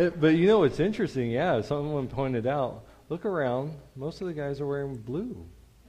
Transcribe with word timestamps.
Uh, 0.00 0.08
But 0.08 0.28
you 0.28 0.46
know 0.46 0.60
what's 0.60 0.80
interesting? 0.80 1.30
Yeah, 1.30 1.60
someone 1.60 2.08
pointed 2.08 2.46
out. 2.46 2.84
Look 3.10 3.26
around. 3.26 3.74
Most 3.96 4.20
of 4.22 4.28
the 4.28 4.32
guys 4.32 4.60
are 4.60 4.66
wearing 4.66 4.96
blue. 4.96 5.36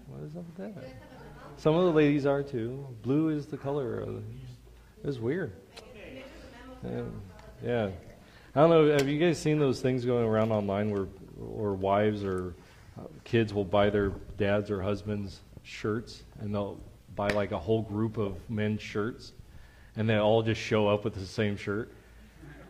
What 0.08 0.24
is 0.24 0.36
up 0.36 0.44
with 0.46 0.76
that? 0.76 0.84
Some 1.58 1.76
of 1.76 1.86
the 1.86 1.92
ladies 1.92 2.26
are 2.26 2.44
too. 2.44 2.86
Blue 3.04 3.30
is 3.30 3.46
the 3.46 3.58
color 3.58 4.00
of. 4.00 4.16
The, 4.16 4.24
it's 5.06 5.18
weird. 5.18 5.54
Yeah. 6.84 7.04
yeah. 7.64 7.90
I 8.56 8.60
don't 8.60 8.70
know. 8.70 8.92
Have 8.92 9.08
you 9.08 9.20
guys 9.20 9.38
seen 9.38 9.60
those 9.60 9.80
things 9.80 10.04
going 10.04 10.26
around 10.26 10.52
online 10.52 10.90
where, 10.90 11.08
or 11.40 11.74
wives 11.74 12.24
or 12.26 12.54
uh, 13.00 13.04
kids 13.24 13.54
will 13.54 13.64
buy 13.64 13.90
their 13.90 14.10
dads 14.38 14.70
or 14.70 14.82
husbands 14.82 15.40
shirts 15.64 16.24
and 16.40 16.54
they'll 16.54 16.80
buy 17.16 17.30
like 17.30 17.52
a 17.52 17.60
whole 17.60 17.84
group 17.84 18.18
of 18.18 18.38
men's 18.50 18.82
shirts 18.82 19.32
and 19.96 20.10
they 20.10 20.18
all 20.18 20.42
just 20.42 20.60
show 20.60 20.88
up 20.88 21.06
with 21.06 21.14
the 21.14 21.26
same 21.26 21.56
shirt. 21.56 21.94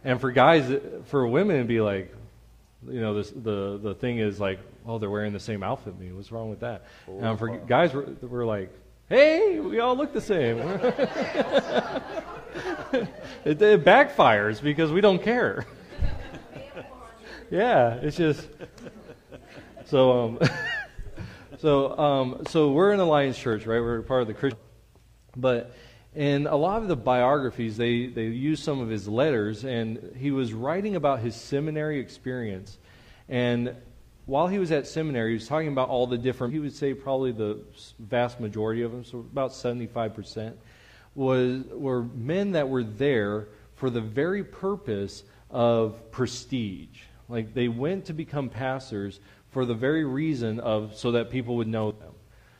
And 0.03 0.19
for 0.19 0.31
guys, 0.31 0.71
for 1.05 1.27
women, 1.27 1.57
it'd 1.57 1.67
be 1.67 1.81
like, 1.81 2.13
you 2.87 2.99
know, 2.99 3.13
this, 3.13 3.29
the 3.29 3.79
the 3.81 3.93
thing 3.93 4.17
is 4.17 4.39
like, 4.39 4.59
oh, 4.87 4.97
they're 4.97 5.09
wearing 5.09 5.33
the 5.33 5.39
same 5.39 5.63
outfit. 5.63 5.99
Me, 5.99 6.11
what's 6.11 6.31
wrong 6.31 6.49
with 6.49 6.61
that? 6.61 6.85
and 7.07 7.37
for 7.37 7.57
guys, 7.57 7.93
we're, 7.93 8.07
we're 8.21 8.45
like, 8.45 8.71
hey, 9.09 9.59
we 9.59 9.79
all 9.79 9.95
look 9.95 10.13
the 10.13 10.21
same. 10.21 10.57
it, 13.45 13.61
it 13.61 13.85
backfires 13.85 14.61
because 14.61 14.91
we 14.91 15.01
don't 15.01 15.21
care. 15.21 15.65
yeah, 17.51 17.95
it's 17.95 18.17
just 18.17 18.47
so. 19.85 20.23
Um, 20.23 20.39
so 21.59 21.97
um, 21.99 22.43
so 22.47 22.71
we're 22.71 22.93
in 22.93 22.99
Alliance 22.99 23.37
Church, 23.37 23.67
right? 23.67 23.81
We're 23.81 24.01
part 24.01 24.23
of 24.23 24.27
the 24.27 24.33
Christian, 24.33 24.59
but 25.35 25.75
in 26.13 26.47
a 26.47 26.55
lot 26.55 26.81
of 26.81 26.87
the 26.87 26.95
biographies, 26.95 27.77
they, 27.77 28.07
they 28.07 28.25
use 28.25 28.61
some 28.61 28.79
of 28.81 28.89
his 28.89 29.07
letters, 29.07 29.63
and 29.63 30.13
he 30.17 30.31
was 30.31 30.53
writing 30.53 30.95
about 30.95 31.19
his 31.19 31.35
seminary 31.35 31.99
experience. 31.99 32.77
And 33.29 33.75
while 34.25 34.47
he 34.47 34.59
was 34.59 34.71
at 34.71 34.87
seminary, 34.87 35.31
he 35.31 35.35
was 35.35 35.47
talking 35.47 35.69
about 35.69 35.89
all 35.89 36.07
the 36.07 36.17
different, 36.17 36.53
he 36.53 36.59
would 36.59 36.75
say 36.75 36.93
probably 36.93 37.31
the 37.31 37.59
vast 37.99 38.39
majority 38.39 38.81
of 38.81 38.91
them, 38.91 39.05
so 39.05 39.19
about 39.19 39.51
75%, 39.51 40.53
was, 41.15 41.63
were 41.71 42.03
men 42.03 42.51
that 42.51 42.67
were 42.67 42.83
there 42.83 43.47
for 43.75 43.89
the 43.89 44.01
very 44.01 44.43
purpose 44.43 45.23
of 45.49 46.11
prestige. 46.11 47.01
Like 47.29 47.53
they 47.53 47.67
went 47.67 48.05
to 48.05 48.13
become 48.13 48.49
pastors 48.49 49.19
for 49.49 49.65
the 49.65 49.73
very 49.73 50.03
reason 50.03 50.59
of 50.59 50.95
so 50.95 51.11
that 51.13 51.29
people 51.29 51.57
would 51.57 51.67
know 51.67 51.91
them. 51.91 52.13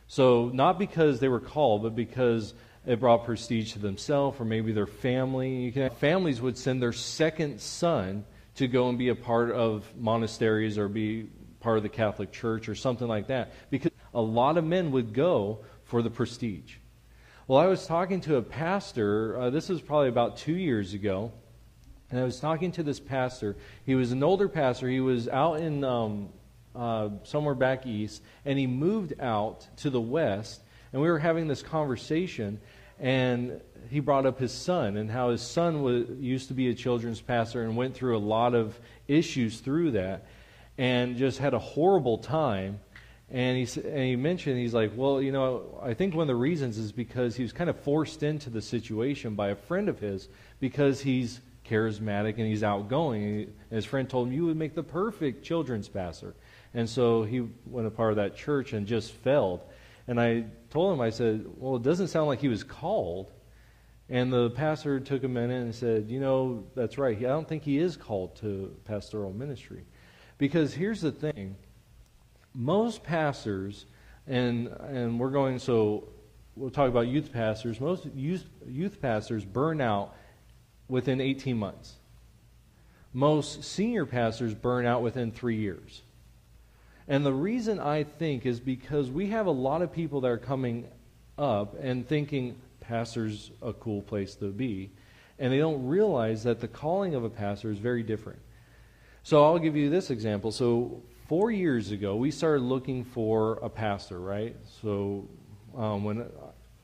So 0.08 0.50
not 0.54 0.80
because 0.80 1.20
they 1.20 1.30
were 1.30 1.40
called, 1.40 1.84
but 1.84 1.96
because 1.96 2.54
it 2.86 3.00
brought 3.00 3.26
prestige 3.26 3.74
to 3.74 3.80
themselves 3.80 4.40
or 4.40 4.46
maybe 4.46 4.72
their 4.72 4.88
family. 4.88 5.72
Families 6.00 6.42
would 6.42 6.58
send 6.58 6.82
their 6.82 6.94
second 6.94 7.60
son 7.62 8.26
to 8.56 8.68
go 8.68 8.90
and 8.90 8.98
be 8.98 9.10
a 9.10 9.16
part 9.16 9.52
of 9.52 9.86
monasteries 9.96 10.78
or 10.78 10.88
be 10.88 11.28
part 11.60 11.78
of 11.78 11.84
the 11.84 11.90
Catholic 11.90 12.32
Church 12.32 12.68
or 12.68 12.76
something 12.76 13.08
like 13.08 13.28
that 13.28 13.52
because 13.70 13.92
a 14.14 14.22
lot 14.22 14.58
of 14.58 14.66
men 14.66 14.92
would 14.92 15.14
go 15.14 15.60
for 15.84 16.02
the 16.02 16.10
prestige. 16.10 16.76
Well, 17.48 17.60
I 17.60 17.68
was 17.68 17.86
talking 17.86 18.22
to 18.22 18.38
a 18.38 18.42
pastor, 18.42 19.38
uh, 19.38 19.50
this 19.50 19.70
was 19.70 19.82
probably 19.82 20.10
about 20.10 20.38
two 20.38 20.56
years 20.56 20.94
ago, 20.94 21.32
and 22.10 22.20
I 22.20 22.24
was 22.24 22.40
talking 22.40 22.72
to 22.74 22.84
this 22.84 23.00
pastor. 23.00 23.56
He 23.86 23.96
was 23.96 24.12
an 24.12 24.24
older 24.24 24.50
pastor. 24.50 24.90
He 24.90 25.00
was 25.00 25.28
out 25.28 25.60
in 25.60 25.84
um, 25.84 26.30
uh, 26.76 27.10
somewhere 27.24 27.56
back 27.56 27.86
east, 27.86 28.22
and 28.46 28.58
he 28.58 28.68
moved 28.68 29.14
out 29.20 29.68
to 29.78 29.90
the 29.90 30.02
west 30.02 30.62
and 30.94 31.02
we 31.02 31.10
were 31.10 31.20
having 31.20 31.48
this 31.48 31.62
conversation, 31.62 32.60
and 33.00 33.62
he 33.90 34.00
brought 34.00 34.26
up 34.26 34.40
his 34.40 34.52
son 34.52 34.98
and 34.98 35.10
how 35.10 35.32
his 35.32 35.42
son 35.42 35.82
was, 35.82 36.08
used 36.20 36.50
to 36.50 36.54
be 36.54 36.70
a 36.70 36.74
children's 36.74 37.20
pastor 37.20 37.64
and 37.64 37.76
went 37.76 37.96
through 37.96 38.18
a 38.18 38.20
lot 38.20 38.54
of 38.54 38.80
issues 39.08 39.60
through 39.60 39.92
that 39.92 40.28
and 40.78 41.18
just 41.18 41.40
had 41.40 41.54
a 41.54 41.60
horrible 41.60 42.18
time. 42.18 42.80
And 43.30 43.58
he, 43.58 43.82
and 43.82 44.04
he 44.04 44.16
mentioned, 44.16 44.60
he's 44.60 44.74
like, 44.74 44.92
well, 44.96 45.22
you 45.22 45.32
know, 45.32 45.80
I 45.82 45.94
think 45.94 46.14
one 46.14 46.24
of 46.24 46.28
the 46.28 46.36
reasons 46.36 46.78
is 46.78 46.92
because 46.92 47.36
he 47.36 47.44
was 47.44 47.54
kind 47.54 47.70
of 47.70 47.80
forced 47.80 48.24
into 48.24 48.50
the 48.50 48.62
situation 48.62 49.36
by 49.36 49.50
a 49.50 49.56
friend 49.56 49.90
of 49.90 50.00
his 50.00 50.28
because 50.60 51.02
he's 51.02 51.40
charismatic 51.68 52.38
and 52.38 52.46
he's 52.46 52.64
outgoing. 52.64 53.24
And 53.24 53.54
his 53.70 53.86
friend 53.86 54.10
told 54.10 54.28
him, 54.28 54.34
you 54.34 54.46
would 54.46 54.58
make 54.58 54.76
the 54.76 54.84
perfect 54.84 55.44
children's 55.44 55.88
pastor. 55.88 56.36
And 56.74 56.90
so 56.90 57.24
he 57.24 57.48
went 57.66 57.88
a 57.88 57.92
part 57.92 58.12
of 58.12 58.18
that 58.18 58.36
church 58.36 58.74
and 58.74 58.86
just 58.86 59.12
failed. 59.12 59.62
And 60.08 60.20
I 60.20 60.46
told 60.72 60.94
him, 60.94 61.02
I 61.02 61.12
said, 61.12 61.46
Well, 61.58 61.76
it 61.76 61.84
doesn't 61.84 62.08
sound 62.08 62.28
like 62.28 62.40
he 62.40 62.48
was 62.48 62.64
called. 62.64 63.32
And 64.10 64.34
the 64.34 64.50
pastor 64.50 65.00
took 65.00 65.24
a 65.24 65.28
minute 65.28 65.62
and 65.62 65.76
said, 65.76 66.10
You 66.10 66.20
know, 66.20 66.66
that's 66.76 66.98
right. 66.98 67.18
I 67.18 67.22
don't 67.22 67.48
think 67.48 67.64
he 67.64 67.78
is 67.78 67.96
called 67.96 68.36
to 68.38 68.76
pastoral 68.86 69.32
ministry. 69.32 69.86
Because 70.38 70.74
here's 70.74 71.02
the 71.02 71.12
thing 71.12 71.56
most 72.54 73.04
pastors, 73.04 73.86
and, 74.28 74.68
and 74.68 75.20
we're 75.20 75.30
going, 75.30 75.60
so 75.60 76.10
we'll 76.56 76.70
talk 76.70 76.90
about 76.90 77.08
youth 77.08 77.32
pastors, 77.32 77.80
most 77.80 78.06
youth, 78.16 78.46
youth 78.68 79.02
pastors 79.02 79.46
burn 79.46 79.80
out 79.80 80.16
within 80.88 81.22
18 81.22 81.58
months. 81.58 81.96
Most 83.14 83.64
senior 83.64 84.06
pastors 84.06 84.54
burn 84.54 84.86
out 84.86 85.02
within 85.02 85.32
three 85.32 85.58
years. 85.58 86.02
And 87.08 87.26
the 87.26 87.34
reason 87.34 87.80
I 87.80 88.04
think 88.04 88.46
is 88.46 88.60
because 88.60 89.10
we 89.10 89.28
have 89.28 89.48
a 89.48 89.52
lot 89.52 89.82
of 89.82 89.92
people 89.92 90.22
that 90.22 90.28
are 90.28 90.38
coming 90.38 90.88
up 91.38 91.76
and 91.82 92.08
thinking 92.08 92.56
pastor's 92.80 93.52
a 93.62 93.74
cool 93.74 94.02
place 94.02 94.36
to 94.36 94.46
be, 94.52 94.92
and 95.40 95.52
they 95.52 95.58
don't 95.58 95.88
realize 95.88 96.44
that 96.44 96.60
the 96.60 96.68
calling 96.68 97.16
of 97.16 97.24
a 97.24 97.30
pastor 97.30 97.72
is 97.72 97.80
very 97.80 98.04
different. 98.04 98.40
So 99.24 99.44
I'll 99.44 99.60
give 99.60 99.76
you 99.76 99.90
this 99.90 100.10
example. 100.10 100.52
So 100.52 101.02
four 101.28 101.52
years 101.52 101.92
ago, 101.92 102.16
we 102.16 102.32
started 102.32 102.64
looking 102.64 103.04
for 103.04 103.54
a 103.62 103.70
pastor, 103.70 104.20
right? 104.20 104.56
So 104.82 105.28
um, 105.76 106.04
when 106.04 106.26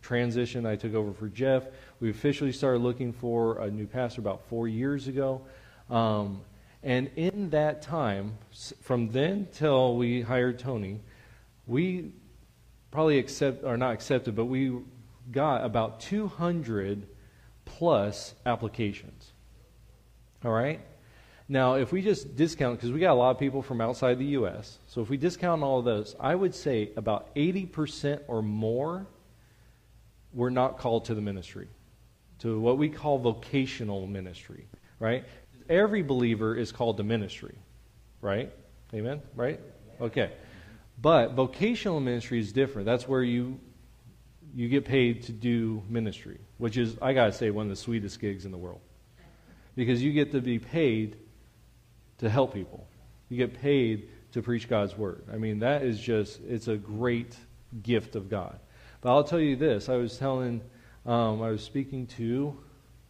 transition, 0.01 0.65
I 0.65 0.75
took 0.75 0.93
over 0.93 1.11
for 1.11 1.27
Jeff. 1.27 1.65
We 1.99 2.09
officially 2.09 2.53
started 2.53 2.79
looking 2.79 3.11
for 3.11 3.59
a 3.59 3.69
new 3.69 3.85
pastor 3.85 4.21
about 4.21 4.47
four 4.47 4.67
years 4.67 5.07
ago. 5.07 5.41
Um, 5.89 6.41
and 6.83 7.09
in 7.15 7.49
that 7.51 7.81
time, 7.81 8.37
from 8.81 9.09
then 9.09 9.47
till 9.51 9.95
we 9.95 10.21
hired 10.21 10.59
Tony, 10.59 10.99
we 11.65 12.11
probably 12.91 13.19
accept 13.19 13.63
or 13.63 13.77
not 13.77 13.93
accepted, 13.93 14.35
but 14.35 14.45
we 14.45 14.79
got 15.31 15.65
about 15.65 15.99
200 15.99 17.07
plus 17.65 18.33
applications. 18.45 19.31
All 20.45 20.51
right? 20.51 20.79
Now, 21.49 21.75
if 21.75 21.91
we 21.91 22.01
just 22.01 22.35
discount, 22.35 22.77
because 22.77 22.91
we 22.91 22.99
got 22.99 23.13
a 23.13 23.15
lot 23.15 23.31
of 23.31 23.39
people 23.39 23.61
from 23.61 23.79
outside 23.79 24.19
the 24.19 24.25
U.S., 24.25 24.79
so 24.87 25.01
if 25.01 25.09
we 25.09 25.17
discount 25.17 25.63
all 25.63 25.79
of 25.79 25.85
those, 25.85 26.15
I 26.19 26.35
would 26.35 26.53
say 26.53 26.91
about 26.97 27.33
80% 27.35 28.21
or 28.27 28.41
more 28.41 29.07
were 30.33 30.51
not 30.51 30.77
called 30.77 31.05
to 31.05 31.15
the 31.15 31.21
ministry, 31.21 31.67
to 32.39 32.59
what 32.59 32.77
we 32.77 32.89
call 32.89 33.17
vocational 33.17 34.07
ministry, 34.07 34.67
right? 34.99 35.23
Every 35.69 36.01
believer 36.01 36.55
is 36.55 36.71
called 36.71 36.97
to 36.97 37.03
ministry, 37.03 37.55
right? 38.21 38.51
Amen? 38.93 39.21
Right? 39.35 39.59
Okay. 39.99 40.31
But 41.01 41.33
vocational 41.33 41.99
ministry 41.99 42.39
is 42.39 42.51
different. 42.51 42.85
That's 42.85 43.07
where 43.07 43.23
you 43.23 43.59
you 44.55 44.69
get 44.69 44.85
paid 44.85 45.23
to 45.23 45.31
do 45.31 45.83
ministry, 45.89 46.39
which 46.57 46.77
is 46.77 46.95
I 47.01 47.13
got 47.13 47.25
to 47.25 47.31
say 47.31 47.51
one 47.51 47.65
of 47.65 47.69
the 47.69 47.75
sweetest 47.75 48.19
gigs 48.19 48.45
in 48.45 48.51
the 48.51 48.57
world. 48.57 48.81
Because 49.75 50.01
you 50.01 50.11
get 50.11 50.31
to 50.31 50.41
be 50.41 50.57
paid 50.57 51.17
to 52.19 52.29
help 52.29 52.53
people. 52.53 52.87
You 53.29 53.37
get 53.37 53.61
paid 53.61 54.09
to 54.31 54.41
preach 54.41 54.67
God's 54.67 54.97
word. 54.97 55.23
I 55.31 55.37
mean, 55.37 55.59
that 55.59 55.83
is 55.83 55.99
just 55.99 56.39
it's 56.47 56.67
a 56.67 56.77
great 56.77 57.35
gift 57.83 58.15
of 58.15 58.29
God. 58.29 58.59
But 59.01 59.13
I'll 59.13 59.23
tell 59.23 59.39
you 59.39 59.55
this, 59.55 59.89
I 59.89 59.97
was 59.97 60.17
telling 60.17 60.61
um, 61.05 61.41
I 61.41 61.51
was 61.51 61.63
speaking 61.63 62.07
to 62.17 62.57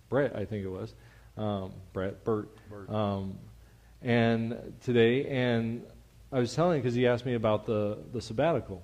Brett, 0.10 0.36
I 0.36 0.46
think 0.46 0.66
it 0.66 0.70
was. 0.70 0.94
Um, 1.38 1.74
Brett, 1.94 2.24
Bert, 2.24 2.50
Bert. 2.69 2.89
Um, 2.89 3.38
and 4.01 4.74
today, 4.81 5.25
and 5.25 5.84
I 6.31 6.39
was 6.39 6.54
telling 6.54 6.78
him 6.78 6.81
because 6.81 6.95
he 6.95 7.07
asked 7.07 7.25
me 7.25 7.36
about 7.36 7.66
the, 7.66 8.00
the 8.12 8.22
sabbatical. 8.22 8.84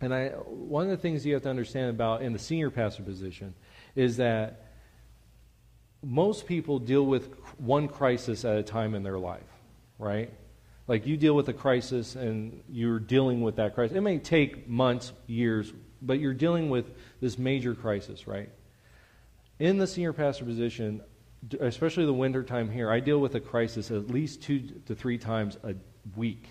And 0.00 0.14
I, 0.14 0.28
one 0.28 0.84
of 0.84 0.90
the 0.90 0.96
things 0.96 1.24
you 1.24 1.34
have 1.34 1.42
to 1.42 1.50
understand 1.50 1.90
about 1.90 2.22
in 2.22 2.32
the 2.32 2.38
senior 2.38 2.70
pastor 2.70 3.02
position 3.02 3.54
is 3.96 4.18
that 4.18 4.66
most 6.02 6.46
people 6.46 6.78
deal 6.78 7.04
with 7.04 7.34
one 7.58 7.88
crisis 7.88 8.44
at 8.44 8.56
a 8.56 8.62
time 8.62 8.94
in 8.94 9.02
their 9.02 9.18
life, 9.18 9.42
right? 9.98 10.32
Like 10.86 11.06
you 11.06 11.16
deal 11.16 11.34
with 11.34 11.48
a 11.48 11.52
crisis 11.52 12.14
and 12.14 12.62
you're 12.68 13.00
dealing 13.00 13.40
with 13.42 13.56
that 13.56 13.74
crisis. 13.74 13.96
It 13.96 14.00
may 14.00 14.18
take 14.18 14.68
months, 14.68 15.12
years, 15.26 15.72
but 16.00 16.20
you're 16.20 16.34
dealing 16.34 16.70
with 16.70 16.90
this 17.20 17.38
major 17.38 17.74
crisis, 17.74 18.26
right? 18.26 18.50
In 19.58 19.78
the 19.78 19.86
senior 19.86 20.12
pastor 20.12 20.44
position, 20.44 21.02
especially 21.60 22.04
the 22.06 22.12
winter 22.12 22.42
time 22.42 22.70
here, 22.70 22.90
I 22.90 23.00
deal 23.00 23.18
with 23.18 23.34
a 23.34 23.40
crisis 23.40 23.90
at 23.90 24.08
least 24.08 24.42
two 24.42 24.60
to 24.86 24.94
three 24.94 25.18
times 25.18 25.56
a 25.62 25.74
week. 26.16 26.48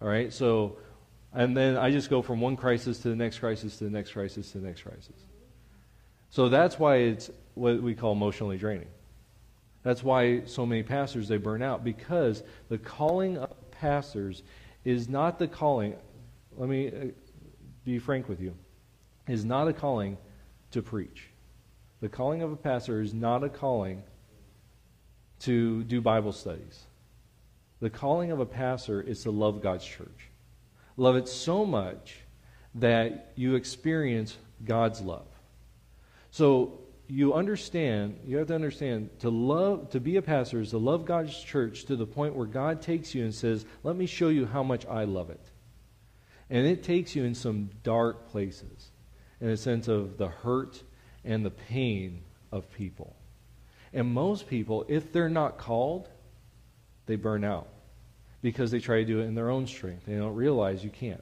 All 0.00 0.08
right, 0.08 0.32
so, 0.32 0.78
and 1.32 1.56
then 1.56 1.76
I 1.76 1.90
just 1.90 2.10
go 2.10 2.22
from 2.22 2.40
one 2.40 2.56
crisis 2.56 2.98
to 3.00 3.08
the 3.08 3.16
next 3.16 3.38
crisis 3.38 3.78
to 3.78 3.84
the 3.84 3.90
next 3.90 4.12
crisis 4.12 4.52
to 4.52 4.58
the 4.58 4.66
next 4.66 4.82
crisis. 4.82 5.16
So 6.30 6.48
that's 6.48 6.78
why 6.78 6.96
it's 6.96 7.30
what 7.54 7.82
we 7.82 7.94
call 7.94 8.12
emotionally 8.12 8.56
draining. 8.56 8.88
That's 9.82 10.02
why 10.02 10.44
so 10.44 10.66
many 10.66 10.82
pastors 10.82 11.28
they 11.28 11.38
burn 11.38 11.62
out 11.62 11.84
because 11.84 12.42
the 12.68 12.78
calling 12.78 13.38
of 13.38 13.70
pastors 13.70 14.42
is 14.84 15.08
not 15.08 15.38
the 15.38 15.48
calling. 15.48 15.96
Let 16.56 16.68
me 16.68 16.88
uh, 16.88 17.06
be 17.84 17.98
frank 17.98 18.28
with 18.28 18.40
you. 18.40 18.54
Is 19.26 19.44
not 19.44 19.68
a 19.68 19.72
calling 19.72 20.18
to 20.72 20.82
preach. 20.82 21.29
The 22.00 22.08
calling 22.08 22.42
of 22.42 22.50
a 22.52 22.56
pastor 22.56 23.00
is 23.00 23.12
not 23.12 23.44
a 23.44 23.48
calling 23.48 24.02
to 25.40 25.84
do 25.84 26.00
Bible 26.00 26.32
studies. 26.32 26.84
The 27.80 27.90
calling 27.90 28.30
of 28.30 28.40
a 28.40 28.46
pastor 28.46 29.00
is 29.00 29.22
to 29.22 29.30
love 29.30 29.62
God's 29.62 29.84
church. 29.84 30.28
Love 30.96 31.16
it 31.16 31.28
so 31.28 31.64
much 31.64 32.16
that 32.76 33.32
you 33.36 33.54
experience 33.54 34.36
God's 34.64 35.00
love. 35.00 35.26
So 36.30 36.80
you 37.08 37.34
understand, 37.34 38.20
you 38.24 38.36
have 38.36 38.48
to 38.48 38.54
understand, 38.54 39.10
to 39.20 39.30
love, 39.30 39.90
to 39.90 40.00
be 40.00 40.16
a 40.16 40.22
pastor 40.22 40.60
is 40.60 40.70
to 40.70 40.78
love 40.78 41.04
God's 41.04 41.36
church 41.36 41.86
to 41.86 41.96
the 41.96 42.06
point 42.06 42.34
where 42.34 42.46
God 42.46 42.82
takes 42.82 43.14
you 43.14 43.24
and 43.24 43.34
says, 43.34 43.64
Let 43.82 43.96
me 43.96 44.06
show 44.06 44.28
you 44.28 44.46
how 44.46 44.62
much 44.62 44.86
I 44.86 45.04
love 45.04 45.30
it. 45.30 45.44
And 46.48 46.66
it 46.66 46.82
takes 46.82 47.16
you 47.16 47.24
in 47.24 47.34
some 47.34 47.70
dark 47.82 48.28
places, 48.28 48.90
in 49.40 49.48
a 49.48 49.56
sense 49.56 49.88
of 49.88 50.18
the 50.18 50.28
hurt 50.28 50.82
and 51.24 51.44
the 51.44 51.50
pain 51.50 52.22
of 52.52 52.70
people. 52.72 53.16
And 53.92 54.12
most 54.12 54.48
people, 54.48 54.84
if 54.88 55.12
they're 55.12 55.28
not 55.28 55.58
called, 55.58 56.08
they 57.06 57.16
burn 57.16 57.44
out 57.44 57.68
because 58.42 58.70
they 58.70 58.78
try 58.78 58.96
to 58.98 59.04
do 59.04 59.20
it 59.20 59.24
in 59.24 59.34
their 59.34 59.50
own 59.50 59.66
strength. 59.66 60.06
They 60.06 60.16
don't 60.16 60.34
realize 60.34 60.84
you 60.84 60.90
can't. 60.90 61.20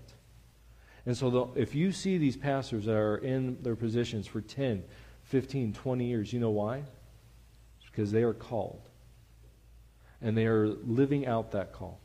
And 1.06 1.16
so, 1.16 1.30
the, 1.30 1.60
if 1.60 1.74
you 1.74 1.90
see 1.92 2.18
these 2.18 2.36
pastors 2.36 2.84
that 2.84 2.94
are 2.94 3.16
in 3.16 3.62
their 3.62 3.76
positions 3.76 4.26
for 4.26 4.42
10, 4.42 4.84
15, 5.24 5.72
20 5.72 6.04
years, 6.04 6.32
you 6.32 6.40
know 6.40 6.50
why? 6.50 6.82
It's 7.80 7.90
because 7.90 8.12
they 8.12 8.22
are 8.22 8.34
called. 8.34 8.82
And 10.20 10.36
they 10.36 10.46
are 10.46 10.68
living 10.68 11.26
out 11.26 11.52
that 11.52 11.72
call. 11.72 12.00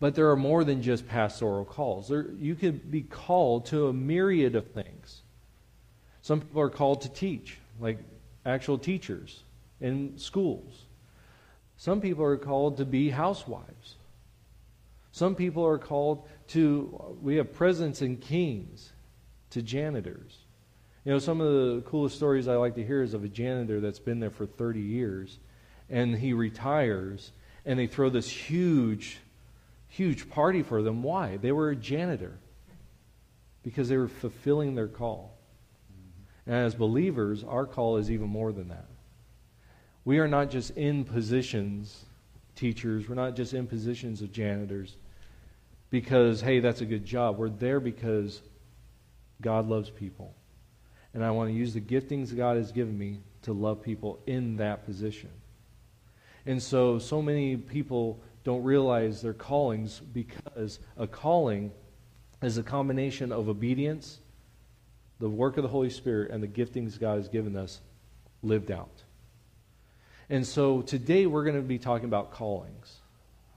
But 0.00 0.16
there 0.16 0.30
are 0.30 0.36
more 0.36 0.64
than 0.64 0.82
just 0.82 1.06
pastoral 1.06 1.64
calls. 1.64 2.08
There, 2.08 2.26
you 2.32 2.56
could 2.56 2.90
be 2.90 3.02
called 3.02 3.66
to 3.66 3.86
a 3.86 3.92
myriad 3.92 4.56
of 4.56 4.72
things. 4.72 4.91
Some 6.22 6.40
people 6.40 6.62
are 6.62 6.70
called 6.70 7.02
to 7.02 7.08
teach, 7.08 7.58
like 7.80 7.98
actual 8.46 8.78
teachers 8.78 9.42
in 9.80 10.18
schools. 10.18 10.84
Some 11.76 12.00
people 12.00 12.24
are 12.24 12.36
called 12.36 12.76
to 12.76 12.84
be 12.84 13.10
housewives. 13.10 13.96
Some 15.10 15.34
people 15.34 15.66
are 15.66 15.78
called 15.78 16.26
to, 16.48 17.16
we 17.20 17.36
have 17.36 17.52
presidents 17.52 18.00
and 18.00 18.20
kings, 18.20 18.92
to 19.50 19.60
janitors. 19.60 20.38
You 21.04 21.12
know, 21.12 21.18
some 21.18 21.40
of 21.40 21.52
the 21.52 21.82
coolest 21.84 22.16
stories 22.16 22.46
I 22.46 22.54
like 22.54 22.76
to 22.76 22.86
hear 22.86 23.02
is 23.02 23.12
of 23.12 23.24
a 23.24 23.28
janitor 23.28 23.80
that's 23.80 23.98
been 23.98 24.20
there 24.20 24.30
for 24.30 24.46
30 24.46 24.80
years, 24.80 25.38
and 25.90 26.16
he 26.16 26.32
retires, 26.32 27.32
and 27.66 27.78
they 27.78 27.88
throw 27.88 28.08
this 28.08 28.28
huge, 28.28 29.18
huge 29.88 30.30
party 30.30 30.62
for 30.62 30.82
them. 30.82 31.02
Why? 31.02 31.36
They 31.36 31.52
were 31.52 31.70
a 31.70 31.76
janitor, 31.76 32.38
because 33.64 33.88
they 33.88 33.96
were 33.96 34.08
fulfilling 34.08 34.76
their 34.76 34.88
call. 34.88 35.36
And 36.46 36.56
as 36.56 36.74
believers, 36.74 37.44
our 37.44 37.66
call 37.66 37.96
is 37.96 38.10
even 38.10 38.28
more 38.28 38.52
than 38.52 38.68
that. 38.68 38.86
We 40.04 40.18
are 40.18 40.28
not 40.28 40.50
just 40.50 40.70
in 40.76 41.04
positions, 41.04 42.04
teachers, 42.56 43.08
we're 43.08 43.14
not 43.14 43.36
just 43.36 43.54
in 43.54 43.66
positions 43.66 44.20
of 44.22 44.32
janitors 44.32 44.96
because, 45.90 46.40
hey, 46.40 46.58
that's 46.58 46.80
a 46.80 46.86
good 46.86 47.04
job. 47.04 47.38
We're 47.38 47.50
there 47.50 47.78
because 47.78 48.42
God 49.40 49.68
loves 49.68 49.90
people. 49.90 50.34
And 51.14 51.24
I 51.24 51.30
want 51.30 51.50
to 51.50 51.54
use 51.54 51.74
the 51.74 51.80
giftings 51.80 52.34
God 52.34 52.56
has 52.56 52.72
given 52.72 52.96
me 52.96 53.20
to 53.42 53.52
love 53.52 53.82
people 53.82 54.18
in 54.26 54.56
that 54.56 54.84
position. 54.84 55.30
And 56.46 56.60
so, 56.60 56.98
so 56.98 57.22
many 57.22 57.56
people 57.56 58.20
don't 58.42 58.64
realize 58.64 59.22
their 59.22 59.34
callings 59.34 60.00
because 60.00 60.80
a 60.96 61.06
calling 61.06 61.70
is 62.42 62.58
a 62.58 62.62
combination 62.62 63.30
of 63.30 63.48
obedience 63.48 64.18
the 65.22 65.30
work 65.30 65.56
of 65.56 65.62
the 65.62 65.68
Holy 65.68 65.88
Spirit 65.88 66.32
and 66.32 66.42
the 66.42 66.48
giftings 66.48 66.98
God 66.98 67.18
has 67.18 67.28
given 67.28 67.56
us 67.56 67.80
lived 68.42 68.72
out. 68.72 69.04
And 70.28 70.44
so 70.44 70.82
today 70.82 71.26
we're 71.26 71.44
going 71.44 71.54
to 71.54 71.62
be 71.62 71.78
talking 71.78 72.06
about 72.06 72.32
callings. 72.32 72.98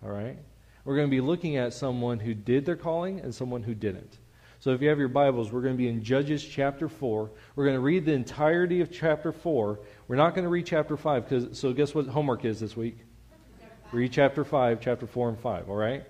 All 0.03 0.12
right? 0.12 0.38
We're 0.83 0.95
going 0.95 1.07
to 1.07 1.12
be 1.12 1.21
looking 1.21 1.57
at 1.57 1.73
someone 1.73 2.19
who 2.19 2.35
did 2.35 2.67
their 2.67 2.75
calling 2.75 3.19
and 3.19 3.33
someone 3.33 3.63
who 3.63 3.73
didn't. 3.73 4.15
So 4.59 4.73
if 4.73 4.81
you 4.83 4.89
have 4.89 5.00
your 5.00 5.07
Bibles, 5.07 5.51
we're 5.51 5.62
going 5.62 5.73
to 5.73 5.77
be 5.77 5.88
in 5.88 6.03
Judges 6.03 6.45
chapter 6.45 6.88
4. 6.88 7.31
We're 7.56 7.65
going 7.65 7.77
to 7.77 7.81
read 7.81 8.06
the 8.06 8.13
entirety 8.13 8.81
of 8.81 8.91
chapter 8.91 9.31
4. 9.31 9.79
We're 10.07 10.15
not 10.17 10.35
going 10.35 10.44
to 10.44 10.50
read 10.50 10.67
chapter 10.67 10.95
5 10.95 11.27
cuz 11.27 11.57
so 11.57 11.73
guess 11.73 11.95
what 11.95 12.06
homework 12.06 12.45
is 12.45 12.59
this 12.59 12.77
week? 12.77 13.00
Read 13.91 14.12
chapter 14.12 14.44
5, 14.44 14.81
chapter 14.81 15.07
4 15.07 15.29
and 15.29 15.39
5, 15.39 15.67
all 15.67 15.75
right? 15.75 16.03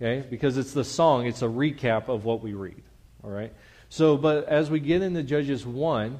Okay? 0.00 0.26
Because 0.30 0.56
it's 0.56 0.72
the 0.72 0.84
song, 0.84 1.26
it's 1.26 1.42
a 1.42 1.46
recap 1.46 2.08
of 2.08 2.24
what 2.24 2.42
we 2.42 2.54
read. 2.54 2.82
All 3.22 3.30
right? 3.30 3.52
So, 3.92 4.16
but 4.16 4.48
as 4.48 4.70
we 4.70 4.80
get 4.80 5.02
into 5.02 5.22
Judges 5.22 5.66
1, 5.66 6.18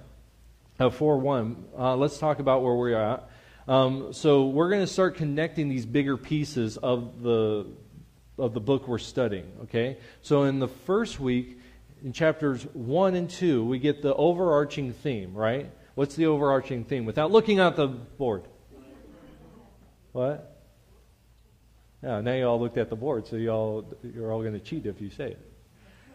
uh, 0.78 0.90
4 0.90 1.16
1, 1.16 1.64
uh, 1.78 1.96
let's 1.96 2.18
talk 2.18 2.38
about 2.38 2.62
where 2.62 2.74
we're 2.74 2.94
at. 2.94 3.30
Um, 3.66 4.12
so, 4.12 4.44
we're 4.48 4.68
going 4.68 4.82
to 4.82 4.86
start 4.86 5.16
connecting 5.16 5.70
these 5.70 5.86
bigger 5.86 6.18
pieces 6.18 6.76
of 6.76 7.22
the, 7.22 7.64
of 8.36 8.52
the 8.52 8.60
book 8.60 8.86
we're 8.86 8.98
studying, 8.98 9.50
okay? 9.62 9.96
So, 10.20 10.42
in 10.42 10.58
the 10.58 10.68
first 10.68 11.18
week, 11.18 11.60
in 12.04 12.12
chapters 12.12 12.64
1 12.74 13.14
and 13.14 13.30
2, 13.30 13.64
we 13.64 13.78
get 13.78 14.02
the 14.02 14.14
overarching 14.16 14.92
theme, 14.92 15.32
right? 15.32 15.70
What's 15.94 16.14
the 16.14 16.26
overarching 16.26 16.84
theme? 16.84 17.06
Without 17.06 17.30
looking 17.30 17.58
at 17.58 17.76
the 17.76 17.86
board. 17.86 18.42
What? 20.12 20.62
Yeah, 22.02 22.20
now 22.20 22.34
you 22.34 22.44
all 22.44 22.60
looked 22.60 22.76
at 22.76 22.90
the 22.90 22.96
board, 22.96 23.26
so 23.26 23.36
you 23.36 23.48
all, 23.48 23.96
you're 24.02 24.30
all 24.30 24.42
going 24.42 24.52
to 24.52 24.60
cheat 24.60 24.84
if 24.84 25.00
you 25.00 25.08
say 25.08 25.28
it, 25.28 25.51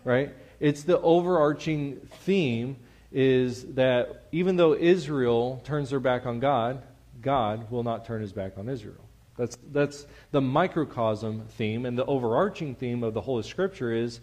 right? 0.07 0.33
It's 0.61 0.83
the 0.83 0.99
overarching 1.01 1.97
theme 2.21 2.77
is 3.11 3.65
that 3.73 4.23
even 4.31 4.55
though 4.55 4.73
Israel 4.73 5.61
turns 5.65 5.89
their 5.89 5.99
back 5.99 6.25
on 6.25 6.39
God, 6.39 6.81
God 7.21 7.69
will 7.69 7.83
not 7.83 8.05
turn 8.05 8.21
his 8.21 8.31
back 8.31 8.57
on 8.57 8.69
Israel. 8.69 9.03
That's, 9.37 9.57
that's 9.71 10.07
the 10.31 10.39
microcosm 10.39 11.43
theme, 11.57 11.85
and 11.85 11.97
the 11.97 12.05
overarching 12.05 12.73
theme 12.73 13.03
of 13.03 13.13
the 13.13 13.21
whole 13.21 13.37
of 13.37 13.45
Scripture 13.45 13.91
is 13.91 14.21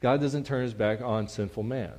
God 0.00 0.20
doesn't 0.20 0.44
turn 0.46 0.64
his 0.64 0.74
back 0.74 1.00
on 1.00 1.28
sinful 1.28 1.62
man. 1.62 1.92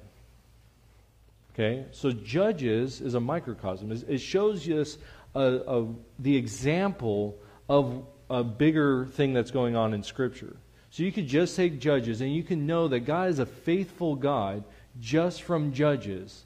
Okay? 1.53 1.85
So 1.91 2.11
Judges 2.11 2.99
is 2.99 3.13
a 3.13 3.19
microcosm. 3.19 3.91
It 3.91 4.19
shows 4.19 4.67
us 4.67 4.97
a, 5.33 5.41
a, 5.41 5.87
the 6.19 6.35
example 6.35 7.39
of 7.69 8.05
a 8.29 8.43
bigger 8.43 9.05
thing 9.05 9.33
that's 9.33 9.51
going 9.51 9.77
on 9.77 9.93
in 9.93 10.03
Scripture. 10.03 10.57
So 10.91 11.03
you 11.03 11.12
could 11.13 11.27
just 11.27 11.55
take 11.55 11.79
Judges 11.79 12.19
and 12.19 12.36
you 12.36 12.43
can 12.43 12.67
know 12.67 12.89
that 12.89 13.01
God 13.01 13.29
is 13.29 13.39
a 13.39 13.45
faithful 13.45 14.15
God 14.15 14.65
just 15.00 15.41
from 15.41 15.71
Judges. 15.71 16.43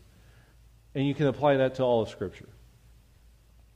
And 0.93 1.05
you 1.05 1.15
can 1.15 1.25
apply 1.25 1.57
that 1.57 1.75
to 1.75 1.83
all 1.83 2.03
of 2.03 2.09
Scripture. 2.09 2.47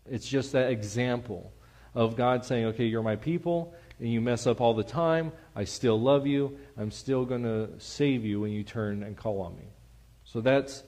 It's 0.09 0.27
just 0.27 0.51
that 0.51 0.71
example 0.71 1.51
of 1.95 2.15
God 2.15 2.45
saying, 2.45 2.65
okay, 2.67 2.85
you're 2.85 3.03
my 3.03 3.15
people, 3.15 3.73
and 3.99 4.11
you 4.13 4.21
mess 4.21 4.45
up 4.45 4.61
all 4.61 4.75
the 4.75 4.83
time. 4.83 5.31
I 5.55 5.63
still 5.63 5.99
love 5.99 6.27
you. 6.27 6.57
I'm 6.77 6.91
still 6.91 7.25
going 7.25 7.43
to 7.43 7.69
save 7.79 8.23
you 8.23 8.39
when 8.39 8.51
you 8.51 8.63
turn 8.63 9.01
and 9.01 9.17
call 9.17 9.41
on 9.41 9.57
me. 9.57 9.65
So 10.23 10.39
that's 10.39 10.83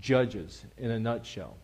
Judges 0.00 0.64
in 0.78 0.90
a 0.90 0.98
nutshell. 0.98 1.56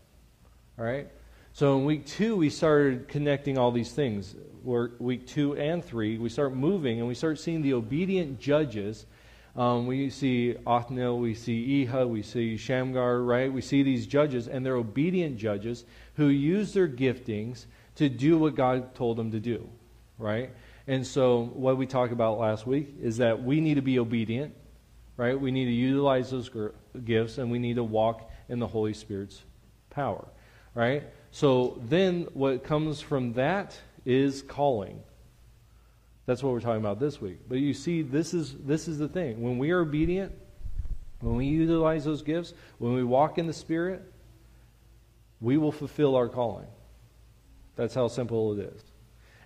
All 0.78 0.84
right? 0.84 1.08
So 1.54 1.78
in 1.78 1.84
week 1.84 2.04
two, 2.04 2.34
we 2.34 2.50
started 2.50 3.06
connecting 3.06 3.58
all 3.58 3.70
these 3.70 3.92
things. 3.92 4.34
week 4.64 5.24
two 5.24 5.56
and 5.56 5.84
three, 5.84 6.18
we 6.18 6.28
start 6.28 6.52
moving 6.52 6.98
and 6.98 7.06
we 7.06 7.14
start 7.14 7.38
seeing 7.38 7.62
the 7.62 7.74
obedient 7.74 8.40
judges. 8.40 9.06
Um, 9.54 9.86
we 9.86 10.10
see 10.10 10.56
Othniel, 10.66 11.20
we 11.20 11.32
see 11.32 11.84
Ehud, 11.84 12.08
we 12.08 12.22
see 12.22 12.56
Shamgar, 12.56 13.22
right? 13.22 13.52
We 13.52 13.60
see 13.60 13.84
these 13.84 14.04
judges, 14.08 14.48
and 14.48 14.66
they're 14.66 14.74
obedient 14.74 15.36
judges 15.36 15.84
who 16.14 16.26
use 16.26 16.72
their 16.72 16.88
giftings 16.88 17.66
to 17.94 18.08
do 18.08 18.36
what 18.36 18.56
God 18.56 18.92
told 18.96 19.16
them 19.16 19.30
to 19.30 19.38
do, 19.38 19.68
right? 20.18 20.50
And 20.88 21.06
so, 21.06 21.52
what 21.54 21.76
we 21.76 21.86
talked 21.86 22.12
about 22.12 22.36
last 22.36 22.66
week 22.66 22.96
is 23.00 23.18
that 23.18 23.44
we 23.44 23.60
need 23.60 23.74
to 23.74 23.80
be 23.80 24.00
obedient, 24.00 24.52
right? 25.16 25.40
We 25.40 25.52
need 25.52 25.66
to 25.66 25.70
utilize 25.70 26.32
those 26.32 26.50
gifts, 27.04 27.38
and 27.38 27.48
we 27.48 27.60
need 27.60 27.76
to 27.76 27.84
walk 27.84 28.28
in 28.48 28.58
the 28.58 28.66
Holy 28.66 28.92
Spirit's 28.92 29.40
power, 29.88 30.26
right? 30.74 31.04
So 31.34 31.80
then 31.88 32.28
what 32.32 32.62
comes 32.62 33.00
from 33.00 33.32
that 33.32 33.76
is 34.04 34.40
calling. 34.40 35.02
That's 36.26 36.44
what 36.44 36.52
we're 36.52 36.60
talking 36.60 36.80
about 36.80 37.00
this 37.00 37.20
week. 37.20 37.40
But 37.48 37.58
you 37.58 37.74
see, 37.74 38.02
this 38.02 38.34
is, 38.34 38.54
this 38.54 38.86
is 38.86 38.98
the 38.98 39.08
thing. 39.08 39.42
When 39.42 39.58
we 39.58 39.72
are 39.72 39.80
obedient, 39.80 40.32
when 41.18 41.34
we 41.34 41.46
utilize 41.46 42.04
those 42.04 42.22
gifts, 42.22 42.54
when 42.78 42.94
we 42.94 43.02
walk 43.02 43.36
in 43.36 43.48
the 43.48 43.52
Spirit, 43.52 44.02
we 45.40 45.56
will 45.56 45.72
fulfill 45.72 46.14
our 46.14 46.28
calling. 46.28 46.68
That's 47.74 47.96
how 47.96 48.06
simple 48.06 48.56
it 48.56 48.72
is. 48.72 48.84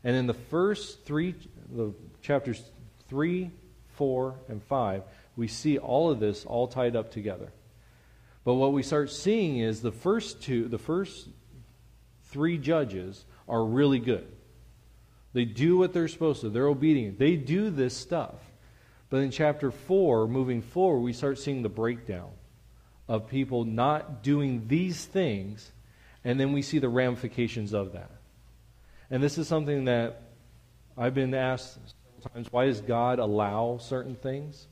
And 0.05 0.15
in 0.15 0.27
the 0.27 0.35
first 0.35 1.07
three, 1.07 1.37
the 1.75 1.95
chapters 2.21 2.71
3, 3.09 3.51
4, 3.95 4.35
and 4.49 4.63
5, 4.63 5.05
we 5.37 5.49
see 5.49 5.79
all 5.79 6.11
of 6.11 6.21
this 6.21 6.45
all 6.45 6.69
tied 6.69 6.97
up 6.97 7.11
together. 7.11 7.51
But 8.45 8.55
what 8.55 8.75
we 8.75 8.83
start 8.83 9.11
seeing 9.11 9.61
is 9.61 9.81
the 9.81 9.91
first 9.91 10.43
two, 10.43 10.69
the 10.69 10.77
first 10.77 11.29
three 12.29 12.59
judges 12.59 13.25
are 13.49 13.65
really 13.65 13.99
good. 13.99 14.27
They 15.33 15.45
do 15.45 15.77
what 15.79 15.93
they're 15.93 16.09
supposed 16.09 16.41
to, 16.43 16.51
they're 16.51 16.69
obedient. 16.69 17.19
They 17.19 17.37
do 17.37 17.71
this 17.71 17.97
stuff. 17.97 18.35
But 19.11 19.19
in 19.19 19.31
chapter 19.31 19.71
4, 19.71 20.29
moving 20.29 20.61
forward, 20.61 21.01
we 21.01 21.13
start 21.13 21.39
seeing 21.39 21.63
the 21.63 21.69
breakdown 21.69 22.31
of 23.09 23.29
people 23.29 23.65
not 23.65 24.23
doing 24.23 24.69
these 24.69 25.05
things, 25.05 25.71
and 26.25 26.39
then 26.39 26.53
we 26.53 26.61
see 26.61 26.79
the 26.79 26.91
ramifications 26.91 27.73
of 27.73 27.93
that. 27.93 28.11
And 29.11 29.23
this 29.23 29.39
is 29.39 29.49
something 29.49 29.87
that 29.87 30.23
I've 30.97 31.15
been 31.15 31.33
asked 31.33 31.79
times 32.33 32.53
why 32.53 32.67
does 32.67 32.81
God 32.81 33.19
allow 33.19 33.79
certain 33.79 34.15
things? 34.15 34.67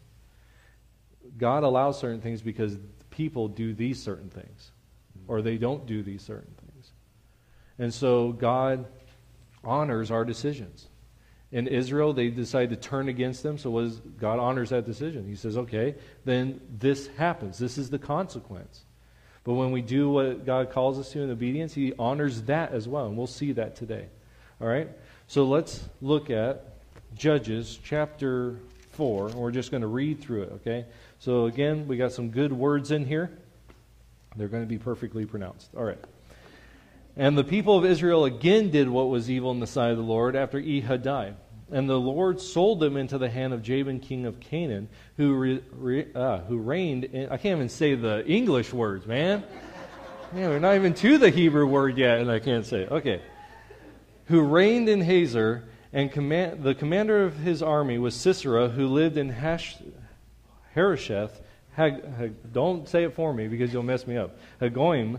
God 1.39 1.63
allows 1.63 1.99
certain 1.99 2.21
things 2.21 2.43
because 2.43 2.77
people 3.11 3.49
do 3.49 3.75
these 3.75 4.03
certain 4.03 4.31
things, 4.31 4.71
or 5.29 5.43
they 5.43 5.57
don't 5.57 5.87
do 5.87 6.03
these 6.03 6.23
certain 6.23 6.55
things. 6.61 6.66
And 7.79 7.93
so 7.93 8.33
God 8.33 8.87
honors 9.65 10.11
our 10.11 10.25
decisions. 10.25 10.89
In 11.53 11.69
Israel, 11.69 12.13
they 12.13 12.29
decide 12.29 12.71
to 12.71 12.77
turn 12.77 13.09
against 13.09 13.43
them. 13.43 13.57
So 13.59 13.89
God 14.19 14.39
honors 14.39 14.71
that 14.71 14.85
decision. 14.85 15.27
He 15.27 15.37
says, 15.37 15.57
okay, 15.57 15.95
then 16.25 16.61
this 16.79 17.07
happens. 17.17 17.59
This 17.59 17.79
is 17.79 17.91
the 17.91 17.99
consequence. 17.99 18.85
But 19.45 19.55
when 19.55 19.71
we 19.71 19.81
do 19.81 20.11
what 20.11 20.45
God 20.45 20.71
calls 20.71 20.99
us 20.99 21.13
to 21.13 21.23
in 21.23 21.31
obedience, 21.31 21.73
He 21.73 21.93
honors 21.99 22.43
that 22.43 22.73
as 22.73 22.89
well. 22.89 23.07
And 23.07 23.17
we'll 23.17 23.29
see 23.29 23.53
that 23.53 23.77
today. 23.77 24.07
All 24.61 24.67
right? 24.67 24.89
So 25.29 25.45
let's 25.45 25.85
look 26.03 26.31
at 26.31 26.65
Judges 27.15 27.79
chapter 27.85 28.57
4. 28.93 29.29
And 29.29 29.37
we're 29.37 29.53
just 29.53 29.71
going 29.71 29.83
to 29.83 29.87
read 29.87 30.21
through 30.21 30.43
it, 30.43 30.53
okay? 30.55 30.85
So 31.21 31.47
again, 31.47 31.87
we 31.87 31.97
got 31.97 32.11
some 32.11 32.31
good 32.31 32.53
words 32.53 32.91
in 32.91 33.07
here. 33.07 33.31
They're 34.35 34.49
going 34.49 34.65
to 34.65 34.69
be 34.69 34.79
perfectly 34.79 35.25
pronounced. 35.25 35.71
All 35.77 35.85
right. 35.85 35.99
And 37.17 37.37
the 37.37 37.45
people 37.45 37.79
of 37.79 37.85
Israel 37.85 38.25
again 38.27 38.71
did 38.71 38.89
what 38.89 39.09
was 39.09 39.31
evil 39.31 39.51
in 39.51 39.61
the 39.61 39.67
sight 39.67 39.91
of 39.91 39.97
the 39.97 40.03
Lord 40.03 40.37
after 40.37 40.59
Ehud 40.59 41.03
died. 41.03 41.37
And 41.71 41.89
the 41.89 41.99
Lord 41.99 42.41
sold 42.41 42.79
them 42.79 42.97
into 42.97 43.19
the 43.19 43.29
hand 43.29 43.53
of 43.53 43.63
Jabin, 43.63 44.01
king 44.01 44.27
of 44.27 44.39
Canaan, 44.39 44.89
who, 45.17 45.35
re, 45.35 45.63
re, 45.73 46.07
uh, 46.15 46.39
who 46.41 46.59
reigned 46.59 47.05
in, 47.05 47.29
I 47.31 47.39
can't 47.39 47.57
even 47.57 47.69
say 47.69 47.95
the 47.95 48.25
English 48.27 48.73
words, 48.73 49.07
man. 49.07 49.43
Man, 50.33 50.51
we're 50.51 50.59
not 50.59 50.77
even 50.77 50.95
to 50.95 51.19
the 51.19 51.31
Hebrew 51.31 51.67
word 51.67 51.99
yet, 51.99 52.21
and 52.21 52.31
I 52.31 52.39
can't 52.39 52.65
say 52.65 52.83
it. 52.83 52.91
Okay. 52.93 53.23
Who 54.27 54.43
reigned 54.43 54.89
in 54.89 55.01
Hazor, 55.01 55.65
and 55.93 56.13
command, 56.13 56.63
the 56.63 56.75
commander 56.75 57.25
of 57.25 57.37
his 57.39 57.63
army 57.63 57.99
was 57.99 58.15
Sisera, 58.15 58.69
who 58.69 58.87
lived 58.89 59.17
in 59.17 59.31
Hash, 59.31 59.77
Harosheth. 60.75 61.41
Hag, 61.73 62.05
Hag, 62.17 62.53
don't 62.53 62.89
say 62.89 63.05
it 63.05 63.15
for 63.15 63.33
me 63.33 63.49
because 63.49 63.73
you'll 63.73 63.83
mess 63.83 64.07
me 64.07 64.17
up. 64.17 64.37
Hagoim 64.61 65.19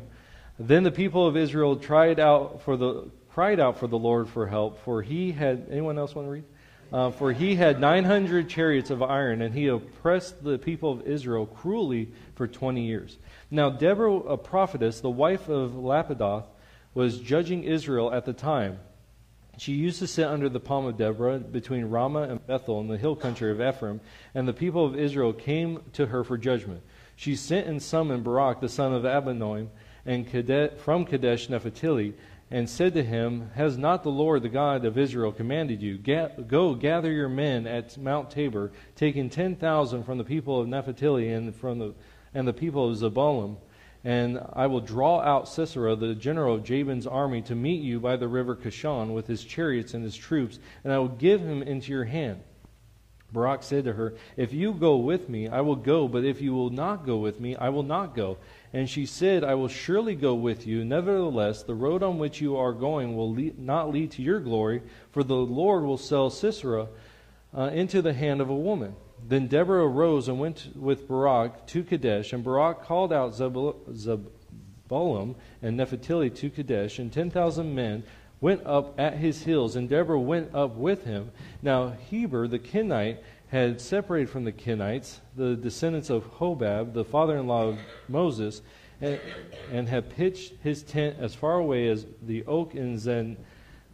then 0.59 0.83
the 0.83 0.91
people 0.91 1.27
of 1.27 1.37
Israel 1.37 1.75
tried 1.75 2.19
out 2.19 2.61
for 2.63 2.77
the, 2.77 3.09
cried 3.29 3.59
out 3.59 3.77
for 3.79 3.87
the 3.87 3.97
Lord 3.97 4.29
for 4.29 4.47
help, 4.47 4.83
for 4.83 5.01
he 5.01 5.31
had, 5.31 5.67
anyone 5.69 5.99
else 5.99 6.15
want 6.15 6.27
to 6.27 6.31
read? 6.31 6.43
Uh, 6.91 7.11
for 7.11 7.33
he 7.33 7.55
had 7.55 7.81
900 7.81 8.49
chariots 8.49 8.89
of 8.89 9.03
iron, 9.03 9.41
and 9.41 9.53
he 9.53 9.67
oppressed 9.67 10.43
the 10.43 10.57
people 10.57 10.91
of 10.91 11.05
Israel 11.05 11.45
cruelly 11.45 12.09
for 12.35 12.47
20 12.47 12.85
years. 12.85 13.17
Now, 13.51 13.69
Deborah, 13.69 14.15
a 14.15 14.37
prophetess, 14.37 15.01
the 15.01 15.09
wife 15.09 15.49
of 15.49 15.71
Lapidoth, 15.71 16.45
was 16.93 17.19
judging 17.19 17.63
Israel 17.63 18.13
at 18.13 18.25
the 18.25 18.33
time. 18.33 18.79
She 19.57 19.73
used 19.73 19.99
to 19.99 20.07
sit 20.07 20.27
under 20.27 20.49
the 20.49 20.59
palm 20.59 20.85
of 20.85 20.97
Deborah 20.97 21.39
between 21.39 21.85
Ramah 21.85 22.23
and 22.23 22.45
Bethel 22.47 22.79
in 22.79 22.87
the 22.87 22.97
hill 22.97 23.15
country 23.15 23.51
of 23.51 23.61
Ephraim, 23.61 23.99
and 24.33 24.47
the 24.47 24.53
people 24.53 24.85
of 24.85 24.97
Israel 24.97 25.33
came 25.33 25.81
to 25.93 26.05
her 26.05 26.23
for 26.23 26.37
judgment. 26.37 26.83
She 27.15 27.35
sent 27.35 27.67
and 27.67 27.81
summoned 27.81 28.23
Barak, 28.23 28.61
the 28.61 28.69
son 28.69 28.93
of 28.93 29.03
Abinoam, 29.03 29.69
and 30.07 30.27
Kadesh, 30.27 30.71
from 30.79 31.05
Kadesh 31.05 31.49
Naphtali, 31.49 32.15
and 32.49 32.67
said 32.69 32.93
to 32.93 33.03
him, 33.03 33.51
Has 33.55 33.77
not 33.77 34.03
the 34.03 34.09
Lord, 34.09 34.41
the 34.41 34.49
God 34.49 34.85
of 34.85 34.97
Israel, 34.97 35.31
commanded 35.31 35.81
you, 35.81 35.97
Go 35.97 36.73
gather 36.73 37.11
your 37.11 37.29
men 37.29 37.67
at 37.67 37.97
Mount 37.97 38.31
Tabor, 38.31 38.71
taking 38.95 39.29
ten 39.29 39.55
thousand 39.55 40.03
from 40.03 40.17
the 40.17 40.23
people 40.23 40.59
of 40.59 40.67
Naphtali 40.67 41.29
and 41.29 41.53
from 41.53 41.77
the 41.77 41.93
and 42.33 42.47
the 42.47 42.53
people 42.53 42.89
of 42.89 42.95
Zebulun, 42.95 43.57
and 44.03 44.39
I 44.53 44.67
will 44.67 44.79
draw 44.79 45.21
out 45.21 45.49
Sisera, 45.49 45.95
the 45.95 46.13
general 46.13 46.55
of 46.55 46.63
Jabin's 46.63 47.07
army, 47.07 47.41
to 47.43 47.55
meet 47.55 47.81
you 47.81 47.99
by 47.99 48.15
the 48.15 48.27
river 48.27 48.55
Kishon 48.55 49.13
with 49.13 49.27
his 49.27 49.43
chariots 49.43 49.93
and 49.93 50.03
his 50.03 50.15
troops, 50.15 50.59
and 50.83 50.93
I 50.93 50.99
will 50.99 51.07
give 51.07 51.41
him 51.41 51.61
into 51.63 51.91
your 51.91 52.05
hand. 52.05 52.41
Barak 53.31 53.63
said 53.63 53.85
to 53.85 53.93
her, 53.93 54.13
If 54.37 54.53
you 54.53 54.73
go 54.73 54.97
with 54.97 55.27
me, 55.29 55.47
I 55.47 55.61
will 55.61 55.75
go, 55.75 56.07
but 56.07 56.23
if 56.23 56.41
you 56.41 56.53
will 56.53 56.69
not 56.69 57.05
go 57.05 57.17
with 57.17 57.41
me, 57.41 57.55
I 57.55 57.69
will 57.69 57.83
not 57.83 58.15
go. 58.15 58.37
And 58.77 58.87
she 58.87 59.07
said, 59.07 59.43
I 59.43 59.55
will 59.55 59.69
surely 59.69 60.13
go 60.13 60.35
with 60.35 60.67
you. 60.67 60.85
Nevertheless, 60.85 61.63
the 61.63 61.73
road 61.73 62.03
on 62.03 62.19
which 62.19 62.41
you 62.41 62.57
are 62.57 62.73
going 62.73 63.15
will 63.15 63.31
lead, 63.31 63.57
not 63.57 63.91
lead 63.91 64.11
to 64.11 64.21
your 64.21 64.39
glory, 64.39 64.83
for 65.09 65.23
the 65.23 65.33
Lord 65.33 65.83
will 65.83 65.97
sell 65.97 66.29
Sisera 66.29 66.87
uh, 67.57 67.71
into 67.73 68.03
the 68.03 68.13
hand 68.13 68.39
of 68.39 68.51
a 68.51 68.55
woman. 68.55 68.93
Then 69.27 69.47
Deborah 69.47 69.83
arose 69.83 70.27
and 70.27 70.39
went 70.39 70.67
with 70.75 71.07
Barak 71.07 71.65
to 71.65 71.83
Kadesh, 71.83 72.33
and 72.33 72.43
Barak 72.43 72.83
called 72.83 73.11
out 73.11 73.33
Zebulun 73.33 74.27
and 75.63 75.75
Naphtali 75.75 76.29
to 76.29 76.51
Kadesh, 76.51 76.99
and 76.99 77.11
ten 77.11 77.31
thousand 77.31 77.73
men 77.73 78.03
went 78.39 78.63
up 78.63 78.99
at 78.99 79.15
his 79.15 79.43
heels, 79.43 79.75
and 79.75 79.89
Deborah 79.89 80.19
went 80.19 80.53
up 80.53 80.75
with 80.75 81.03
him. 81.03 81.31
Now 81.63 81.95
Heber 82.11 82.47
the 82.47 82.59
Kenite 82.59 83.23
had 83.47 83.79
separated 83.79 84.29
from 84.29 84.43
the 84.43 84.51
Kenites, 84.51 85.19
the 85.35 85.55
descendants 85.55 86.09
of 86.09 86.25
Hobab, 86.25 86.93
the 86.93 87.05
father 87.05 87.37
in 87.37 87.47
law 87.47 87.67
of 87.67 87.79
Moses, 88.09 88.61
and, 88.99 89.19
and, 89.71 89.87
had 89.87 90.09
pitched 90.09 90.53
his 90.63 90.83
tent 90.83 91.17
as 91.19 91.33
far 91.33 91.57
away 91.57 91.87
as 91.87 92.05
the 92.21 92.43
oak 92.45 92.75
in 92.75 92.97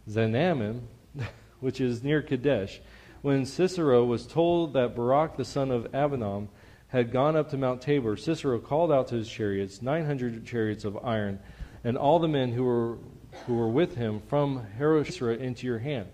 Zanamim, 0.08 0.80
which 1.60 1.80
is 1.80 2.02
near 2.02 2.22
Kadesh. 2.22 2.80
When 3.22 3.44
Sisera 3.44 4.04
was 4.04 4.26
told 4.26 4.72
that 4.72 4.96
Barak 4.96 5.36
the 5.36 5.44
son 5.44 5.70
of 5.70 5.90
Abinoam 5.92 6.48
had 6.88 7.12
gone 7.12 7.36
up 7.36 7.50
to 7.50 7.56
Mount 7.56 7.80
Tabor, 7.80 8.16
Sisera 8.16 8.58
called 8.58 8.90
out 8.90 9.08
to 9.08 9.14
his 9.16 9.28
chariots, 9.28 9.82
900 9.82 10.44
chariots 10.46 10.84
of 10.84 10.98
iron, 11.04 11.38
and 11.84 11.96
all 11.96 12.18
the 12.18 12.28
men 12.28 12.52
who 12.52 12.64
were, 12.64 12.98
who 13.46 13.54
were 13.54 13.68
with 13.68 13.94
him 13.94 14.20
from 14.26 14.66
Harosheth 14.78 15.40
into 15.40 15.66
your 15.66 15.78
hand. 15.78 16.08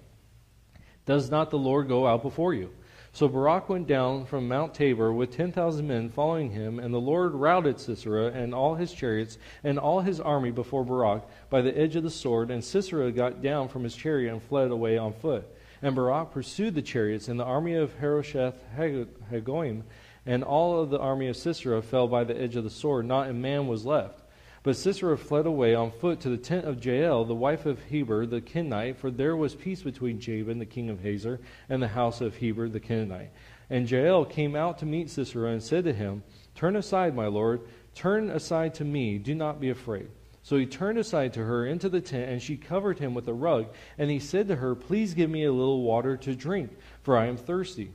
Does 1.07 1.31
not 1.31 1.51
the 1.51 1.59
Lord 1.59 1.89
go 1.89 2.07
out 2.07 2.23
before 2.23 2.55
you? 2.55 2.71
So 3.13 3.27
Barak 3.29 3.69
went 3.69 3.89
down 3.89 4.25
from 4.25 4.47
Mount 4.47 4.73
Tabor 4.73 5.13
with 5.13 5.37
10,000 5.37 5.87
men 5.87 6.09
following 6.11 6.51
him, 6.51 6.79
and 6.79 6.95
the 6.95 7.01
Lord 7.01 7.35
routed 7.35 7.81
Sisera 7.81 8.27
and 8.27 8.55
all 8.55 8.77
his 8.77 8.93
chariots 8.93 9.37
and 9.65 9.79
all 9.79 10.01
his 10.01 10.21
army 10.21 10.53
before 10.53 10.85
Barak 10.85 11.29
by 11.51 11.61
the 11.61 11.77
edge 11.77 11.97
of 11.97 12.05
the 12.05 12.11
sword, 12.11 12.51
and 12.51 12.63
Sisera 12.63 13.11
got 13.11 13.43
down 13.43 13.69
from 13.69 13.83
his 13.83 13.97
chariot 13.97 14.33
and 14.33 14.43
fled 14.43 14.71
away 14.71 14.97
on 14.97 15.13
foot. 15.13 15.45
And 15.83 15.95
Barak 15.95 16.31
pursued 16.31 16.75
the 16.75 16.83
chariots, 16.83 17.29
and 17.29 17.39
the 17.39 17.45
army 17.45 17.75
of 17.75 17.93
Harosheth 17.95 18.63
Hagoim 18.79 19.83
and 20.27 20.45
all 20.45 20.81
of 20.81 20.91
the 20.91 20.99
army 20.99 21.29
of 21.29 21.37
Sisera 21.37 21.83
fell 21.83 22.07
by 22.07 22.25
the 22.25 22.41
edge 22.41 22.55
of 22.55 22.65
the 22.65 22.71
sword. 22.71 23.07
Not 23.07 23.29
a 23.29 23.33
man 23.33 23.67
was 23.67 23.85
left. 23.85 24.20
But 24.63 24.77
Sisera 24.77 25.17
fled 25.17 25.47
away 25.47 25.75
on 25.75 25.91
foot 25.91 26.21
to 26.21 26.29
the 26.29 26.37
tent 26.37 26.67
of 26.67 26.85
Jael, 26.85 27.25
the 27.25 27.35
wife 27.35 27.65
of 27.65 27.83
Heber 27.85 28.27
the 28.27 28.43
Kenite, 28.43 28.99
for 28.99 29.11
there 29.11 29.35
was 29.35 29.55
peace 29.55 29.83
between 29.83 30.21
Jabin, 30.21 30.59
the 30.59 30.67
king 30.67 30.91
of 30.91 31.01
Hazor, 31.01 31.41
and 31.71 31.83
the 31.83 31.89
house 31.89 32.21
of 32.21 32.37
Heber 32.37 32.69
the 32.69 32.81
Kenite. 32.81 33.31
And 33.71 33.91
Jael 33.91 34.27
came 34.27 34.55
out 34.55 34.79
to 34.79 34.87
meet 34.87 35.09
Sisera 35.09 35.51
and 35.51 35.63
said 35.63 35.85
to 35.85 35.95
him, 35.95 36.23
Turn 36.55 36.77
aside, 36.77 37.15
my 37.15 37.27
lord, 37.27 37.63
turn 37.95 38.29
aside 38.29 38.75
to 38.75 38.85
me, 38.85 39.17
do 39.17 39.35
not 39.35 39.61
be 39.61 39.71
afraid. 39.71 40.09
So 40.43 40.57
he 40.57 40.67
turned 40.67 40.99
aside 40.99 41.33
to 41.35 41.45
her 41.45 41.65
into 41.67 41.89
the 41.89 42.01
tent, 42.01 42.31
and 42.31 42.43
she 42.43 42.57
covered 42.57 42.99
him 42.99 43.15
with 43.15 43.29
a 43.29 43.35
rug. 43.35 43.67
And 43.97 44.11
he 44.11 44.19
said 44.19 44.49
to 44.49 44.57
her, 44.57 44.75
Please 44.75 45.15
give 45.15 45.31
me 45.31 45.45
a 45.45 45.53
little 45.53 45.83
water 45.83 46.17
to 46.19 46.35
drink, 46.35 46.77
for 47.03 47.17
I 47.17 47.27
am 47.27 47.37
thirsty. 47.37 47.93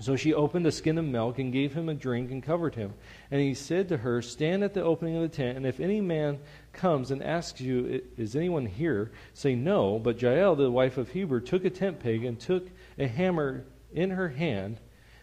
So 0.00 0.14
she 0.14 0.32
opened 0.32 0.66
a 0.66 0.72
skin 0.72 0.98
of 0.98 1.04
milk 1.04 1.38
and 1.38 1.52
gave 1.52 1.74
him 1.74 1.88
a 1.88 1.94
drink 1.94 2.30
and 2.30 2.42
covered 2.42 2.74
him. 2.76 2.94
And 3.30 3.40
he 3.40 3.54
said 3.54 3.88
to 3.88 3.96
her, 3.98 4.22
Stand 4.22 4.62
at 4.62 4.74
the 4.74 4.82
opening 4.82 5.16
of 5.16 5.22
the 5.22 5.28
tent, 5.28 5.56
and 5.56 5.66
if 5.66 5.80
any 5.80 6.00
man 6.00 6.38
comes 6.72 7.10
and 7.10 7.22
asks 7.22 7.60
you, 7.60 8.02
Is 8.16 8.36
anyone 8.36 8.66
here? 8.66 9.10
say 9.34 9.54
no. 9.54 9.98
But 9.98 10.22
Jael, 10.22 10.54
the 10.54 10.70
wife 10.70 10.98
of 10.98 11.10
Heber, 11.10 11.40
took 11.40 11.64
a 11.64 11.70
tent 11.70 11.98
peg 12.00 12.24
and 12.24 12.38
took 12.38 12.68
a 12.98 13.08
hammer 13.08 13.64
in 13.92 14.10
her 14.10 14.28
hand. 14.28 14.78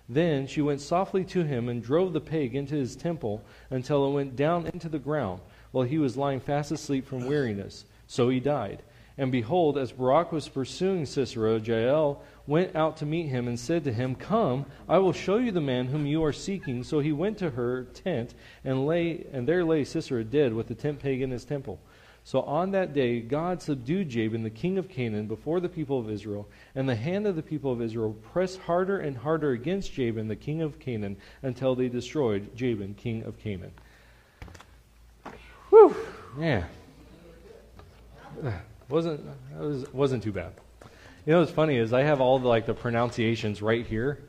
Then 0.10 0.46
she 0.46 0.62
went 0.62 0.82
softly 0.82 1.24
to 1.25 1.44
him 1.44 1.70
and 1.70 1.82
drove 1.82 2.13
the 2.13 2.22
peg 2.22 2.53
into 2.53 2.75
his 2.75 2.96
temple 2.96 3.44
until 3.70 4.05
it 4.05 4.13
went 4.13 4.36
down 4.36 4.67
into 4.67 4.89
the 4.89 5.00
ground, 5.00 5.41
while 5.72 5.86
he 5.86 5.98
was 5.98 6.17
lying 6.17 6.39
fast 6.39 6.72
asleep 6.72 7.08
from 7.08 7.25
weariness. 7.25 7.86
So 8.08 8.29
he 8.29 8.39
died. 8.39 8.84
And 9.17 9.32
behold, 9.32 9.77
as 9.77 9.94
Barak 9.94 10.32
was 10.32 10.50
pursuing 10.50 11.05
Sisera, 11.05 11.60
Jael 11.60 12.22
went 12.47 12.75
out 12.75 12.97
to 12.97 13.05
meet 13.05 13.27
him 13.27 13.47
and 13.47 13.59
said 13.59 13.83
to 13.83 13.93
him, 13.93 14.15
Come, 14.15 14.65
I 14.87 14.97
will 14.99 15.13
show 15.13 15.37
you 15.37 15.51
the 15.51 15.61
man 15.61 15.87
whom 15.87 16.05
you 16.05 16.23
are 16.23 16.33
seeking. 16.33 16.83
So 16.83 16.99
he 16.99 17.11
went 17.11 17.37
to 17.39 17.51
her 17.51 17.85
tent, 17.85 18.35
and 18.63 18.85
lay 18.85 19.25
and 19.31 19.47
there 19.47 19.63
lay 19.63 19.83
Sisera 19.83 20.23
dead 20.23 20.53
with 20.53 20.67
the 20.67 20.75
tent 20.75 20.99
peg 20.99 21.21
in 21.21 21.31
his 21.31 21.45
temple. 21.45 21.79
So 22.23 22.41
on 22.41 22.71
that 22.71 22.93
day 22.93 23.19
God 23.19 23.61
subdued 23.61 24.09
Jabin, 24.09 24.43
the 24.43 24.49
king 24.49 24.77
of 24.77 24.89
Canaan, 24.89 25.27
before 25.27 25.59
the 25.59 25.69
people 25.69 25.99
of 25.99 26.09
Israel, 26.09 26.47
and 26.73 26.89
the 26.89 26.95
hand 26.95 27.27
of 27.27 27.35
the 27.35 27.43
people 27.43 27.71
of 27.71 27.81
Israel 27.81 28.15
pressed 28.33 28.59
harder 28.59 28.99
and 28.99 29.15
harder 29.15 29.51
against 29.51 29.93
Jabin, 29.93 30.27
the 30.27 30.35
king 30.35 30.61
of 30.61 30.79
Canaan, 30.79 31.17
until 31.43 31.75
they 31.75 31.87
destroyed 31.87 32.55
Jabin, 32.55 32.95
king 32.95 33.23
of 33.23 33.37
Canaan. 33.39 33.71
Whew, 35.69 35.95
yeah. 36.39 36.65
Uh, 38.43 38.51
wasn't 38.89 39.21
it 39.53 39.59
was 39.59 39.93
wasn't 39.93 40.21
too 40.23 40.31
bad. 40.31 40.53
You 41.25 41.34
know 41.34 41.39
what's 41.39 41.51
funny 41.51 41.77
is 41.77 41.91
I 41.91 42.03
have 42.03 42.22
all 42.22 42.38
the 42.38 42.48
like 42.48 42.67
the 42.67 42.75
pronunciations 42.75 43.60
right 43.60 43.84
here. 43.84 44.20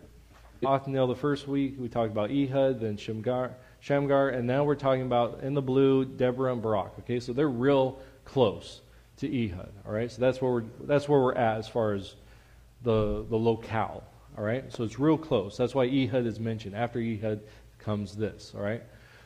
Othniel 0.64 1.06
the 1.08 1.14
first 1.14 1.46
week 1.46 1.74
we 1.78 1.90
talked 1.90 2.10
about 2.10 2.30
Ehud, 2.30 2.80
then 2.80 2.96
Shamgar, 2.96 3.54
Shamgar, 3.80 4.30
and 4.30 4.46
now 4.46 4.64
we're 4.64 4.76
talking 4.76 5.02
about 5.02 5.40
in 5.42 5.52
the 5.52 5.60
blue 5.60 6.06
Deborah 6.06 6.54
and 6.54 6.62
Barak. 6.62 6.98
Okay, 7.00 7.20
so 7.20 7.34
they're 7.34 7.50
real 7.50 7.98
close 8.24 8.80
to 9.18 9.26
Ehud. 9.26 9.70
All 9.84 9.92
right, 9.92 10.10
so 10.10 10.22
that's 10.22 10.40
where 10.40 10.50
we're 10.50 10.64
that's 10.84 11.06
where 11.06 11.20
we're 11.20 11.34
at 11.34 11.58
as 11.58 11.68
far 11.68 11.92
as 11.92 12.14
the 12.82 13.26
the 13.28 13.36
locale. 13.36 14.02
All 14.38 14.44
right, 14.44 14.72
so 14.72 14.82
it's 14.82 14.98
real 14.98 15.18
close. 15.18 15.58
That's 15.58 15.74
why 15.74 15.84
Ehud 15.84 16.24
is 16.24 16.40
mentioned. 16.40 16.74
After 16.74 16.98
Ehud 16.98 17.42
comes 17.78 18.16
this. 18.16 18.54
All 18.56 18.62
right, 18.62 18.82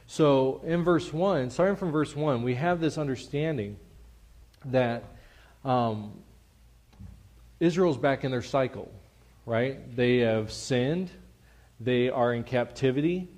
so 0.08 0.60
in 0.64 0.82
verse 0.82 1.12
one, 1.12 1.50
starting 1.50 1.76
from 1.76 1.92
verse 1.92 2.16
one, 2.16 2.42
we 2.42 2.56
have 2.56 2.80
this 2.80 2.98
understanding 2.98 3.76
that 4.64 5.04
um, 5.64 6.14
Israel's 7.60 7.98
back 7.98 8.24
in 8.24 8.30
their 8.30 8.42
cycle. 8.42 8.90
Right, 9.46 9.94
they 9.96 10.18
have 10.18 10.52
sinned. 10.52 11.10
They 11.78 12.10
are 12.10 12.34
in 12.34 12.44
captivity 12.44 13.28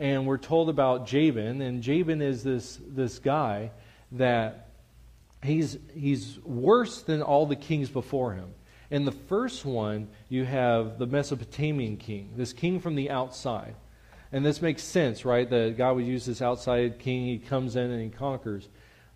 and 0.00 0.26
we're 0.26 0.38
told 0.38 0.70
about 0.70 1.06
Jabin, 1.06 1.60
and 1.60 1.82
Jabin 1.82 2.22
is 2.22 2.42
this, 2.42 2.80
this 2.88 3.18
guy 3.18 3.70
that 4.12 4.70
he's, 5.42 5.76
he's 5.94 6.38
worse 6.42 7.02
than 7.02 7.20
all 7.20 7.44
the 7.44 7.54
kings 7.54 7.90
before 7.90 8.32
him. 8.32 8.54
In 8.90 9.04
the 9.04 9.12
first 9.12 9.66
one, 9.66 10.08
you 10.30 10.46
have 10.46 10.98
the 10.98 11.06
Mesopotamian 11.06 11.98
king, 11.98 12.30
this 12.34 12.54
king 12.54 12.80
from 12.80 12.94
the 12.94 13.10
outside. 13.10 13.74
And 14.32 14.44
this 14.44 14.62
makes 14.62 14.82
sense, 14.82 15.26
right? 15.26 15.48
That 15.48 15.76
God 15.76 15.96
would 15.96 16.06
use 16.06 16.24
this 16.24 16.40
outside 16.40 16.98
king, 16.98 17.26
he 17.26 17.38
comes 17.38 17.76
in 17.76 17.90
and 17.90 18.02
he 18.02 18.08
conquers. 18.08 18.70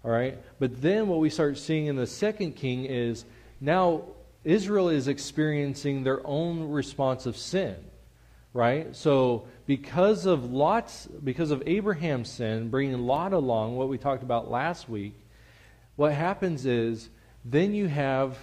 All 0.05 0.11
right? 0.11 0.39
But 0.59 0.83
then 0.83 1.09
what 1.09 1.19
we 1.19 1.31
start 1.31 1.57
seeing 1.57 1.87
in 1.87 1.97
the 1.97 2.07
second 2.07 2.57
king 2.57 2.85
is 2.85 3.25
now 3.59 4.03
Israel 4.45 4.89
is 4.89 5.09
experiencing 5.09 6.05
their 6.05 6.25
own 6.27 6.71
response 6.71 7.27
of 7.27 7.37
sin. 7.37 7.77
Right? 8.53 8.95
So 8.95 9.47
because 9.67 10.27
of 10.27 10.53
Lot's, 10.53 11.07
because 11.07 11.51
of 11.51 11.63
Abraham's 11.67 12.31
sin, 12.31 12.69
bringing 12.69 13.01
Lot 13.01 13.33
along, 13.33 13.77
what 13.77 13.89
we 13.89 13.99
talked 13.99 14.23
about 14.23 14.51
last 14.51 14.89
week, 14.89 15.15
what 15.97 16.13
happens 16.13 16.65
is 16.65 17.09
then 17.45 17.75
you 17.75 17.89
have 17.89 18.39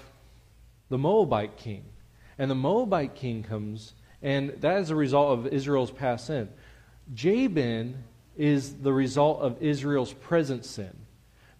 the 0.90 0.98
Moabite 0.98 1.58
king. 1.58 1.86
And 2.38 2.52
the 2.52 2.56
Moabite 2.56 3.16
king 3.16 3.44
comes, 3.44 3.94
and 4.22 4.50
that 4.62 4.80
is 4.80 4.90
a 4.90 4.96
result 4.96 5.40
of 5.40 5.54
Israel's 5.54 5.92
past 5.92 6.28
sin. 6.28 6.50
Jabin 7.14 8.04
is 8.38 8.76
the 8.76 8.94
result 8.94 9.42
of 9.42 9.62
Israel's 9.62 10.14
present 10.14 10.66
sin. 10.66 10.96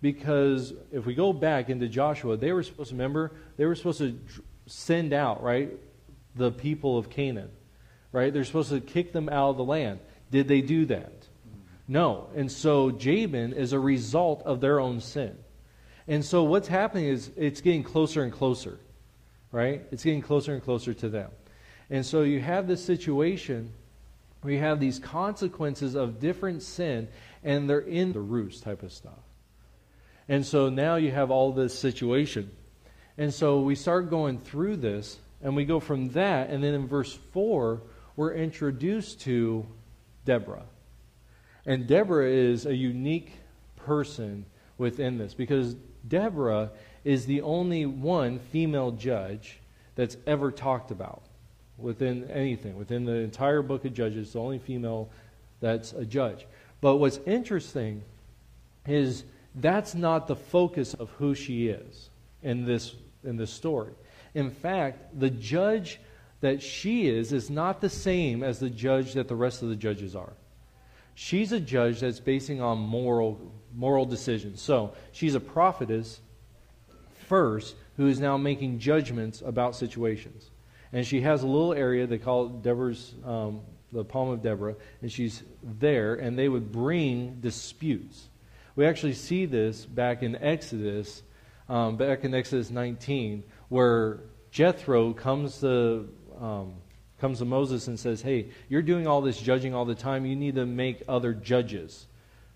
Because 0.02 0.74
if 0.92 1.06
we 1.06 1.14
go 1.14 1.32
back 1.32 1.70
into 1.70 1.88
Joshua, 1.88 2.38
they 2.38 2.52
were 2.52 2.64
supposed 2.64 2.90
to 2.90 2.96
remember, 2.96 3.32
they 3.58 3.66
were 3.66 3.76
supposed 3.76 4.00
to 4.00 4.20
send 4.66 5.14
out, 5.14 5.44
right, 5.44 5.72
the 6.36 6.52
people 6.52 6.98
of 6.98 7.10
Canaan 7.10 7.52
right? 8.12 8.34
They're 8.34 8.46
supposed 8.46 8.70
to 8.70 8.82
kick 8.82 9.14
them 9.14 9.30
out 9.30 9.52
of 9.52 9.58
the 9.58 9.64
land. 9.64 10.00
Did 10.32 10.48
they 10.48 10.62
do 10.62 10.86
that? 10.88 11.28
No. 11.88 12.28
And 12.36 12.52
so 12.52 12.92
Jabin 12.92 13.54
is 13.54 13.74
a 13.74 13.80
result 13.80 14.44
of 14.44 14.62
their 14.62 14.80
own 14.80 15.00
sin. 15.00 15.38
And 16.08 16.24
so 16.24 16.44
what's 16.44 16.68
happening 16.68 17.06
is 17.06 17.32
it's 17.38 17.62
getting 17.62 17.84
closer 17.84 18.24
and 18.24 18.32
closer, 18.32 18.80
right? 19.52 19.84
It's 19.92 20.04
getting 20.04 20.22
closer 20.22 20.54
and 20.54 20.64
closer 20.64 20.94
to 20.94 21.10
them. 21.10 21.32
And 21.90 22.06
so 22.06 22.22
you 22.24 22.40
have 22.40 22.68
this 22.68 22.84
situation 22.84 23.72
where 24.42 24.54
you 24.54 24.60
have 24.60 24.80
these 24.80 25.00
consequences 25.00 25.96
of 25.96 26.20
different 26.20 26.64
sin, 26.64 27.08
and 27.44 27.70
they're 27.70 27.80
in 27.80 28.12
the 28.12 28.20
roost 28.20 28.64
type 28.64 28.82
of 28.82 28.92
stuff. 28.92 29.20
And 30.30 30.46
so 30.46 30.70
now 30.70 30.96
you 30.96 31.12
have 31.12 31.32
all 31.32 31.52
this 31.52 31.78
situation. 31.78 32.52
And 33.18 33.34
so 33.34 33.62
we 33.62 33.76
start 33.76 34.10
going 34.10 34.40
through 34.40 34.78
this, 34.78 35.18
and 35.42 35.56
we 35.56 35.66
go 35.66 35.80
from 35.80 36.10
that, 36.10 36.50
and 36.50 36.64
then 36.64 36.74
in 36.74 36.88
verse 36.88 37.14
4, 37.34 37.82
we're 38.16 38.34
introduced 38.34 39.22
to 39.22 39.66
Deborah. 40.26 40.66
And 41.66 41.88
Deborah 41.88 42.30
is 42.30 42.66
a 42.66 42.76
unique 42.76 43.34
person 43.76 44.46
within 44.78 45.18
this 45.18 45.34
because 45.34 45.76
Deborah 46.08 46.72
is 47.04 47.26
the 47.26 47.42
only 47.42 47.86
one 47.86 48.40
female 48.40 48.92
judge 48.92 49.60
that's 49.96 50.18
ever 50.26 50.52
talked 50.52 50.92
about 50.92 51.22
within 51.78 52.30
anything. 52.32 52.78
Within 52.78 53.06
the 53.06 53.14
entire 53.14 53.62
book 53.62 53.86
of 53.86 53.94
Judges, 53.94 54.34
the 54.34 54.40
only 54.40 54.60
female 54.60 55.10
that's 55.60 55.94
a 55.94 56.06
judge. 56.06 56.46
But 56.80 56.98
what's 56.98 57.20
interesting 57.26 58.04
is 58.88 59.24
that's 59.56 59.96
not 59.96 60.28
the 60.28 60.36
focus 60.36 60.94
of 60.94 61.10
who 61.12 61.36
she 61.36 61.68
is 61.68 62.10
in 62.42 62.66
this, 62.66 62.96
in 63.24 63.38
this 63.38 63.52
story. 63.52 63.94
In 64.34 64.50
fact, 64.50 65.20
the 65.20 65.30
judge 65.30 66.00
that 66.40 66.62
she 66.62 67.08
is 67.08 67.34
is 67.34 67.50
not 67.50 67.82
the 67.82 67.90
same 67.90 68.44
as 68.44 68.60
the 68.60 68.70
judge 68.70 69.14
that 69.14 69.28
the 69.28 69.36
rest 69.36 69.62
of 69.62 69.70
the 69.70 69.76
judges 69.76 70.16
are. 70.16 70.34
She's 71.14 71.52
a 71.52 71.60
judge 71.60 72.00
that's 72.00 72.20
basing 72.20 72.62
on 72.62 72.80
moral 72.80 73.40
moral 73.76 74.06
decisions. 74.06 74.62
So 74.62 74.94
she's 75.12 75.36
a 75.36 75.40
prophetess 75.40 76.20
first 77.28 77.76
who 77.98 78.08
is 78.08 78.20
now 78.20 78.38
making 78.38 78.80
judgments 78.80 79.42
about 79.46 79.76
situations. 79.76 80.50
And 80.92 81.06
she 81.06 81.22
has 81.22 81.44
a 81.44 81.48
little 81.48 81.74
area 81.74 82.08
they 82.08 82.18
call 82.18 82.48
it 82.48 82.64
Deborah's 82.64 83.14
um, 83.26 83.62
the 83.92 84.04
palm 84.04 84.30
of 84.30 84.42
Deborah, 84.42 84.76
and 85.02 85.12
she's 85.12 85.44
there, 85.62 86.16
and 86.16 86.40
they 86.40 86.48
would 86.48 86.72
bring 86.72 87.40
disputes. 87.42 88.30
We 88.76 88.86
actually 88.86 89.14
see 89.14 89.46
this 89.46 89.86
back 89.86 90.24
in 90.24 90.36
Exodus, 90.36 91.24
um, 91.68 91.98
back 91.98 92.24
in 92.24 92.34
Exodus 92.34 92.70
19, 92.70 93.44
where 93.70 94.22
Jethro 94.52 95.14
comes 95.14 95.60
to 95.60 96.10
um, 96.40 96.74
comes 97.20 97.38
to 97.38 97.46
Moses 97.46 97.88
and 97.88 98.00
says, 98.00 98.22
Hey, 98.22 98.48
you're 98.68 98.82
doing 98.82 99.08
all 99.08 99.22
this 99.22 99.40
judging 99.40 99.76
all 99.76 99.86
the 99.86 99.96
time. 99.96 100.26
You 100.26 100.36
need 100.36 100.56
to 100.56 100.66
make 100.66 101.04
other 101.08 101.34
judges. 101.34 102.08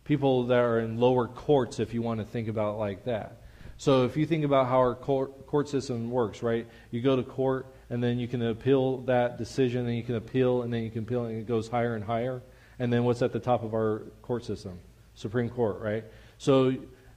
People 0.03 0.47
that 0.47 0.59
are 0.59 0.79
in 0.79 0.99
lower 0.99 1.27
courts, 1.27 1.79
if 1.79 1.93
you 1.93 2.01
want 2.01 2.19
to 2.19 2.25
think 2.25 2.47
about 2.47 2.75
it 2.75 2.77
like 2.77 3.05
that. 3.05 3.41
So 3.77 4.05
if 4.05 4.15
you 4.15 4.25
think 4.25 4.45
about 4.45 4.67
how 4.67 4.77
our 4.77 4.95
court, 4.95 5.47
court 5.47 5.67
system 5.67 6.09
works, 6.09 6.41
right? 6.41 6.65
You 6.91 7.01
go 7.01 7.15
to 7.15 7.23
court, 7.23 7.67
and 7.89 8.01
then 8.01 8.17
you 8.17 8.27
can 8.27 8.41
appeal 8.41 8.99
that 9.01 9.37
decision, 9.37 9.85
and 9.85 9.95
you 9.95 10.03
can 10.03 10.15
appeal, 10.15 10.61
and 10.61 10.73
then 10.73 10.83
you 10.83 10.89
can 10.89 11.03
appeal, 11.03 11.25
and 11.25 11.37
it 11.37 11.47
goes 11.47 11.67
higher 11.67 11.95
and 11.95 12.03
higher. 12.03 12.41
And 12.79 12.91
then 12.91 13.03
what's 13.03 13.21
at 13.21 13.33
the 13.33 13.39
top 13.39 13.63
of 13.63 13.73
our 13.73 14.03
court 14.21 14.45
system? 14.45 14.79
Supreme 15.15 15.49
Court, 15.49 15.79
right? 15.79 16.03
So 16.37 16.75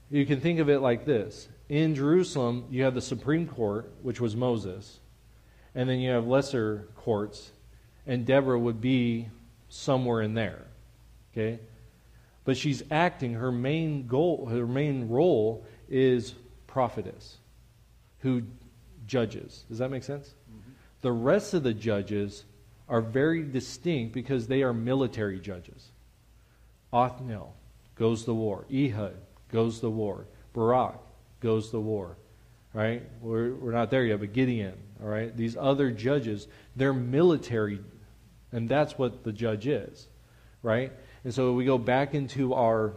you 0.09 0.25
can 0.25 0.41
think 0.41 0.59
of 0.59 0.69
it 0.69 0.79
like 0.79 1.05
this. 1.05 1.47
In 1.69 1.93
Jerusalem, 1.93 2.65
you 2.71 2.83
have 2.83 2.95
the 2.95 3.01
Supreme 3.01 3.47
Court, 3.47 3.91
which 4.01 4.19
was 4.19 4.35
Moses 4.35 4.99
and 5.75 5.89
then 5.89 5.99
you 5.99 6.11
have 6.11 6.27
lesser 6.27 6.87
courts, 6.95 7.51
and 8.07 8.25
Deborah 8.25 8.59
would 8.59 8.81
be 8.81 9.29
somewhere 9.69 10.21
in 10.21 10.33
there. 10.33 10.65
Okay? 11.31 11.59
But 12.43 12.57
she's 12.57 12.83
acting, 12.89 13.35
her 13.35 13.51
main 13.51 14.07
goal, 14.07 14.47
her 14.47 14.65
main 14.65 15.07
role 15.09 15.65
is 15.89 16.33
prophetess 16.67 17.37
who 18.19 18.43
judges. 19.07 19.63
Does 19.69 19.77
that 19.77 19.89
make 19.89 20.03
sense? 20.03 20.33
Mm-hmm. 20.51 20.71
The 21.01 21.11
rest 21.11 21.53
of 21.53 21.63
the 21.63 21.73
judges 21.73 22.43
are 22.87 23.01
very 23.01 23.43
distinct 23.43 24.13
because 24.13 24.47
they 24.47 24.63
are 24.63 24.73
military 24.73 25.39
judges. 25.39 25.89
Othniel 26.91 27.55
goes 27.99 28.25
the 28.25 28.33
war. 28.33 28.65
Ehud 28.73 29.15
goes 29.51 29.81
the 29.81 29.89
war. 29.89 30.25
Barak 30.53 30.97
goes 31.41 31.69
the 31.69 31.79
war. 31.79 32.17
Right? 32.73 33.03
We're, 33.21 33.53
we're 33.53 33.71
not 33.71 33.91
there 33.91 34.05
yet, 34.05 34.19
but 34.19 34.33
Gideon 34.33 34.77
all 35.01 35.09
right? 35.09 35.35
These 35.35 35.55
other 35.57 35.91
judges, 35.91 36.47
they're 36.75 36.93
military, 36.93 37.79
and 38.51 38.67
that's 38.67 38.97
what 38.97 39.23
the 39.23 39.31
judge 39.31 39.67
is, 39.67 40.07
right? 40.61 40.91
And 41.23 41.33
so 41.33 41.53
we 41.53 41.65
go 41.65 41.77
back 41.77 42.13
into 42.13 42.53
our 42.53 42.93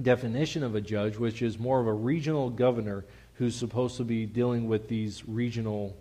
definition 0.00 0.62
of 0.62 0.74
a 0.74 0.80
judge, 0.80 1.16
which 1.16 1.42
is 1.42 1.58
more 1.58 1.80
of 1.80 1.86
a 1.86 1.92
regional 1.92 2.50
governor 2.50 3.04
who's 3.34 3.56
supposed 3.56 3.96
to 3.96 4.04
be 4.04 4.26
dealing 4.26 4.68
with 4.68 4.88
these 4.88 5.26
regional 5.26 5.96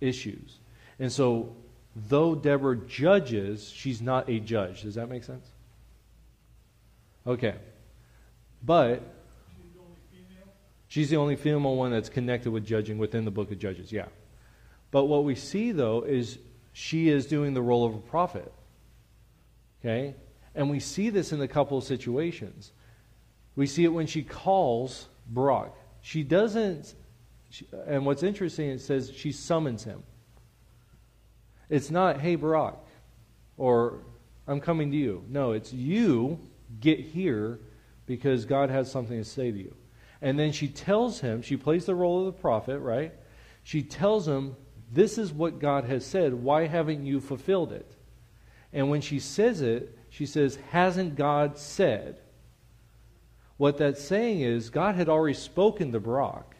issues. 0.00 0.58
And 0.98 1.12
so, 1.12 1.54
though 1.94 2.34
Deborah 2.34 2.76
judges, 2.76 3.70
she's 3.70 4.02
not 4.02 4.28
a 4.28 4.40
judge. 4.40 4.82
Does 4.82 4.94
that 4.96 5.08
make 5.08 5.24
sense? 5.24 5.46
Okay. 7.26 7.54
But 8.62 9.02
she's 10.88 11.10
the 11.10 11.16
only 11.16 11.36
female 11.36 11.76
one 11.76 11.90
that's 11.90 12.08
connected 12.08 12.50
with 12.50 12.64
judging 12.64 12.98
within 12.98 13.24
the 13.24 13.30
book 13.30 13.50
of 13.50 13.58
Judges, 13.58 13.92
yeah. 13.92 14.06
But 14.90 15.04
what 15.04 15.24
we 15.24 15.34
see, 15.34 15.72
though, 15.72 16.02
is 16.02 16.38
she 16.72 17.08
is 17.08 17.26
doing 17.26 17.54
the 17.54 17.62
role 17.62 17.84
of 17.84 17.94
a 17.94 17.98
prophet. 17.98 18.52
Okay? 19.80 20.14
And 20.54 20.70
we 20.70 20.80
see 20.80 21.10
this 21.10 21.32
in 21.32 21.40
a 21.40 21.48
couple 21.48 21.78
of 21.78 21.84
situations. 21.84 22.72
We 23.56 23.66
see 23.66 23.84
it 23.84 23.88
when 23.88 24.06
she 24.06 24.22
calls 24.22 25.08
Barak. 25.28 25.72
She 26.02 26.22
doesn't, 26.22 26.94
she, 27.50 27.66
and 27.86 28.06
what's 28.06 28.22
interesting, 28.22 28.70
it 28.70 28.80
says 28.80 29.12
she 29.14 29.32
summons 29.32 29.84
him. 29.84 30.02
It's 31.68 31.90
not, 31.90 32.20
hey, 32.20 32.36
Barak, 32.36 32.76
or 33.56 33.98
I'm 34.46 34.60
coming 34.60 34.90
to 34.92 34.96
you. 34.96 35.24
No, 35.28 35.52
it's 35.52 35.72
you 35.72 36.38
get 36.80 37.00
here 37.00 37.60
because 38.06 38.44
God 38.44 38.70
has 38.70 38.90
something 38.90 39.18
to 39.18 39.24
say 39.24 39.50
to 39.50 39.58
you. 39.58 39.74
And 40.22 40.38
then 40.38 40.52
she 40.52 40.68
tells 40.68 41.20
him, 41.20 41.42
she 41.42 41.56
plays 41.56 41.86
the 41.86 41.94
role 41.94 42.20
of 42.20 42.34
the 42.34 42.40
prophet, 42.40 42.78
right? 42.78 43.12
She 43.62 43.82
tells 43.82 44.26
him, 44.26 44.56
This 44.90 45.18
is 45.18 45.32
what 45.32 45.58
God 45.58 45.84
has 45.84 46.06
said. 46.06 46.34
Why 46.34 46.66
haven't 46.66 47.04
you 47.04 47.20
fulfilled 47.20 47.72
it? 47.72 47.90
And 48.72 48.90
when 48.90 49.00
she 49.00 49.18
says 49.18 49.60
it, 49.60 49.98
she 50.08 50.26
says, 50.26 50.56
Hasn't 50.70 51.16
God 51.16 51.58
said? 51.58 52.18
What 53.56 53.78
that's 53.78 54.04
saying 54.04 54.40
is, 54.40 54.70
God 54.70 54.94
had 54.96 55.08
already 55.08 55.34
spoken 55.34 55.92
to 55.92 56.00
Barak, 56.00 56.56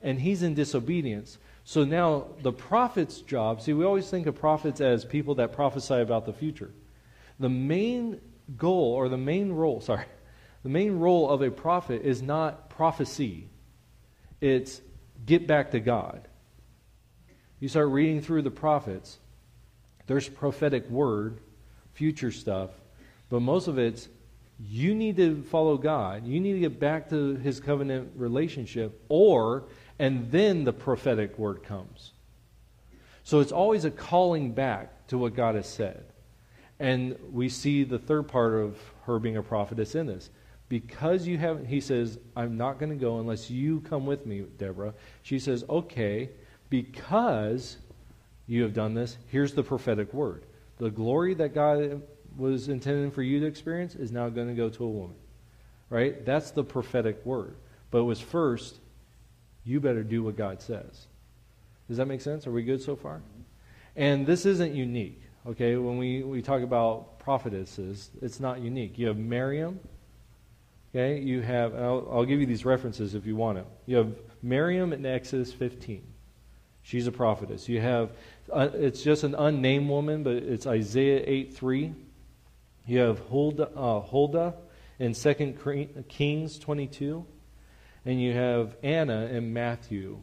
and 0.00 0.20
he's 0.20 0.42
in 0.42 0.54
disobedience. 0.54 1.38
So 1.64 1.84
now 1.84 2.28
the 2.42 2.52
prophet's 2.52 3.20
job, 3.22 3.60
see, 3.60 3.72
we 3.72 3.84
always 3.84 4.08
think 4.08 4.26
of 4.26 4.36
prophets 4.36 4.80
as 4.80 5.04
people 5.04 5.34
that 5.36 5.52
prophesy 5.52 5.96
about 5.96 6.24
the 6.24 6.32
future. 6.32 6.70
The 7.40 7.48
main 7.48 8.20
goal, 8.56 8.92
or 8.94 9.08
the 9.08 9.16
main 9.16 9.52
role, 9.52 9.80
sorry, 9.80 10.06
the 10.62 10.68
main 10.68 10.98
role 10.98 11.30
of 11.30 11.42
a 11.42 11.50
prophet 11.50 12.02
is 12.02 12.22
not 12.22 12.70
prophecy, 12.70 13.48
it's 14.40 14.80
get 15.24 15.46
back 15.46 15.70
to 15.72 15.80
God. 15.80 16.28
You 17.58 17.68
start 17.68 17.88
reading 17.88 18.20
through 18.20 18.42
the 18.42 18.50
prophets, 18.50 19.18
there's 20.06 20.28
prophetic 20.28 20.88
word, 20.90 21.40
future 21.94 22.30
stuff, 22.30 22.70
but 23.28 23.40
most 23.40 23.66
of 23.66 23.78
it's 23.78 24.08
you 24.58 24.94
need 24.94 25.16
to 25.16 25.42
follow 25.42 25.76
God. 25.76 26.26
You 26.26 26.40
need 26.40 26.54
to 26.54 26.60
get 26.60 26.80
back 26.80 27.10
to 27.10 27.36
his 27.36 27.60
covenant 27.60 28.12
relationship, 28.16 29.02
or, 29.08 29.64
and 29.98 30.30
then 30.30 30.64
the 30.64 30.72
prophetic 30.72 31.38
word 31.38 31.62
comes. 31.62 32.12
So 33.22 33.40
it's 33.40 33.52
always 33.52 33.84
a 33.84 33.90
calling 33.90 34.52
back 34.52 35.08
to 35.08 35.18
what 35.18 35.34
God 35.34 35.56
has 35.56 35.68
said. 35.68 36.04
And 36.78 37.16
we 37.32 37.48
see 37.48 37.84
the 37.84 37.98
third 37.98 38.28
part 38.28 38.54
of 38.54 38.78
her 39.04 39.18
being 39.18 39.36
a 39.36 39.42
prophetess 39.42 39.94
in 39.94 40.06
this. 40.06 40.30
Because 40.68 41.26
you 41.26 41.38
haven't, 41.38 41.66
he 41.66 41.80
says, 41.80 42.18
I'm 42.34 42.56
not 42.56 42.78
going 42.78 42.90
to 42.90 42.96
go 42.96 43.20
unless 43.20 43.50
you 43.50 43.80
come 43.80 44.04
with 44.04 44.26
me, 44.26 44.44
Deborah. 44.58 44.94
She 45.22 45.38
says, 45.38 45.64
okay, 45.68 46.30
because 46.70 47.76
you 48.46 48.62
have 48.62 48.74
done 48.74 48.94
this, 48.94 49.16
here's 49.28 49.54
the 49.54 49.62
prophetic 49.62 50.12
word. 50.12 50.44
The 50.78 50.90
glory 50.90 51.34
that 51.34 51.54
God 51.54 52.02
was 52.36 52.68
intended 52.68 53.12
for 53.14 53.22
you 53.22 53.40
to 53.40 53.46
experience 53.46 53.94
is 53.94 54.12
now 54.12 54.28
going 54.28 54.48
to 54.48 54.54
go 54.54 54.68
to 54.68 54.84
a 54.84 54.88
woman. 54.88 55.16
Right? 55.88 56.24
That's 56.26 56.50
the 56.50 56.64
prophetic 56.64 57.24
word. 57.24 57.56
But 57.90 57.98
it 57.98 58.02
was 58.04 58.20
first, 58.20 58.80
you 59.64 59.80
better 59.80 60.02
do 60.02 60.24
what 60.24 60.36
God 60.36 60.60
says. 60.60 61.06
Does 61.88 61.98
that 61.98 62.06
make 62.06 62.20
sense? 62.20 62.46
Are 62.46 62.52
we 62.52 62.64
good 62.64 62.82
so 62.82 62.96
far? 62.96 63.22
And 63.94 64.26
this 64.26 64.44
isn't 64.44 64.74
unique. 64.74 65.22
Okay, 65.48 65.76
when 65.76 65.96
we, 65.96 66.24
we 66.24 66.42
talk 66.42 66.62
about 66.62 67.20
prophetesses, 67.20 68.10
it's 68.20 68.40
not 68.40 68.60
unique. 68.60 68.98
You 68.98 69.06
have 69.06 69.16
Miriam. 69.16 69.78
Okay, 70.90 71.20
you 71.20 71.40
have, 71.40 71.72
I'll, 71.76 72.08
I'll 72.10 72.24
give 72.24 72.40
you 72.40 72.46
these 72.46 72.64
references 72.64 73.14
if 73.14 73.26
you 73.26 73.36
want 73.36 73.58
it. 73.58 73.66
You 73.86 73.96
have 73.96 74.12
Miriam 74.42 74.92
in 74.92 75.06
Exodus 75.06 75.52
15. 75.52 76.02
She's 76.82 77.06
a 77.06 77.12
prophetess. 77.12 77.68
You 77.68 77.80
have, 77.80 78.10
uh, 78.52 78.70
it's 78.74 79.04
just 79.04 79.22
an 79.22 79.36
unnamed 79.36 79.88
woman, 79.88 80.24
but 80.24 80.34
it's 80.34 80.66
Isaiah 80.66 81.22
8 81.24 81.54
3. 81.54 81.94
You 82.86 82.98
have 82.98 83.20
Huldah, 83.28 83.70
uh, 83.76 84.00
Huldah 84.00 84.54
in 84.98 85.14
2 85.14 86.04
Kings 86.08 86.58
22. 86.58 87.24
And 88.04 88.20
you 88.20 88.32
have 88.32 88.76
Anna 88.82 89.26
in 89.26 89.52
Matthew 89.52 90.18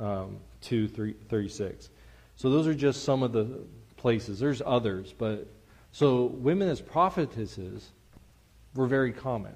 um, 0.00 0.38
2 0.62 0.88
3, 0.88 1.12
36. 1.28 1.90
So 2.36 2.48
those 2.48 2.66
are 2.66 2.74
just 2.74 3.04
some 3.04 3.22
of 3.22 3.32
the 3.32 3.60
places. 4.02 4.40
There's 4.40 4.60
others, 4.64 5.14
but 5.16 5.46
so 5.92 6.24
women 6.24 6.68
as 6.68 6.80
prophetesses 6.80 7.90
were 8.74 8.86
very 8.86 9.12
common. 9.12 9.54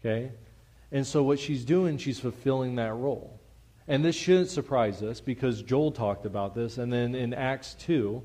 Okay? 0.00 0.32
And 0.90 1.06
so 1.06 1.22
what 1.22 1.38
she's 1.38 1.64
doing, 1.64 1.98
she's 1.98 2.18
fulfilling 2.18 2.76
that 2.76 2.94
role. 2.94 3.38
And 3.86 4.04
this 4.04 4.16
shouldn't 4.16 4.48
surprise 4.48 5.02
us 5.02 5.20
because 5.20 5.62
Joel 5.62 5.92
talked 5.92 6.24
about 6.24 6.54
this. 6.54 6.78
And 6.78 6.92
then 6.92 7.14
in 7.14 7.34
Acts 7.34 7.74
2, 7.80 8.22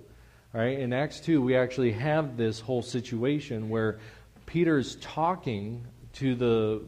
right, 0.53 0.79
in 0.79 0.93
Acts 0.93 1.19
2, 1.19 1.41
we 1.41 1.55
actually 1.55 1.91
have 1.91 2.37
this 2.37 2.59
whole 2.59 2.81
situation 2.81 3.69
where 3.69 3.99
Peter 4.45 4.77
is 4.77 4.95
talking 4.97 5.85
to 6.13 6.35
the, 6.35 6.81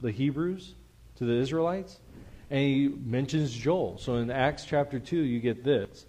the 0.00 0.10
Hebrews, 0.10 0.74
to 1.16 1.24
the 1.24 1.34
Israelites, 1.34 2.00
and 2.50 2.60
he 2.60 2.88
mentions 2.88 3.52
Joel. 3.52 3.98
So 3.98 4.16
in 4.16 4.30
Acts 4.30 4.64
chapter 4.64 4.98
2, 4.98 5.16
you 5.16 5.40
get 5.40 5.64
this. 5.64 6.06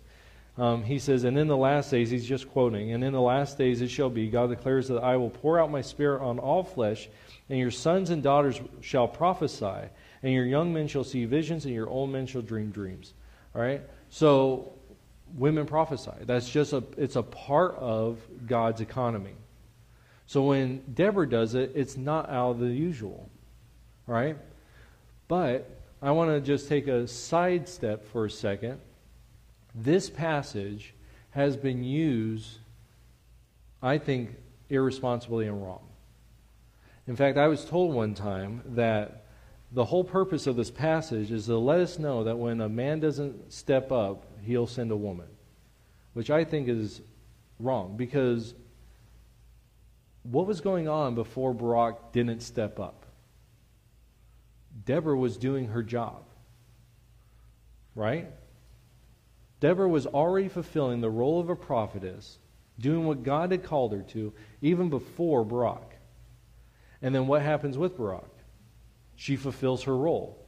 Um, 0.58 0.84
he 0.84 1.00
says, 1.00 1.24
And 1.24 1.38
in 1.38 1.48
the 1.48 1.58
last 1.58 1.89
days, 1.89 2.10
he's 2.10 2.26
just 2.26 2.50
quoting, 2.50 2.92
and 2.92 3.04
in 3.04 3.13
the 3.13 3.22
last 3.22 3.58
days 3.58 3.82
it 3.82 3.89
shall 3.89 4.10
be, 4.10 4.30
God 4.30 4.50
declares 4.50 4.88
that 4.89 5.04
I 5.04 5.18
will 5.18 5.32
pour 5.32 5.60
out 5.60 5.72
my 5.72 5.82
spirit 5.82 6.22
on 6.22 6.38
all 6.39 6.63
flesh, 6.63 7.10
and 7.50 7.58
your 7.58 7.72
sons 7.72 8.12
and 8.12 8.22
daughters 8.22 8.62
shall 8.82 9.08
prophesy, 9.08 9.89
and 10.22 10.34
your 10.34 10.46
young 10.46 10.72
men 10.74 10.88
shall 10.88 11.04
see 11.04 11.26
visions, 11.26 11.66
and 11.66 11.74
your 11.74 11.89
old 11.89 12.12
men 12.12 12.28
shall 12.28 12.42
dream 12.42 12.70
dreams. 12.70 13.13
All 13.56 13.62
right? 13.62 13.82
So, 14.10 14.74
women 15.36 15.66
prophesy. 15.66 16.12
That's 16.22 16.50
just 16.50 16.74
a, 16.74 16.84
it's 16.98 17.16
a 17.16 17.24
part 17.24 17.76
of 17.76 18.20
God's 18.46 18.82
economy. 18.82 19.34
So 20.28 20.44
when 20.44 20.84
Deborah 20.94 21.28
does 21.28 21.56
it, 21.56 21.72
it's 21.76 21.98
not 21.98 22.30
out 22.30 22.52
of 22.52 22.60
the 22.60 22.68
usual. 22.68 23.30
All 24.08 24.16
right? 24.16 24.38
But 25.28 25.70
I 26.02 26.12
want 26.12 26.32
to 26.32 26.42
just 26.42 26.68
take 26.68 26.88
a 26.88 27.08
sidestep 27.08 28.06
for 28.12 28.26
a 28.26 28.30
second 28.30 28.80
this 29.76 30.10
passage 30.10 30.94
has 31.32 31.58
been 31.58 31.84
used, 31.84 32.58
I 33.82 33.98
think, 33.98 34.36
irresponsibly 34.70 35.48
and 35.48 35.62
wrong. 35.64 35.82
In 37.08 37.16
fact, 37.16 37.38
I 37.38 37.48
was 37.48 37.66
told 37.66 37.94
one 37.94 38.14
time 38.14 38.62
that 38.76 39.26
the 39.72 39.86
whole 39.86 40.04
purpose 40.04 40.48
of 40.48 40.56
this 40.56 40.70
passage 40.70 41.32
is 41.32 41.48
to 41.48 41.58
let 41.58 41.80
us 41.80 41.98
know 41.98 42.24
that 42.24 42.38
when 42.38 42.62
a 42.62 42.70
man 42.70 43.00
doesn't 43.00 43.52
step 43.52 43.92
up, 43.92 44.26
he'll 44.46 44.68
send 44.68 44.92
a 44.92 44.96
woman, 44.96 45.28
which 46.14 46.30
I 46.30 46.44
think 46.44 46.70
is 46.70 47.02
wrong 47.60 47.98
because 47.98 48.54
what 50.24 50.48
was 50.48 50.62
going 50.62 50.88
on 50.88 51.16
before 51.16 51.54
Barak 51.54 52.12
didn't 52.12 52.42
step 52.42 52.80
up? 52.80 53.06
Deborah 54.86 55.18
was 55.18 55.38
doing 55.38 55.68
her 55.68 55.84
job, 55.84 56.24
right? 57.96 58.32
Deborah 59.63 59.88
was 59.88 60.06
already 60.06 60.49
fulfilling 60.49 60.99
the 60.99 61.10
role 61.10 61.39
of 61.39 61.49
a 61.49 61.56
prophetess, 61.56 62.38
doing 62.78 63.06
what 63.06 63.23
God 63.23 63.52
had 63.52 63.63
called 63.63 63.93
her 63.93 64.02
to, 64.10 64.34
even 64.62 64.89
before 64.89 65.45
Barak. 65.45 65.95
And 67.02 67.15
then 67.15 67.28
what 67.28 67.43
happens 67.43 67.78
with 67.78 67.95
Barak? 67.95 68.30
She 69.15 69.38
fulfills 69.38 69.84
her 69.84 69.95
role, 69.95 70.45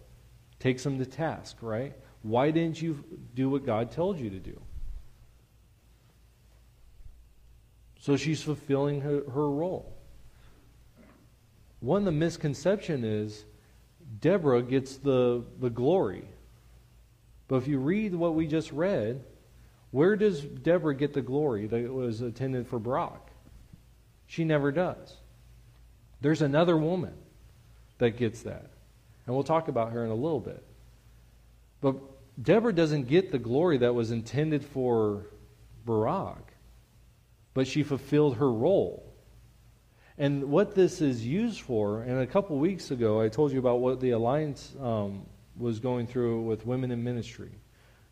takes 0.60 0.86
him 0.86 0.99
to 0.99 1.06
task, 1.06 1.56
right? 1.62 1.93
Why 2.23 2.51
didn't 2.51 2.82
you 2.82 3.06
do 3.34 3.49
what 3.49 3.65
God 3.65 3.89
told 3.89 4.19
you 4.19 4.30
to 4.32 4.39
do? 4.39 4.60
So 8.01 8.17
she's 8.17 8.43
fulfilling 8.43 8.99
her, 8.99 9.23
her 9.32 9.49
role. 9.49 9.95
One 11.80 12.04
the 12.04 12.12
misconception 12.12 13.06
is 13.06 13.45
Deborah 14.19 14.62
gets 14.62 14.97
the, 14.97 15.45
the 15.62 15.69
glory. 15.69 16.25
But 17.48 17.58
if 17.58 17.68
you 17.68 17.80
read 17.80 18.16
what 18.16 18.36
we 18.36 18.48
just 18.48 18.72
read, 18.72 19.24
where 19.92 20.16
does 20.16 20.42
Deborah 20.42 20.96
get 20.96 21.14
the 21.14 21.22
glory 21.22 21.68
that 21.68 21.94
was 21.94 22.22
intended 22.22 22.68
for 22.68 22.80
Barak? 22.80 23.32
She 24.28 24.44
never 24.44 24.72
does. 24.72 25.16
There's 26.22 26.42
another 26.42 26.78
woman 26.78 27.14
that 28.00 28.18
gets 28.18 28.42
that. 28.44 28.72
And 29.26 29.36
we'll 29.36 29.44
talk 29.44 29.68
about 29.68 29.92
her 29.92 30.04
in 30.04 30.12
a 30.12 30.16
little 30.16 30.40
bit. 30.40 30.64
But 31.82 31.96
Deborah 32.42 32.74
doesn't 32.74 33.08
get 33.08 33.32
the 33.32 33.40
glory 33.40 33.78
that 33.80 33.94
was 33.94 34.12
intended 34.12 34.66
for 34.66 35.28
Barak, 35.86 36.54
but 37.54 37.68
she 37.68 37.84
fulfilled 37.84 38.38
her 38.38 38.52
role. 38.52 39.14
And 40.18 40.46
what 40.46 40.76
this 40.76 41.02
is 41.02 41.26
used 41.26 41.62
for, 41.62 42.02
and 42.02 42.20
a 42.20 42.28
couple 42.28 42.58
weeks 42.58 42.92
ago 42.92 43.22
I 43.22 43.30
told 43.30 43.52
you 43.52 43.60
about 43.60 43.80
what 43.80 44.00
the 44.00 44.12
Alliance 44.12 44.74
um, 44.82 45.26
was 45.58 45.80
going 45.80 46.08
through 46.08 46.41
with 46.41 46.65
women 46.65 46.91
in 46.91 47.04
ministry. 47.04 47.52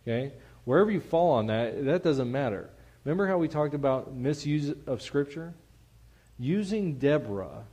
Okay? 0.04 0.34
Wherever 0.66 0.92
you 0.92 1.02
fall 1.02 1.32
on 1.32 1.48
that, 1.48 1.86
that 1.86 2.04
doesn't 2.04 2.32
matter. 2.32 2.70
Remember 3.04 3.28
how 3.28 3.38
we 3.38 3.48
talked 3.48 3.74
about 3.74 4.14
misuse 4.14 4.74
of 4.88 5.02
Scripture? 5.02 5.54
Using 6.40 7.00
Deborah 7.00 7.66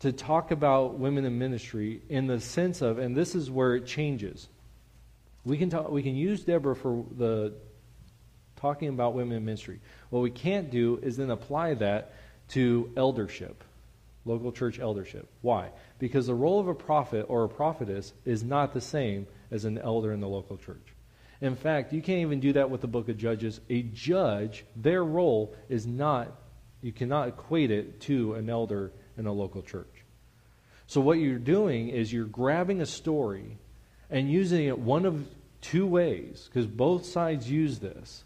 to 0.00 0.12
talk 0.12 0.50
about 0.50 0.98
women 0.98 1.24
in 1.24 1.38
ministry 1.38 2.02
in 2.08 2.26
the 2.26 2.40
sense 2.40 2.82
of, 2.82 2.98
and 2.98 3.16
this 3.16 3.34
is 3.34 3.50
where 3.50 3.74
it 3.76 3.86
changes. 3.86 4.48
We 5.44 5.56
can, 5.56 5.70
talk, 5.70 5.90
we 5.90 6.02
can 6.02 6.16
use 6.16 6.42
Deborah 6.42 6.76
for 6.76 7.04
the 7.16 7.54
talking 8.56 8.88
about 8.88 9.14
women 9.14 9.36
in 9.36 9.44
ministry. 9.44 9.80
What 10.10 10.20
we 10.20 10.30
can't 10.30 10.70
do 10.70 10.98
is 11.02 11.16
then 11.16 11.30
apply 11.30 11.74
that 11.74 12.14
to 12.50 12.90
eldership 12.96 13.62
local 14.24 14.52
church 14.52 14.78
eldership. 14.78 15.28
Why? 15.42 15.70
Because 15.98 16.26
the 16.26 16.34
role 16.34 16.60
of 16.60 16.68
a 16.68 16.74
prophet 16.74 17.26
or 17.28 17.44
a 17.44 17.48
prophetess 17.48 18.12
is 18.24 18.42
not 18.42 18.72
the 18.72 18.80
same 18.80 19.26
as 19.50 19.64
an 19.64 19.78
elder 19.78 20.12
in 20.12 20.20
the 20.20 20.28
local 20.28 20.56
church. 20.56 20.94
In 21.40 21.56
fact, 21.56 21.92
you 21.92 22.00
can't 22.00 22.20
even 22.20 22.40
do 22.40 22.54
that 22.54 22.70
with 22.70 22.80
the 22.80 22.86
book 22.86 23.08
of 23.08 23.18
Judges. 23.18 23.60
A 23.68 23.82
judge, 23.82 24.64
their 24.76 25.04
role 25.04 25.54
is 25.68 25.86
not, 25.86 26.32
you 26.80 26.92
cannot 26.92 27.28
equate 27.28 27.70
it 27.70 28.00
to 28.02 28.34
an 28.34 28.48
elder 28.48 28.92
in 29.18 29.26
a 29.26 29.32
local 29.32 29.62
church. 29.62 30.04
So, 30.86 31.00
what 31.00 31.18
you're 31.18 31.38
doing 31.38 31.88
is 31.88 32.12
you're 32.12 32.24
grabbing 32.24 32.80
a 32.80 32.86
story 32.86 33.58
and 34.10 34.30
using 34.30 34.66
it 34.66 34.78
one 34.78 35.06
of 35.06 35.26
two 35.60 35.86
ways, 35.86 36.48
because 36.48 36.66
both 36.66 37.06
sides 37.06 37.50
use 37.50 37.78
this. 37.78 38.24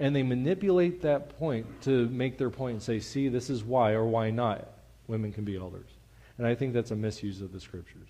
And 0.00 0.14
they 0.14 0.22
manipulate 0.22 1.02
that 1.02 1.38
point 1.38 1.82
to 1.82 2.08
make 2.08 2.38
their 2.38 2.50
point 2.50 2.74
and 2.74 2.82
say, 2.82 3.00
see, 3.00 3.28
this 3.28 3.50
is 3.50 3.64
why 3.64 3.92
or 3.92 4.06
why 4.06 4.30
not 4.30 4.68
women 5.08 5.32
can 5.32 5.44
be 5.44 5.56
elders. 5.56 5.88
And 6.36 6.46
I 6.46 6.54
think 6.54 6.72
that's 6.72 6.92
a 6.92 6.96
misuse 6.96 7.40
of 7.40 7.52
the 7.52 7.60
scriptures. 7.60 8.08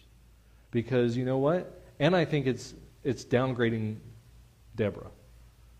Because 0.71 1.17
you 1.17 1.25
know 1.25 1.39
what? 1.39 1.81
And 1.99 2.15
I 2.15 2.27
think 2.27 2.47
it's, 2.47 2.75
it's 3.03 3.25
downgrading 3.25 3.97
Deborah. 4.77 5.11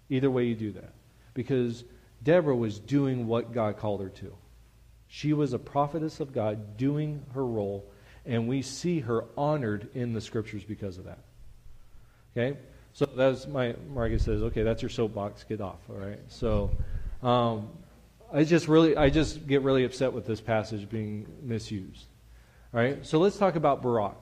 Either 0.09 0.31
way 0.31 0.45
you 0.45 0.55
do 0.55 0.73
that. 0.73 0.95
Because 1.35 1.85
Deborah 2.23 2.57
was 2.57 2.79
doing 2.79 3.27
what 3.27 3.53
God 3.53 3.77
called 3.77 4.01
her 4.01 4.09
to. 4.09 4.35
She 5.09 5.33
was 5.33 5.53
a 5.53 5.59
prophetess 5.59 6.21
of 6.21 6.33
God 6.33 6.77
doing 6.77 7.25
her 7.35 7.45
role, 7.45 7.91
and 8.27 8.49
we 8.49 8.63
see 8.63 9.01
her 9.01 9.25
honored 9.37 9.89
in 9.95 10.13
the 10.13 10.21
scriptures 10.21 10.65
because 10.65 10.99
of 10.99 11.05
that. 11.05 11.21
Okay? 12.37 12.59
So 12.93 13.07
that's 13.07 13.47
my, 13.47 13.75
Marcus 13.93 14.25
says, 14.25 14.43
okay, 14.43 14.63
that's 14.63 14.83
your 14.83 14.89
soapbox, 14.89 15.45
get 15.45 15.61
off, 15.61 15.79
all 15.89 15.97
right? 15.97 16.19
So 16.29 16.71
um, 17.23 17.69
I 18.33 18.45
just 18.45 18.69
really, 18.69 18.97
I 18.97 19.11
just 19.11 19.47
get 19.47 19.63
really 19.63 19.85
upset 19.85 20.13
with 20.13 20.27
this 20.27 20.41
passage 20.41 20.89
being 20.89 21.27
misused. 21.43 22.07
All 22.75 22.81
right? 22.81 23.05
So 23.07 23.19
let's 23.19 23.37
talk 23.39 23.57
about 23.57 23.83
Barak. 23.83 24.17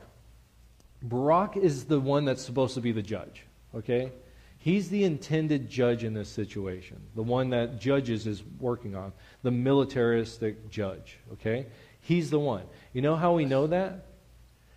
Barak 1.03 1.57
is 1.57 1.85
the 1.85 2.01
one 2.01 2.25
that's 2.25 2.43
supposed 2.43 2.75
to 2.75 2.81
be 2.81 2.93
the 2.93 3.03
judge, 3.03 3.45
okay? 3.75 4.13
He's 4.59 4.89
the 4.89 5.05
intended 5.05 5.69
judge 5.71 6.05
in 6.05 6.15
this 6.15 6.29
situation, 6.29 7.01
the 7.15 7.23
one 7.23 7.51
that 7.51 7.81
judges 7.81 8.27
is 8.27 8.43
working 8.59 8.97
on, 8.97 9.13
the 9.43 9.51
militaristic 9.51 10.71
judge, 10.71 11.19
okay? 11.35 11.67
He's 12.01 12.31
the 12.31 12.39
one. 12.39 12.63
You 12.93 13.03
know 13.03 13.17
how 13.17 13.35
we 13.35 13.45
know 13.45 13.67
that? 13.69 14.07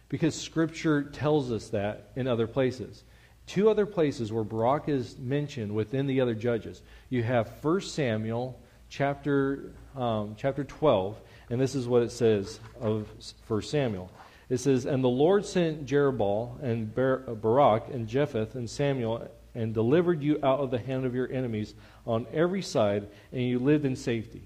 Because 0.09 0.39
Scripture 0.39 1.03
tells 1.03 1.51
us 1.51 1.69
that 1.69 2.11
in 2.15 2.27
other 2.27 2.47
places. 2.47 3.03
Two 3.49 3.67
other 3.67 3.87
places 3.87 4.31
where 4.31 4.43
Barak 4.43 4.87
is 4.89 5.17
mentioned 5.17 5.73
within 5.73 6.05
the 6.05 6.21
other 6.21 6.35
judges. 6.35 6.83
You 7.09 7.23
have 7.23 7.51
1 7.63 7.81
Samuel 7.81 8.61
chapter, 8.89 9.73
um, 9.95 10.35
chapter 10.37 10.63
12, 10.63 11.19
and 11.49 11.59
this 11.59 11.73
is 11.73 11.87
what 11.87 12.03
it 12.03 12.11
says 12.11 12.59
of 12.79 13.09
1 13.47 13.63
Samuel. 13.63 14.11
It 14.49 14.59
says, 14.59 14.85
And 14.85 15.03
the 15.03 15.07
Lord 15.07 15.47
sent 15.47 15.87
Jerubbaal 15.87 16.61
and 16.61 16.93
Barak 16.93 17.87
and 17.91 18.07
Jephthah 18.07 18.49
and 18.53 18.69
Samuel 18.69 19.27
and 19.55 19.73
delivered 19.73 20.21
you 20.21 20.37
out 20.43 20.59
of 20.59 20.69
the 20.69 20.77
hand 20.77 21.07
of 21.07 21.15
your 21.15 21.31
enemies 21.31 21.73
on 22.05 22.27
every 22.31 22.61
side, 22.61 23.07
and 23.31 23.41
you 23.41 23.57
lived 23.57 23.83
in 23.83 23.95
safety. 23.95 24.43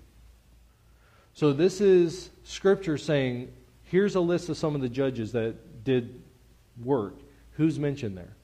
So 1.33 1.51
this 1.51 1.81
is 1.81 2.29
scripture 2.45 2.97
saying, 2.97 3.51
here's 3.83 4.15
a 4.15 4.21
list 4.21 4.47
of 4.47 4.55
some 4.55 4.75
of 4.75 4.81
the 4.81 4.87
judges 4.87 5.33
that 5.33 5.83
did 5.83 6.21
work. 6.81 7.15
Who's 7.57 7.77
mentioned 7.77 8.17
there? 8.17 8.37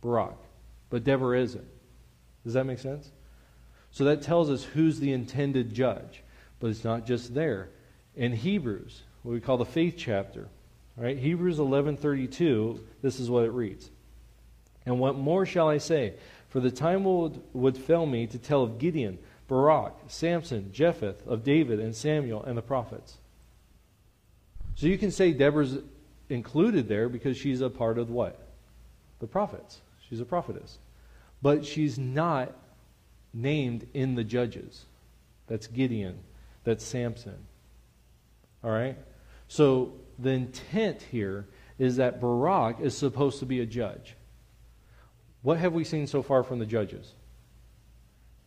Barak. 0.00 0.36
But 0.90 1.04
Deborah 1.04 1.40
isn't. 1.40 1.66
Does 2.44 2.54
that 2.54 2.64
make 2.64 2.78
sense? 2.78 3.10
So 3.90 4.04
that 4.04 4.22
tells 4.22 4.50
us 4.50 4.64
who's 4.64 5.00
the 5.00 5.12
intended 5.12 5.74
judge. 5.74 6.22
But 6.60 6.70
it's 6.70 6.84
not 6.84 7.06
just 7.06 7.34
there. 7.34 7.68
In 8.16 8.32
Hebrews, 8.32 9.02
what 9.22 9.32
we 9.32 9.40
call 9.40 9.58
the 9.58 9.64
faith 9.64 9.94
chapter, 9.96 10.48
right? 10.96 11.16
Hebrews 11.16 11.58
11:32, 11.58 12.80
this 13.02 13.20
is 13.20 13.30
what 13.30 13.44
it 13.44 13.50
reads. 13.50 13.90
And 14.86 14.98
what 14.98 15.16
more 15.16 15.46
shall 15.46 15.68
I 15.68 15.78
say? 15.78 16.14
For 16.48 16.60
the 16.60 16.70
time 16.70 17.04
would, 17.04 17.40
would 17.52 17.76
fail 17.76 18.06
me 18.06 18.26
to 18.26 18.38
tell 18.38 18.62
of 18.62 18.78
Gideon, 18.78 19.18
Barak, 19.46 19.94
Samson, 20.08 20.72
Jephthah, 20.72 21.16
of 21.26 21.44
David 21.44 21.78
and 21.78 21.94
Samuel 21.94 22.42
and 22.42 22.56
the 22.56 22.62
prophets. 22.62 23.18
So 24.74 24.86
you 24.86 24.96
can 24.96 25.10
say 25.10 25.32
Deborah's 25.32 25.78
included 26.28 26.88
there 26.88 27.08
because 27.08 27.36
she's 27.36 27.60
a 27.60 27.70
part 27.70 27.98
of 27.98 28.10
what? 28.10 28.38
The 29.18 29.26
prophets. 29.26 29.80
She's 30.08 30.20
a 30.20 30.24
prophetess. 30.24 30.78
But 31.42 31.64
she's 31.64 31.98
not 31.98 32.52
named 33.32 33.86
in 33.94 34.14
the 34.14 34.24
judges. 34.24 34.84
That's 35.46 35.66
Gideon. 35.66 36.18
That's 36.64 36.84
Samson. 36.84 37.38
All 38.64 38.70
right? 38.70 38.96
So 39.48 39.92
the 40.18 40.30
intent 40.30 41.02
here 41.02 41.46
is 41.78 41.96
that 41.96 42.20
Barak 42.20 42.80
is 42.80 42.96
supposed 42.96 43.38
to 43.40 43.46
be 43.46 43.60
a 43.60 43.66
judge. 43.66 44.16
What 45.42 45.58
have 45.58 45.72
we 45.72 45.84
seen 45.84 46.06
so 46.06 46.22
far 46.22 46.42
from 46.42 46.58
the 46.58 46.66
judges? 46.66 47.12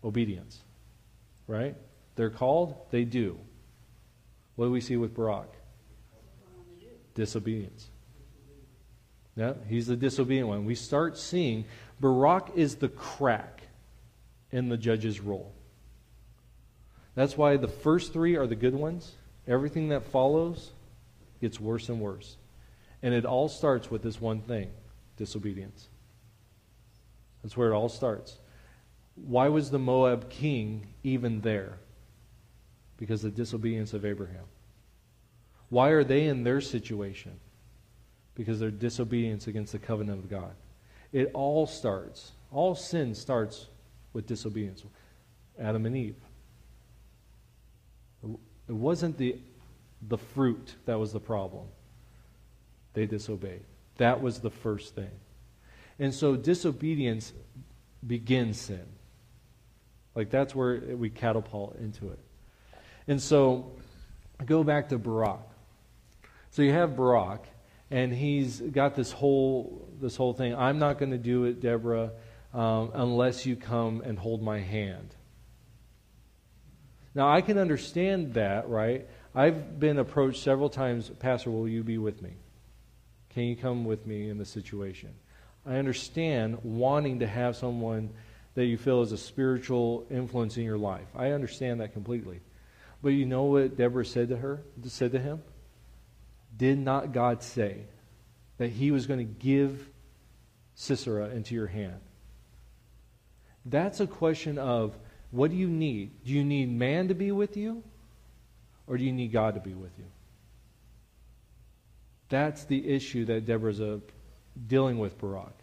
Obedience. 0.03 0.59
Right? 1.47 1.75
They're 2.15 2.29
called, 2.29 2.75
they 2.91 3.05
do. 3.05 3.37
What 4.55 4.65
do 4.65 4.71
we 4.71 4.81
see 4.81 4.97
with 4.97 5.15
Barak? 5.15 5.53
Disobedience. 7.15 7.89
Yeah, 9.35 9.53
he's 9.67 9.87
the 9.87 9.95
disobedient 9.95 10.49
one. 10.49 10.65
We 10.65 10.75
start 10.75 11.17
seeing 11.17 11.65
Barak 11.99 12.51
is 12.55 12.75
the 12.75 12.89
crack 12.89 13.61
in 14.51 14.69
the 14.69 14.77
judge's 14.77 15.19
role. 15.19 15.53
That's 17.15 17.37
why 17.37 17.57
the 17.57 17.67
first 17.67 18.13
three 18.13 18.35
are 18.35 18.47
the 18.47 18.55
good 18.55 18.75
ones. 18.75 19.13
Everything 19.47 19.89
that 19.89 20.05
follows 20.05 20.71
gets 21.39 21.59
worse 21.59 21.89
and 21.89 21.99
worse. 21.99 22.37
And 23.01 23.13
it 23.13 23.25
all 23.25 23.49
starts 23.49 23.89
with 23.89 24.03
this 24.03 24.21
one 24.21 24.41
thing 24.41 24.69
disobedience. 25.17 25.87
That's 27.41 27.55
where 27.55 27.71
it 27.71 27.75
all 27.75 27.89
starts. 27.89 28.37
Why 29.15 29.49
was 29.49 29.69
the 29.69 29.79
Moab 29.79 30.29
king 30.29 30.87
even 31.03 31.41
there? 31.41 31.77
Because 32.97 33.23
of 33.23 33.35
the 33.35 33.41
disobedience 33.41 33.93
of 33.93 34.05
Abraham. 34.05 34.45
Why 35.69 35.89
are 35.89 36.03
they 36.03 36.25
in 36.25 36.43
their 36.43 36.61
situation? 36.61 37.39
Because 38.41 38.59
their 38.59 38.71
disobedience 38.71 39.45
against 39.45 39.71
the 39.71 39.77
covenant 39.77 40.23
of 40.23 40.29
God. 40.29 40.53
It 41.13 41.29
all 41.35 41.67
starts, 41.67 42.31
all 42.51 42.73
sin 42.73 43.13
starts 43.13 43.67
with 44.13 44.25
disobedience. 44.25 44.83
Adam 45.59 45.85
and 45.85 45.95
Eve. 45.95 46.15
It 48.23 48.73
wasn't 48.73 49.17
the, 49.17 49.37
the 50.07 50.17
fruit 50.17 50.75
that 50.85 50.97
was 50.97 51.13
the 51.13 51.19
problem. 51.19 51.67
They 52.93 53.05
disobeyed. 53.05 53.61
That 53.97 54.21
was 54.21 54.39
the 54.39 54.49
first 54.49 54.95
thing. 54.95 55.11
And 55.99 56.11
so 56.11 56.35
disobedience 56.35 57.31
begins 58.07 58.59
sin. 58.59 58.85
Like 60.15 60.31
that's 60.31 60.55
where 60.55 60.79
we 60.95 61.11
catapult 61.11 61.77
into 61.79 62.09
it. 62.09 62.19
And 63.07 63.21
so 63.21 63.71
go 64.45 64.63
back 64.63 64.89
to 64.89 64.97
Barak. 64.97 65.41
So 66.49 66.63
you 66.63 66.71
have 66.73 66.95
Barak, 66.95 67.45
and 67.91 68.13
he's 68.13 68.61
got 68.61 68.95
this 68.95 69.11
whole 69.11 69.87
this 69.99 70.15
whole 70.15 70.33
thing. 70.33 70.55
I'm 70.55 70.79
not 70.79 70.97
going 70.97 71.11
to 71.11 71.17
do 71.17 71.43
it, 71.43 71.59
Deborah, 71.59 72.11
um, 72.53 72.91
unless 72.93 73.45
you 73.45 73.55
come 73.55 74.01
and 74.01 74.17
hold 74.17 74.41
my 74.41 74.59
hand. 74.59 75.13
Now 77.13 77.31
I 77.31 77.41
can 77.41 77.57
understand 77.57 78.33
that, 78.35 78.69
right? 78.69 79.07
I've 79.35 79.79
been 79.79 79.99
approached 79.99 80.41
several 80.41 80.69
times, 80.69 81.09
Pastor, 81.09 81.51
will 81.51 81.67
you 81.67 81.83
be 81.83 81.97
with 81.97 82.21
me? 82.21 82.31
Can 83.29 83.43
you 83.43 83.55
come 83.55 83.85
with 83.85 84.07
me 84.07 84.29
in 84.29 84.37
the 84.37 84.45
situation? 84.45 85.13
I 85.65 85.75
understand 85.75 86.57
wanting 86.63 87.19
to 87.19 87.27
have 87.27 87.55
someone 87.55 88.09
that 88.55 88.65
you 88.65 88.77
feel 88.77 89.01
is 89.01 89.11
a 89.11 89.17
spiritual 89.17 90.05
influence 90.09 90.57
in 90.57 90.63
your 90.63 90.77
life. 90.77 91.07
I 91.15 91.31
understand 91.31 91.79
that 91.81 91.93
completely. 91.93 92.41
But 93.01 93.09
you 93.09 93.25
know 93.25 93.43
what 93.43 93.77
Deborah 93.77 94.05
said 94.05 94.29
to 94.29 94.37
her, 94.37 94.61
said 94.85 95.11
to 95.13 95.19
him? 95.19 95.41
Did 96.61 96.77
not 96.77 97.11
God 97.11 97.41
say 97.41 97.77
that 98.59 98.69
he 98.69 98.91
was 98.91 99.07
going 99.07 99.17
to 99.17 99.23
give 99.23 99.89
Sisera 100.75 101.29
into 101.29 101.55
your 101.55 101.65
hand? 101.65 101.99
That's 103.65 103.99
a 103.99 104.05
question 104.05 104.59
of 104.59 104.95
what 105.31 105.49
do 105.49 105.57
you 105.57 105.67
need? 105.67 106.23
Do 106.23 106.31
you 106.31 106.43
need 106.43 106.71
man 106.71 107.07
to 107.07 107.15
be 107.15 107.31
with 107.31 107.57
you? 107.57 107.81
Or 108.85 108.95
do 108.95 109.03
you 109.03 109.11
need 109.11 109.31
God 109.31 109.55
to 109.55 109.59
be 109.59 109.73
with 109.73 109.89
you? 109.97 110.05
That's 112.29 112.63
the 112.65 112.87
issue 112.87 113.25
that 113.25 113.47
Deborah's 113.47 113.79
a 113.79 113.99
dealing 114.67 114.99
with 114.99 115.17
Barak. 115.17 115.55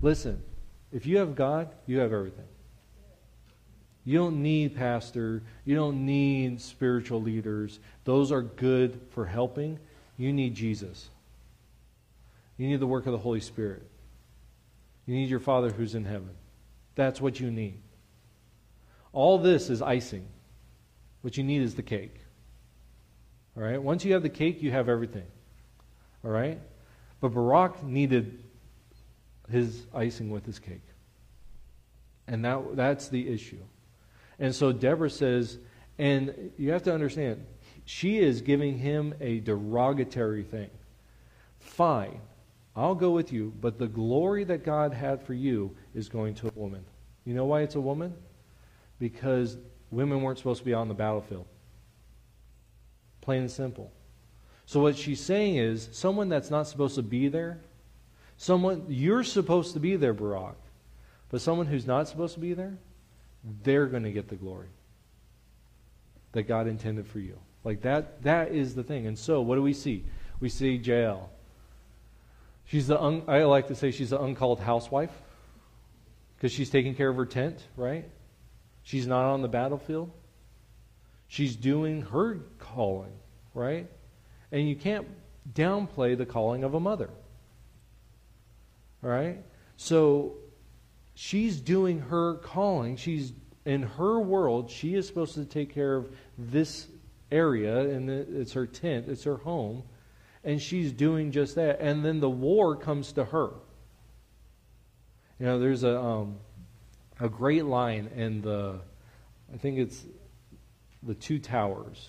Listen, 0.00 0.42
if 0.90 1.06
you 1.06 1.18
have 1.18 1.36
God, 1.36 1.68
you 1.86 2.00
have 2.00 2.12
everything. 2.12 2.48
You 4.04 4.18
don't 4.18 4.42
need 4.42 4.74
pastor. 4.74 5.44
You 5.64 5.76
don't 5.76 6.04
need 6.04 6.60
spiritual 6.60 7.22
leaders. 7.22 7.78
Those 8.02 8.32
are 8.32 8.42
good 8.42 9.00
for 9.10 9.26
helping. 9.26 9.78
You 10.16 10.32
need 10.32 10.54
Jesus. 10.54 11.08
You 12.56 12.68
need 12.68 12.80
the 12.80 12.86
work 12.86 13.06
of 13.06 13.12
the 13.12 13.18
Holy 13.18 13.40
Spirit. 13.40 13.82
You 15.06 15.14
need 15.14 15.28
your 15.28 15.40
Father 15.40 15.70
who's 15.70 15.94
in 15.94 16.04
heaven. 16.04 16.30
That's 16.94 17.20
what 17.20 17.40
you 17.40 17.50
need. 17.50 17.80
All 19.12 19.38
this 19.38 19.70
is 19.70 19.82
icing. 19.82 20.26
What 21.22 21.36
you 21.36 21.44
need 21.44 21.62
is 21.62 21.74
the 21.74 21.82
cake. 21.82 22.14
All 23.56 23.62
right? 23.62 23.82
Once 23.82 24.04
you 24.04 24.12
have 24.14 24.22
the 24.22 24.28
cake, 24.28 24.62
you 24.62 24.70
have 24.70 24.88
everything. 24.88 25.26
All 26.24 26.30
right? 26.30 26.60
But 27.20 27.30
Barak 27.30 27.82
needed 27.82 28.42
his 29.50 29.84
icing 29.94 30.30
with 30.30 30.46
his 30.46 30.58
cake. 30.58 30.82
And 32.26 32.44
that, 32.44 32.76
that's 32.76 33.08
the 33.08 33.28
issue. 33.28 33.60
And 34.38 34.54
so 34.54 34.72
Deborah 34.72 35.10
says, 35.10 35.58
and 35.98 36.52
you 36.56 36.72
have 36.72 36.82
to 36.84 36.94
understand, 36.94 37.44
She 37.94 38.18
is 38.20 38.40
giving 38.40 38.78
him 38.78 39.12
a 39.20 39.40
derogatory 39.40 40.44
thing. 40.44 40.70
Fine, 41.60 42.22
I'll 42.74 42.94
go 42.94 43.10
with 43.10 43.34
you, 43.34 43.52
but 43.60 43.78
the 43.78 43.86
glory 43.86 44.44
that 44.44 44.64
God 44.64 44.94
had 44.94 45.22
for 45.22 45.34
you 45.34 45.76
is 45.94 46.08
going 46.08 46.34
to 46.36 46.48
a 46.48 46.52
woman. 46.54 46.86
You 47.26 47.34
know 47.34 47.44
why 47.44 47.60
it's 47.60 47.74
a 47.74 47.80
woman? 47.82 48.14
Because 48.98 49.58
women 49.90 50.22
weren't 50.22 50.38
supposed 50.38 50.60
to 50.60 50.64
be 50.64 50.72
on 50.72 50.88
the 50.88 50.94
battlefield. 50.94 51.44
Plain 53.20 53.42
and 53.42 53.50
simple. 53.50 53.92
So 54.64 54.80
what 54.80 54.96
she's 54.96 55.20
saying 55.20 55.56
is 55.56 55.90
someone 55.92 56.30
that's 56.30 56.50
not 56.50 56.66
supposed 56.66 56.94
to 56.94 57.02
be 57.02 57.28
there, 57.28 57.60
someone 58.38 58.86
you're 58.88 59.22
supposed 59.22 59.74
to 59.74 59.80
be 59.80 59.96
there, 59.96 60.14
Barak, 60.14 60.56
but 61.28 61.42
someone 61.42 61.66
who's 61.66 61.86
not 61.86 62.08
supposed 62.08 62.32
to 62.34 62.40
be 62.40 62.54
there, 62.54 62.74
they're 63.62 63.86
going 63.86 64.04
to 64.04 64.12
get 64.12 64.28
the 64.28 64.36
glory 64.36 64.68
that 66.32 66.44
God 66.44 66.66
intended 66.66 67.06
for 67.06 67.18
you. 67.18 67.38
Like 67.64 67.82
that 67.82 68.22
that 68.22 68.52
is 68.52 68.74
the 68.74 68.82
thing. 68.82 69.06
And 69.06 69.18
so 69.18 69.40
what 69.40 69.56
do 69.56 69.62
we 69.62 69.72
see? 69.72 70.04
We 70.40 70.48
see 70.48 70.76
Jael. 70.76 71.30
She's 72.64 72.86
the 72.86 73.00
un, 73.00 73.22
I 73.28 73.42
like 73.44 73.68
to 73.68 73.74
say 73.74 73.90
she's 73.90 74.10
the 74.10 74.20
uncalled 74.20 74.60
housewife 74.60 75.12
because 76.36 76.52
she's 76.52 76.70
taking 76.70 76.94
care 76.94 77.08
of 77.08 77.16
her 77.16 77.26
tent, 77.26 77.62
right? 77.76 78.08
She's 78.82 79.06
not 79.06 79.24
on 79.24 79.42
the 79.42 79.48
battlefield. 79.48 80.10
She's 81.28 81.54
doing 81.54 82.02
her 82.02 82.40
calling, 82.58 83.12
right? 83.54 83.88
And 84.50 84.68
you 84.68 84.76
can't 84.76 85.06
downplay 85.52 86.16
the 86.16 86.26
calling 86.26 86.64
of 86.64 86.74
a 86.74 86.80
mother. 86.80 87.10
All 89.02 89.10
right? 89.10 89.38
So 89.76 90.34
she's 91.14 91.60
doing 91.60 92.00
her 92.00 92.34
calling. 92.34 92.96
She's 92.96 93.32
in 93.64 93.82
her 93.82 94.18
world, 94.18 94.70
she 94.70 94.94
is 94.94 95.06
supposed 95.06 95.34
to 95.34 95.44
take 95.44 95.72
care 95.72 95.94
of 95.94 96.10
this 96.36 96.88
area, 97.32 97.78
and 97.78 98.08
it's 98.10 98.52
her 98.52 98.66
tent, 98.66 99.06
it's 99.08 99.24
her 99.24 99.38
home, 99.38 99.82
and 100.44 100.60
she's 100.60 100.92
doing 100.92 101.32
just 101.32 101.54
that. 101.56 101.80
And 101.80 102.04
then 102.04 102.20
the 102.20 102.30
war 102.30 102.76
comes 102.76 103.12
to 103.14 103.24
her. 103.24 103.50
You 105.38 105.46
know, 105.46 105.58
there's 105.58 105.82
a 105.82 105.98
um, 105.98 106.36
a 107.22 107.28
great 107.28 107.64
line 107.64 108.10
in 108.16 108.42
the, 108.42 108.80
I 109.54 109.56
think 109.56 109.78
it's 109.78 110.04
the 111.04 111.14
Two 111.14 111.38
Towers. 111.38 112.08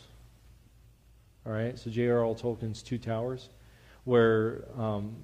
All 1.46 1.52
right, 1.52 1.78
so 1.78 1.92
J.R.R. 1.92 2.34
Tolkien's 2.34 2.82
Two 2.82 2.98
Towers, 2.98 3.50
where 4.06 4.66
um, 4.76 5.16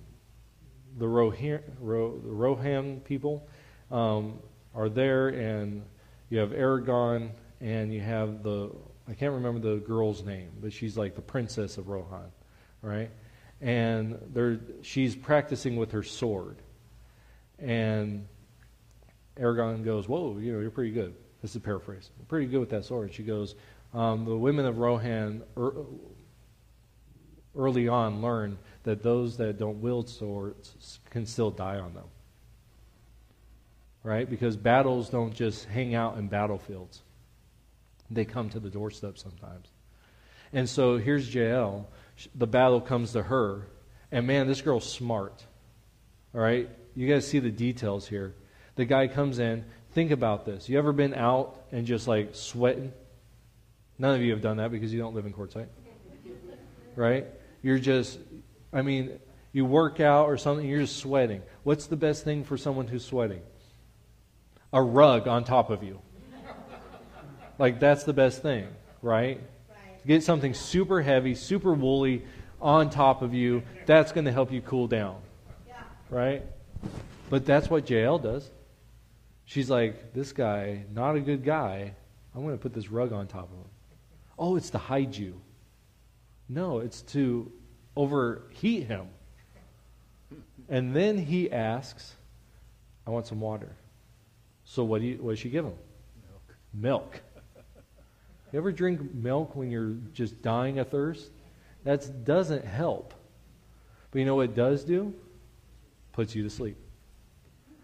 the, 0.98 1.08
Rohan, 1.08 1.62
Ro, 1.80 2.20
the 2.20 2.30
Rohan 2.30 3.00
people 3.00 3.48
um, 3.90 4.40
are 4.76 4.90
there, 4.90 5.30
and 5.30 5.84
you 6.30 6.38
have 6.38 6.52
Aragorn, 6.52 7.32
and 7.62 7.92
you 7.92 8.02
have 8.02 8.44
the 8.44 8.70
I 9.10 9.16
can't 9.16 9.34
remember 9.34 9.60
the 9.60 9.80
girl's 9.80 10.24
name, 10.24 10.52
but 10.62 10.72
she's 10.72 10.96
like 10.96 11.16
the 11.16 11.22
princess 11.22 11.80
of 11.80 11.88
Rohan, 11.88 12.32
right? 12.84 13.10
And 13.60 14.20
they 14.32 14.60
she's 14.84 15.16
practicing 15.16 15.78
with 15.78 15.92
her 15.92 16.04
sword, 16.04 16.58
and 17.58 18.28
Aragorn 19.36 19.84
goes, 19.84 20.08
"Whoa, 20.08 20.38
you 20.38 20.54
know, 20.54 20.60
you're 20.60 20.70
pretty 20.70 20.92
good." 20.92 21.16
This 21.42 21.52
is 21.52 21.56
a 21.56 21.60
paraphrase. 21.62 22.12
pretty 22.28 22.46
good 22.46 22.60
with 22.60 22.70
that 22.70 22.86
sword. 22.86 23.12
She 23.14 23.24
goes, 23.24 23.56
um, 23.94 24.26
"The 24.26 24.38
women 24.38 24.66
of 24.66 24.78
Rohan 24.78 25.42
er, 25.58 25.74
early 27.56 27.88
on 27.88 28.22
learn 28.22 28.60
that 28.84 29.02
those 29.02 29.38
that 29.38 29.58
don't 29.58 29.82
wield 29.82 30.08
swords 30.08 31.00
can 31.10 31.26
still 31.26 31.50
die 31.50 31.80
on 31.80 31.96
them." 31.96 32.08
Right? 34.04 34.30
Because 34.30 34.56
battles 34.56 35.10
don't 35.10 35.34
just 35.34 35.66
hang 35.66 35.96
out 35.96 36.18
in 36.18 36.28
battlefields. 36.28 37.02
They 38.12 38.26
come 38.26 38.50
to 38.50 38.60
the 38.60 38.70
doorstep 38.70 39.18
sometimes. 39.18 39.68
And 40.52 40.68
so 40.68 40.98
here's 40.98 41.34
Jael. 41.34 41.88
The 42.36 42.48
battle 42.48 42.82
comes 42.82 43.14
to 43.14 43.24
her. 43.24 43.68
And 44.12 44.26
man, 44.26 44.48
this 44.48 44.62
girl's 44.62 44.92
smart. 44.92 45.44
All 46.34 46.42
right? 46.42 46.70
You 46.96 47.08
guys 47.08 47.28
see 47.28 47.40
the 47.40 47.52
details 47.52 48.08
here. 48.08 48.36
The 48.76 48.86
guy 48.86 49.08
comes 49.08 49.40
in. 49.40 49.66
Think 49.92 50.12
about 50.12 50.46
this. 50.46 50.70
You 50.70 50.78
ever 50.78 50.92
been 50.92 51.14
out 51.14 51.56
and 51.72 51.86
just 51.86 52.08
like 52.08 52.36
sweating? 52.36 52.94
None 53.98 54.16
of 54.16 54.22
you 54.22 54.32
have 54.32 54.42
done 54.42 54.58
that 54.58 54.72
because 54.72 54.94
you 54.94 55.00
don't 55.00 55.14
live 55.14 55.26
in 55.26 55.34
Quartzsite. 55.34 55.68
Right? 56.96 57.28
You're 57.62 57.80
just, 57.80 58.20
I 58.72 58.82
mean, 58.82 59.20
you 59.52 59.66
work 59.66 60.00
out 60.00 60.26
or 60.26 60.38
something, 60.38 60.68
you're 60.68 60.82
just 60.82 60.98
sweating. 60.98 61.42
What's 61.64 61.88
the 61.88 61.96
best 61.96 62.24
thing 62.24 62.44
for 62.44 62.58
someone 62.58 62.88
who's 62.88 63.06
sweating? 63.06 63.42
A 64.72 64.82
rug 64.82 65.28
on 65.28 65.44
top 65.44 65.70
of 65.70 65.84
you. 65.84 66.00
Like, 67.60 67.80
that's 67.80 68.06
the 68.06 68.14
best 68.14 68.42
thing, 68.42 68.68
right? 69.04 69.40
right. 69.70 70.08
Get 70.08 70.24
something 70.24 70.56
super 70.56 71.02
heavy, 71.02 71.36
super 71.36 71.74
woolly 71.74 72.24
on 72.62 72.90
top 72.90 73.22
of 73.22 73.34
you. 73.34 73.62
That's 73.86 74.12
going 74.12 74.26
to 74.26 74.32
help 74.32 74.52
you 74.52 74.62
cool 74.62 74.88
down, 74.88 75.22
yeah. 75.68 75.76
right? 76.10 76.44
But 77.30 77.46
that's 77.46 77.70
what 77.70 77.88
Jael 77.90 78.18
does. 78.18 78.50
She's 79.46 79.70
like, 79.70 80.14
this 80.14 80.32
guy, 80.32 80.86
not 80.94 81.16
a 81.16 81.20
good 81.20 81.44
guy. 81.44 81.94
I'm 82.34 82.44
going 82.44 82.58
to 82.58 82.62
put 82.62 82.74
this 82.74 82.90
rug 82.90 83.12
on 83.12 83.28
top 83.28 83.52
of 83.52 83.58
him. 83.58 83.72
Oh, 84.38 84.56
it's 84.56 84.70
to 84.72 84.78
hide 84.78 85.16
you. 85.16 85.40
No, 86.48 86.80
it's 86.80 87.02
to 87.14 87.52
overheat 87.96 88.88
him. 88.88 89.08
And 90.70 90.96
then 90.96 91.18
he 91.18 91.52
asks, 91.52 92.16
I 93.06 93.10
want 93.10 93.28
some 93.28 93.42
water. 93.42 93.76
So 94.64 94.84
what, 94.84 95.02
do 95.02 95.08
you, 95.08 95.18
what 95.18 95.32
does 95.32 95.40
she 95.40 95.50
give 95.50 95.66
him? 95.66 95.74
Milk. 96.22 96.56
Milk. 96.74 97.22
You 98.52 98.60
ever 98.60 98.72
drink 98.72 99.14
milk 99.14 99.56
when 99.56 99.70
you're 99.70 99.96
just 100.14 100.42
dying 100.42 100.80
of 100.80 100.90
thirst? 100.90 101.30
That 101.84 102.26
doesn't 102.26 102.66
help. 102.66 103.14
But 104.12 104.20
you 104.20 104.26
know 104.26 104.36
what 104.36 104.50
it 104.50 104.56
does 104.56 104.84
do? 104.84 105.14
Puts 106.14 106.36
you 106.36 106.44
to 106.44 106.50
sleep. 106.50 106.78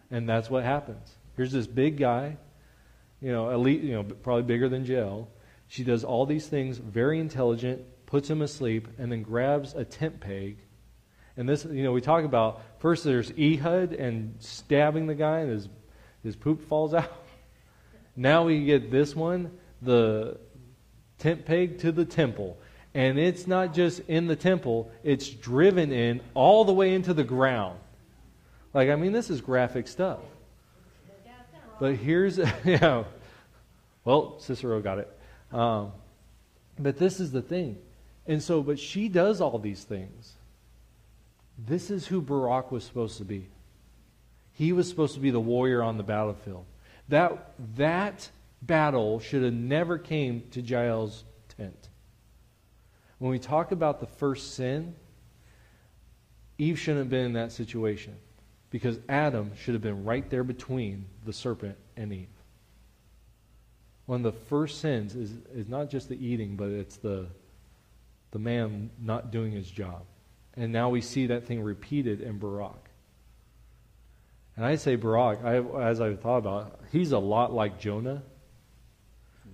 And 0.10 0.28
that's 0.28 0.49
what 0.49 0.63
happens. 0.63 1.15
Here's 1.36 1.51
this 1.51 1.67
big 1.67 1.97
guy, 1.97 2.38
you 3.21 3.32
know, 3.32 3.49
elite, 3.49 3.82
you 3.82 3.93
know, 3.93 4.04
probably 4.04 4.43
bigger 4.43 4.69
than 4.69 4.86
Jael. 4.86 5.30
She 5.67 5.84
does 5.84 6.04
all 6.04 6.25
these 6.25 6.47
things, 6.47 6.78
very 6.78 7.19
intelligent, 7.19 7.84
puts 8.06 8.30
him 8.30 8.41
asleep, 8.41 8.88
and 8.97 9.12
then 9.12 9.23
grabs 9.23 9.73
a 9.73 9.84
tent 9.84 10.19
peg. 10.19 10.60
And 11.38 11.49
this, 11.49 11.65
you 11.65 11.84
know, 11.84 11.91
we 11.91 12.01
talk 12.01 12.23
about 12.23 12.62
first 12.80 13.04
there's 13.04 13.32
Ehud 13.32 13.93
and 13.93 14.36
stabbing 14.39 15.08
the 15.08 15.15
guy, 15.15 15.39
and 15.39 15.51
his 15.51 15.69
his 16.23 16.36
poop 16.36 16.67
falls 16.67 16.93
out. 16.93 17.12
Now 18.17 18.45
we 18.45 18.63
get 18.63 18.91
this 18.91 19.13
one, 19.13 19.51
the 19.82 20.38
tent 21.19 21.45
peg 21.45 21.80
to 21.80 21.91
the 21.91 22.06
temple. 22.06 22.58
And 22.93 23.19
it's 23.19 23.45
not 23.45 23.73
just 23.73 24.01
in 24.08 24.28
the 24.28 24.36
temple, 24.36 24.91
it's 25.04 25.28
driven 25.30 25.91
in 25.91 26.21
all 26.34 26.63
the 26.63 26.73
way 26.73 26.93
into 26.93 27.13
the 27.13 27.23
ground. 27.23 27.78
Like, 28.73 28.89
I 28.89 28.95
mean, 28.95 29.12
this 29.12 29.30
is 29.30 29.41
graphic 29.41 29.88
stuff. 29.88 30.19
But 31.80 31.95
here's, 31.95 32.38
you 32.65 32.78
know, 32.80 33.06
well, 34.06 34.39
Sisera 34.39 34.82
got 34.82 34.99
it. 34.99 35.19
Um, 35.51 35.91
but 36.80 36.97
this 36.97 37.19
is 37.19 37.32
the 37.32 37.41
thing. 37.41 37.78
And 38.28 38.41
so, 38.41 38.62
but 38.62 38.80
she 38.80 39.08
does 39.08 39.41
all 39.41 39.60
these 39.60 39.84
things. 39.84 40.34
This 41.58 41.89
is 41.89 42.08
who 42.08 42.21
Barak 42.21 42.71
was 42.71 42.84
supposed 42.84 43.17
to 43.17 43.25
be. 43.25 43.47
He 44.54 44.71
was 44.71 44.89
supposed 44.89 45.13
to 45.15 45.19
be 45.19 45.32
the 45.32 45.39
warrior 45.39 45.84
on 45.84 45.97
the 45.97 46.04
battlefield. 46.04 46.65
That, 47.10 47.51
that 47.75 48.30
battle 48.65 49.19
should 49.19 49.43
have 49.43 49.54
never 49.54 49.97
came 49.97 50.43
to 50.51 50.62
Jael's 50.62 51.23
tent. 51.58 51.89
When 53.19 53.32
we 53.32 53.39
talk 53.39 53.71
about 53.71 53.99
the 53.99 54.08
first 54.08 54.56
sin, 54.56 54.95
Eve 56.58 56.80
shouldn't 56.80 57.06
have 57.06 57.10
been 57.10 57.26
in 57.26 57.34
that 57.34 57.51
situation 57.51 58.16
because 58.70 58.99
Adam 59.07 59.51
should 59.55 59.74
have 59.74 59.82
been 59.82 60.03
right 60.03 60.30
there 60.30 60.43
between 60.43 61.05
the 61.26 61.34
serpent 61.34 61.78
and 61.95 62.11
Eve. 62.11 62.28
One 64.05 64.26
of 64.26 64.34
the 64.34 64.39
first 64.47 64.82
sins 64.82 65.16
is, 65.16 65.32
is 65.53 65.68
not 65.68 65.89
just 65.89 66.09
the 66.09 66.26
eating, 66.26 66.55
but 66.55 66.70
it's 66.70 66.97
the, 66.97 67.28
the 68.32 68.39
man 68.39 68.89
not 69.01 69.32
doing 69.32 69.51
his 69.51 69.70
job. 69.70 70.03
And 70.55 70.72
now 70.72 70.89
we 70.89 71.01
see 71.01 71.28
that 71.28 71.45
thing 71.45 71.61
repeated 71.61 72.22
in 72.22 72.38
Barak. 72.38 72.89
And 74.55 74.66
I 74.66 74.76
say 74.76 74.95
Barak, 74.95 75.43
I, 75.43 75.57
as 75.82 75.99
I've 75.99 76.22
thought 76.22 76.38
about 76.38 76.68
it, 76.68 76.74
he's 76.91 77.11
a 77.11 77.20
lot 77.20 77.51
like 77.51 77.80
Jonah 77.80 78.24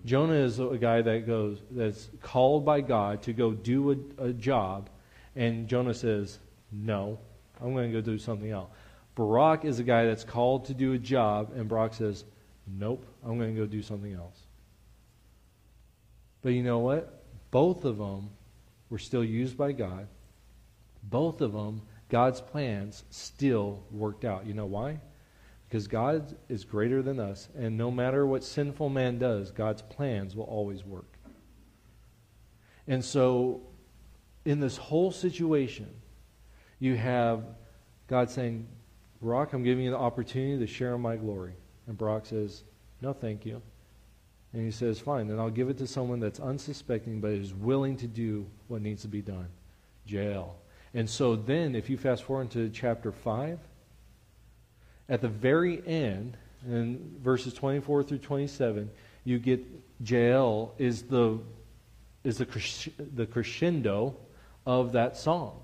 Jonah 0.06 0.34
is 0.34 0.60
a 0.60 0.78
guy 0.78 1.02
that 1.02 1.28
goes 1.28 1.60
that's 1.70 2.10
called 2.22 2.66
by 2.66 2.82
God 2.82 3.22
to 3.24 3.34
go 3.34 3.52
do 3.52 3.92
a, 4.18 4.26
a 4.26 4.34
job, 4.34 4.90
and 5.36 5.68
Jonah 5.68 5.94
says, 5.94 6.40
"No, 6.72 7.20
I'm 7.62 7.74
going 7.74 7.92
to 7.92 8.02
go 8.02 8.02
do 8.02 8.18
something 8.18 8.50
else." 8.50 8.70
Barak 9.16 9.66
is 9.66 9.80
a 9.80 9.84
guy 9.84 10.06
that's 10.06 10.24
called 10.24 10.66
to 10.66 10.74
do 10.74 10.94
a 10.94 10.98
job, 10.98 11.52
and 11.56 11.68
Barak 11.68 11.94
says, 11.94 12.24
"Nope, 12.68 13.06
I'm 13.24 13.38
going 13.38 13.54
to 13.54 13.62
go 13.62 13.68
do 13.68 13.82
something 13.82 14.14
else." 14.14 14.40
But 16.42 16.54
you 16.54 16.64
know 16.64 16.80
what? 16.80 17.24
Both 17.52 17.86
of 17.86 17.98
them 17.98 18.30
were 18.90 18.98
still 18.98 19.24
used 19.24 19.58
by 19.58 19.74
God. 19.74 20.08
Both 21.04 21.42
of 21.42 21.54
them, 21.54 21.84
God's 22.10 22.42
plans 22.42 23.04
still 23.10 23.84
worked 23.92 24.26
out. 24.26 24.46
You 24.46 24.54
know 24.54 24.66
why? 24.66 25.00
Because 25.72 25.88
God 25.88 26.36
is 26.50 26.66
greater 26.66 27.02
than 27.02 27.18
us, 27.18 27.48
and 27.58 27.78
no 27.78 27.90
matter 27.90 28.28
what 28.28 28.44
sinful 28.44 28.90
man 28.90 29.20
does, 29.20 29.52
God's 29.52 29.82
plans 29.82 30.36
will 30.36 30.44
always 30.44 30.84
work. 30.84 31.18
And 32.90 33.06
so, 33.06 33.62
in 34.44 34.60
this 34.60 34.76
whole 34.76 35.12
situation, 35.12 35.88
you 36.80 36.98
have 36.98 37.46
God 38.08 38.30
saying, 38.30 38.68
Barak, 39.22 39.54
I'm 39.54 39.64
giving 39.64 39.86
you 39.86 39.92
the 39.92 39.98
opportunity 39.98 40.60
to 40.60 40.68
share 40.68 40.94
in 40.96 41.00
my 41.00 41.16
glory. 41.16 41.54
And 41.88 41.98
Barak 41.98 42.26
says, 42.26 42.66
No, 43.00 43.14
thank 43.14 43.46
you. 43.46 43.62
And 44.52 44.66
he 44.66 44.72
says, 44.72 45.00
Fine, 45.00 45.30
then 45.30 45.40
I'll 45.40 45.50
give 45.50 45.70
it 45.70 45.78
to 45.78 45.88
someone 45.88 46.20
that's 46.20 46.42
unsuspecting 46.42 47.22
but 47.22 47.32
is 47.32 47.54
willing 47.54 47.96
to 47.96 48.08
do 48.08 48.46
what 48.68 48.82
needs 48.82 49.04
to 49.04 49.08
be 49.08 49.22
done. 49.22 49.48
Jael. 50.06 50.58
And 50.94 51.10
so 51.10 51.38
then, 51.38 51.76
if 51.76 51.90
you 51.90 51.98
fast 51.98 52.24
forward 52.24 52.52
to 52.52 52.70
chapter 52.72 53.14
5, 53.14 53.58
at 55.12 55.20
the 55.20 55.28
very 55.28 55.86
end, 55.86 56.38
in 56.66 57.18
verses 57.22 57.54
24 57.54 58.04
through 58.04 58.20
27, 58.20 58.90
you 59.26 59.40
get 59.40 59.62
Jael 60.04 60.74
is 60.78 61.04
the, 61.04 61.38
is 62.24 62.38
the, 62.38 62.48
the 63.14 63.26
crescendo 63.26 64.16
of 64.66 64.94
that 64.94 65.18
song. 65.18 65.60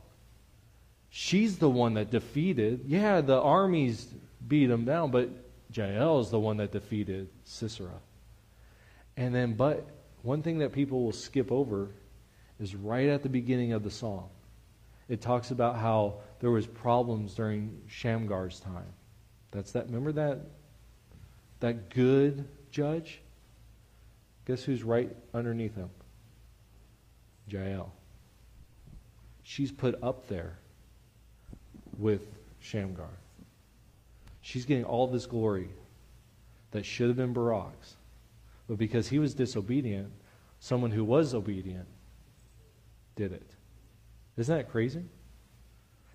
She's 1.09 1.57
the 1.57 1.69
one 1.69 1.93
that 1.93 2.11
defeated. 2.11 2.81
Yeah, 2.87 3.21
the 3.21 3.39
armies 3.39 4.13
beat 4.45 4.69
him 4.69 4.83
down, 4.83 5.11
but 5.11 5.29
Jael 5.73 6.19
is 6.19 6.29
the 6.29 6.39
one 6.39 6.57
that 6.57 6.73
defeated 6.73 7.29
Sisera. 7.45 8.01
And 9.15 9.33
then, 9.33 9.53
but 9.53 9.87
one 10.23 10.41
thing 10.41 10.59
that 10.59 10.73
people 10.73 11.05
will 11.05 11.13
skip 11.13 11.53
over 11.53 11.87
is 12.59 12.75
right 12.75 13.07
at 13.07 13.23
the 13.23 13.29
beginning 13.29 13.71
of 13.71 13.83
the 13.83 13.91
song. 13.91 14.27
It 15.07 15.21
talks 15.21 15.51
about 15.51 15.77
how 15.77 16.15
there 16.41 16.51
was 16.51 16.67
problems 16.67 17.33
during 17.33 17.81
Shamgar's 17.87 18.59
time. 18.59 18.93
That's 19.57 19.71
that. 19.71 19.87
Remember 19.87 20.11
that 20.11 20.41
that 21.61 21.89
good 21.89 22.47
judge? 22.69 23.21
Guess 24.45 24.63
who's 24.63 24.83
right 24.83 25.09
underneath 25.33 25.73
him? 25.73 25.89
Jael. 27.47 27.91
She's 29.41 29.71
put 29.71 29.97
up 30.03 30.27
there 30.27 30.59
with 31.97 32.21
Shamgar. 32.59 33.09
She's 34.41 34.63
getting 34.63 34.83
all 34.83 35.07
this 35.07 35.25
glory 35.25 35.69
that 36.69 36.85
should 36.85 37.07
have 37.07 37.17
been 37.17 37.33
Barak's. 37.33 37.95
But 38.69 38.77
because 38.77 39.07
he 39.07 39.17
was 39.17 39.33
disobedient, 39.33 40.11
someone 40.59 40.91
who 40.91 41.03
was 41.03 41.33
obedient 41.33 41.87
did 43.15 43.31
it. 43.31 43.49
Isn't 44.37 44.55
that 44.55 44.69
crazy? 44.69 45.05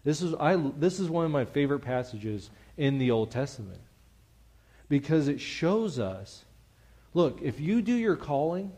This 0.05 0.23
is, 0.23 0.35
I, 0.35 0.57
this 0.57 0.99
is 0.99 1.09
one 1.09 1.25
of 1.25 1.31
my 1.31 1.45
favorite 1.45 1.81
passages 1.81 2.51
in 2.77 2.99
the 2.99 3.11
Old 3.11 3.31
Testament 3.31 3.81
because 4.89 5.29
it 5.29 5.41
shows 5.41 5.99
us 5.99 6.45
look, 7.15 7.41
if 7.43 7.61
you 7.61 7.83
do 7.83 7.95
your 7.95 8.17
calling, 8.17 8.73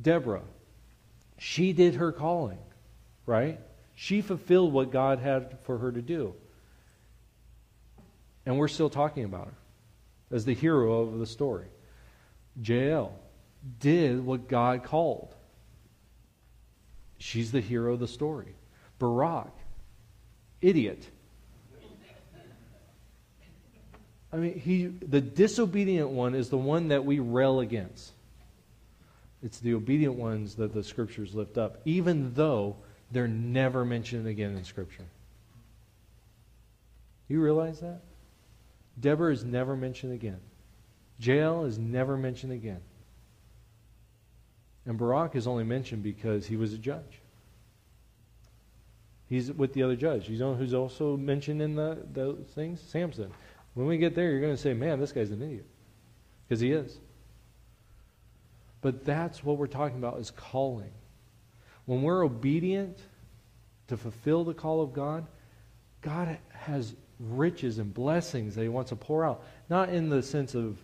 Deborah, 0.00 0.42
she 1.38 1.72
did 1.72 1.96
her 1.96 2.12
calling, 2.12 2.58
right? 3.26 3.60
She 3.94 4.22
fulfilled 4.22 4.72
what 4.72 4.90
God 4.90 5.18
had 5.18 5.58
for 5.62 5.78
her 5.78 5.92
to 5.92 6.02
do. 6.02 6.34
And 8.46 8.58
we're 8.58 8.68
still 8.68 8.90
talking 8.90 9.24
about 9.24 9.46
her 9.46 10.36
as 10.36 10.44
the 10.44 10.54
hero 10.54 11.02
of 11.02 11.18
the 11.18 11.26
story. 11.26 11.66
Jael 12.62 13.12
did 13.80 14.24
what 14.24 14.48
God 14.48 14.84
called. 14.84 15.34
She's 17.18 17.52
the 17.52 17.60
hero 17.60 17.94
of 17.94 18.00
the 18.00 18.08
story. 18.08 18.54
Barak, 18.98 19.54
idiot. 20.64 21.08
I 24.32 24.36
mean, 24.36 24.58
he, 24.58 24.86
the 24.86 25.20
disobedient 25.20 26.10
one 26.10 26.34
is 26.34 26.48
the 26.48 26.58
one 26.58 26.88
that 26.88 27.04
we 27.04 27.20
rail 27.20 27.60
against. 27.60 28.12
It's 29.44 29.60
the 29.60 29.74
obedient 29.74 30.14
ones 30.14 30.56
that 30.56 30.72
the 30.72 30.82
scriptures 30.82 31.34
lift 31.34 31.56
up, 31.56 31.80
even 31.84 32.34
though 32.34 32.76
they're 33.12 33.28
never 33.28 33.84
mentioned 33.84 34.26
again 34.26 34.56
in 34.56 34.64
Scripture. 34.64 35.04
You 37.28 37.40
realize 37.40 37.80
that? 37.80 38.00
Deborah 38.98 39.32
is 39.32 39.44
never 39.44 39.76
mentioned 39.76 40.12
again. 40.12 40.40
Jael 41.20 41.64
is 41.64 41.78
never 41.78 42.16
mentioned 42.16 42.52
again. 42.52 42.80
And 44.86 44.98
Barak 44.98 45.36
is 45.36 45.46
only 45.46 45.64
mentioned 45.64 46.02
because 46.02 46.46
he 46.46 46.56
was 46.56 46.72
a 46.72 46.78
judge. 46.78 47.20
He's 49.28 49.50
with 49.52 49.72
the 49.72 49.82
other 49.82 49.96
judge. 49.96 50.28
You 50.28 50.38
know 50.38 50.54
who's 50.54 50.74
also 50.74 51.16
mentioned 51.16 51.62
in 51.62 51.74
the, 51.74 52.36
things? 52.54 52.80
Samson. 52.80 53.32
When 53.74 53.86
we 53.86 53.96
get 53.96 54.14
there, 54.14 54.30
you're 54.30 54.40
going 54.40 54.54
to 54.54 54.60
say, 54.60 54.74
man, 54.74 55.00
this 55.00 55.12
guy's 55.12 55.30
an 55.30 55.42
idiot. 55.42 55.66
Because 56.46 56.60
he 56.60 56.72
is. 56.72 56.98
But 58.80 59.04
that's 59.04 59.42
what 59.42 59.56
we're 59.56 59.66
talking 59.66 59.96
about 59.96 60.18
is 60.18 60.30
calling. 60.30 60.92
When 61.86 62.02
we're 62.02 62.24
obedient 62.24 62.98
to 63.88 63.96
fulfill 63.96 64.44
the 64.44 64.54
call 64.54 64.82
of 64.82 64.92
God, 64.92 65.26
God 66.02 66.38
has 66.50 66.94
riches 67.18 67.78
and 67.78 67.92
blessings 67.92 68.54
that 68.54 68.62
he 68.62 68.68
wants 68.68 68.90
to 68.90 68.96
pour 68.96 69.24
out. 69.24 69.42
Not 69.70 69.88
in 69.88 70.10
the 70.10 70.22
sense 70.22 70.54
of, 70.54 70.78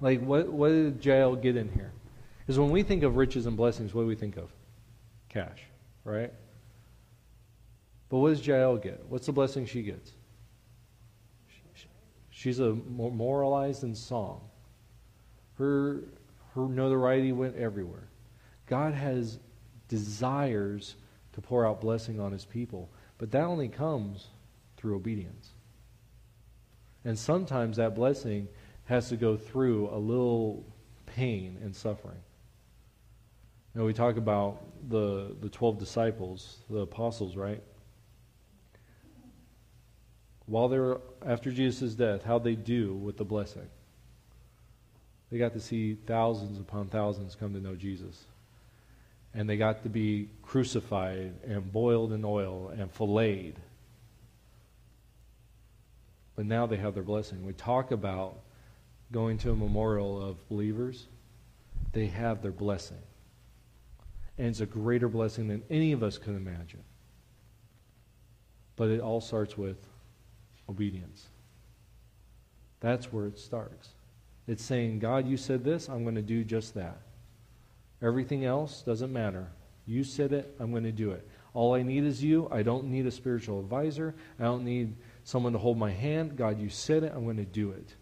like, 0.00 0.20
what, 0.20 0.48
what 0.48 0.68
did 0.68 1.04
Jael 1.04 1.34
get 1.34 1.56
in 1.56 1.68
here? 1.72 1.92
Because 2.40 2.58
when 2.58 2.70
we 2.70 2.82
think 2.82 3.02
of 3.02 3.16
riches 3.16 3.46
and 3.46 3.56
blessings, 3.56 3.92
what 3.92 4.02
do 4.02 4.06
we 4.08 4.14
think 4.14 4.36
of? 4.36 4.50
Cash, 5.28 5.64
right? 6.04 6.32
But 8.08 8.18
what 8.18 8.30
does 8.30 8.46
Jael 8.46 8.76
get? 8.76 9.04
What's 9.08 9.26
the 9.26 9.32
blessing 9.32 9.66
she 9.66 9.82
gets? 9.82 10.12
She's 12.30 12.60
a 12.60 12.72
moralized 12.72 13.82
in 13.82 13.94
song. 13.94 14.42
Her, 15.54 16.04
her 16.54 16.68
notoriety 16.68 17.32
went 17.32 17.56
everywhere. 17.56 18.08
God 18.66 18.94
has 18.94 19.40
desires 19.88 20.94
to 21.32 21.40
pour 21.40 21.66
out 21.66 21.80
blessing 21.80 22.20
on 22.20 22.30
his 22.30 22.44
people, 22.44 22.90
but 23.18 23.32
that 23.32 23.42
only 23.42 23.68
comes 23.68 24.28
through 24.76 24.94
obedience. 24.94 25.50
And 27.04 27.18
sometimes 27.18 27.78
that 27.78 27.94
blessing 27.94 28.48
has 28.84 29.08
to 29.08 29.16
go 29.16 29.36
through 29.36 29.88
a 29.90 29.98
little 29.98 30.64
pain 31.06 31.58
and 31.62 31.74
suffering. 31.74 32.20
Know, 33.74 33.84
we 33.84 33.92
talk 33.92 34.16
about 34.16 34.62
the, 34.88 35.36
the 35.40 35.48
12 35.48 35.78
disciples, 35.78 36.58
the 36.68 36.80
apostles, 36.80 37.36
right? 37.36 37.62
While 40.48 40.68
they 40.68 40.78
were 40.78 41.00
after 41.24 41.52
Jesus' 41.52 41.94
death, 41.94 42.24
how'd 42.24 42.42
they 42.42 42.54
do 42.54 42.94
with 42.94 43.18
the 43.18 43.24
blessing? 43.24 43.68
They 45.30 45.36
got 45.38 45.52
to 45.52 45.60
see 45.60 45.94
thousands 46.06 46.58
upon 46.58 46.88
thousands 46.88 47.36
come 47.38 47.52
to 47.52 47.60
know 47.60 47.74
Jesus. 47.74 48.24
And 49.34 49.48
they 49.48 49.58
got 49.58 49.82
to 49.82 49.90
be 49.90 50.30
crucified 50.42 51.34
and 51.46 51.70
boiled 51.70 52.14
in 52.14 52.24
oil 52.24 52.72
and 52.76 52.90
filleted. 52.90 53.56
But 56.34 56.46
now 56.46 56.66
they 56.66 56.76
have 56.76 56.94
their 56.94 57.02
blessing. 57.02 57.44
We 57.44 57.52
talk 57.52 57.90
about 57.90 58.38
going 59.12 59.36
to 59.38 59.50
a 59.50 59.56
memorial 59.56 60.22
of 60.22 60.48
believers, 60.48 61.06
they 61.92 62.06
have 62.06 62.40
their 62.42 62.52
blessing. 62.52 62.98
And 64.38 64.48
it's 64.48 64.60
a 64.60 64.66
greater 64.66 65.08
blessing 65.08 65.48
than 65.48 65.62
any 65.68 65.92
of 65.92 66.02
us 66.02 66.16
can 66.16 66.36
imagine. 66.36 66.82
But 68.76 68.88
it 68.88 69.00
all 69.00 69.20
starts 69.20 69.58
with 69.58 69.76
obedience. 70.68 71.26
That's 72.80 73.12
where 73.12 73.26
it 73.26 73.38
starts. 73.38 73.88
It's 74.46 74.64
saying, 74.64 75.00
God, 75.00 75.26
you 75.26 75.36
said 75.36 75.64
this, 75.64 75.88
I'm 75.88 76.04
going 76.04 76.14
to 76.14 76.22
do 76.22 76.44
just 76.44 76.74
that. 76.74 76.98
Everything 78.00 78.44
else 78.44 78.82
doesn't 78.82 79.12
matter. 79.12 79.48
You 79.86 80.04
said 80.04 80.32
it, 80.32 80.54
I'm 80.60 80.70
going 80.70 80.84
to 80.84 80.92
do 80.92 81.10
it. 81.10 81.26
All 81.54 81.74
I 81.74 81.82
need 81.82 82.04
is 82.04 82.22
you. 82.22 82.48
I 82.52 82.62
don't 82.62 82.84
need 82.84 83.06
a 83.06 83.10
spiritual 83.10 83.58
advisor. 83.60 84.14
I 84.38 84.44
don't 84.44 84.64
need 84.64 84.94
someone 85.24 85.52
to 85.54 85.58
hold 85.58 85.76
my 85.76 85.90
hand. 85.90 86.36
God, 86.36 86.60
you 86.60 86.68
said 86.68 87.02
it, 87.02 87.12
I'm 87.14 87.24
going 87.24 87.38
to 87.38 87.44
do 87.44 87.72
it. 87.72 87.94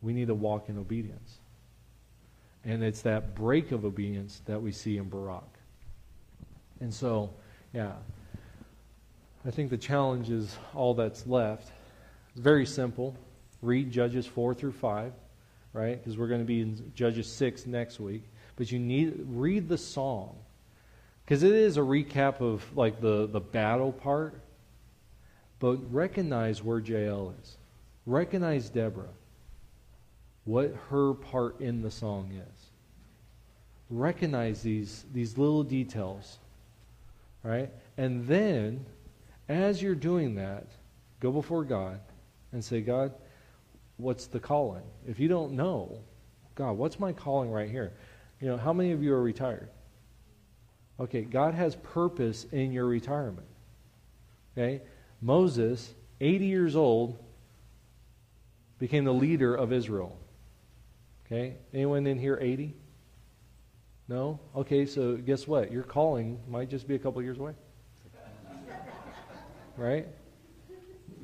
We 0.00 0.12
need 0.12 0.28
to 0.28 0.34
walk 0.34 0.68
in 0.68 0.78
obedience. 0.78 1.38
And 2.64 2.82
it's 2.82 3.02
that 3.02 3.34
break 3.34 3.72
of 3.72 3.84
obedience 3.84 4.40
that 4.46 4.62
we 4.62 4.72
see 4.72 4.98
in 4.98 5.08
Barak. 5.08 5.58
And 6.80 6.92
so, 6.92 7.30
yeah, 7.72 7.92
I 9.44 9.50
think 9.50 9.70
the 9.70 9.78
challenge 9.78 10.30
is 10.30 10.56
all 10.74 10.94
that's 10.94 11.26
left. 11.26 11.70
It's 12.30 12.40
very 12.40 12.64
simple. 12.64 13.16
Read 13.60 13.90
Judges 13.90 14.26
4 14.26 14.54
through 14.54 14.72
5, 14.72 15.12
right? 15.72 15.98
Because 15.98 16.16
we're 16.16 16.28
going 16.28 16.40
to 16.40 16.46
be 16.46 16.60
in 16.60 16.92
Judges 16.94 17.26
6 17.26 17.66
next 17.66 17.98
week. 17.98 18.22
But 18.56 18.70
you 18.70 18.78
need 18.78 19.26
read 19.28 19.68
the 19.68 19.78
song. 19.78 20.36
Because 21.24 21.42
it 21.42 21.52
is 21.52 21.76
a 21.76 21.80
recap 21.80 22.40
of 22.40 22.64
like 22.76 23.00
the, 23.00 23.26
the 23.26 23.40
battle 23.40 23.92
part. 23.92 24.40
But 25.58 25.78
recognize 25.92 26.62
where 26.62 26.78
Jael 26.78 27.34
is. 27.42 27.56
Recognize 28.06 28.68
Deborah. 28.68 29.08
What 30.44 30.74
her 30.90 31.14
part 31.14 31.60
in 31.60 31.82
the 31.82 31.90
song 31.90 32.30
is. 32.32 32.66
Recognize 33.90 34.62
these, 34.62 35.04
these 35.12 35.36
little 35.36 35.62
details. 35.62 36.38
Right? 37.44 37.70
And 37.96 38.26
then 38.26 38.84
as 39.48 39.82
you're 39.82 39.94
doing 39.94 40.36
that, 40.36 40.66
go 41.20 41.30
before 41.30 41.64
God 41.64 42.00
and 42.52 42.64
say, 42.64 42.80
God, 42.80 43.12
what's 43.96 44.26
the 44.26 44.40
calling? 44.40 44.82
If 45.06 45.18
you 45.18 45.28
don't 45.28 45.52
know, 45.52 45.98
God, 46.54 46.72
what's 46.72 46.98
my 47.00 47.12
calling 47.12 47.50
right 47.50 47.70
here? 47.70 47.92
You 48.40 48.48
know, 48.48 48.56
how 48.56 48.72
many 48.72 48.92
of 48.92 49.02
you 49.02 49.14
are 49.14 49.22
retired? 49.22 49.68
Okay, 51.00 51.22
God 51.22 51.54
has 51.54 51.76
purpose 51.76 52.44
in 52.52 52.72
your 52.72 52.86
retirement. 52.86 53.46
Okay? 54.52 54.82
Moses, 55.20 55.94
80 56.20 56.46
years 56.46 56.76
old, 56.76 57.18
became 58.78 59.04
the 59.04 59.14
leader 59.14 59.54
of 59.54 59.72
Israel. 59.72 60.18
Okay? 61.26 61.56
Anyone 61.72 62.06
in 62.06 62.18
here 62.18 62.38
80? 62.40 62.74
No? 64.08 64.40
Okay, 64.54 64.84
so 64.86 65.16
guess 65.16 65.46
what? 65.46 65.72
Your 65.72 65.84
calling 65.84 66.40
might 66.48 66.68
just 66.68 66.86
be 66.86 66.94
a 66.94 66.98
couple 66.98 67.22
years 67.22 67.38
away. 67.38 67.54
Right? 69.76 70.06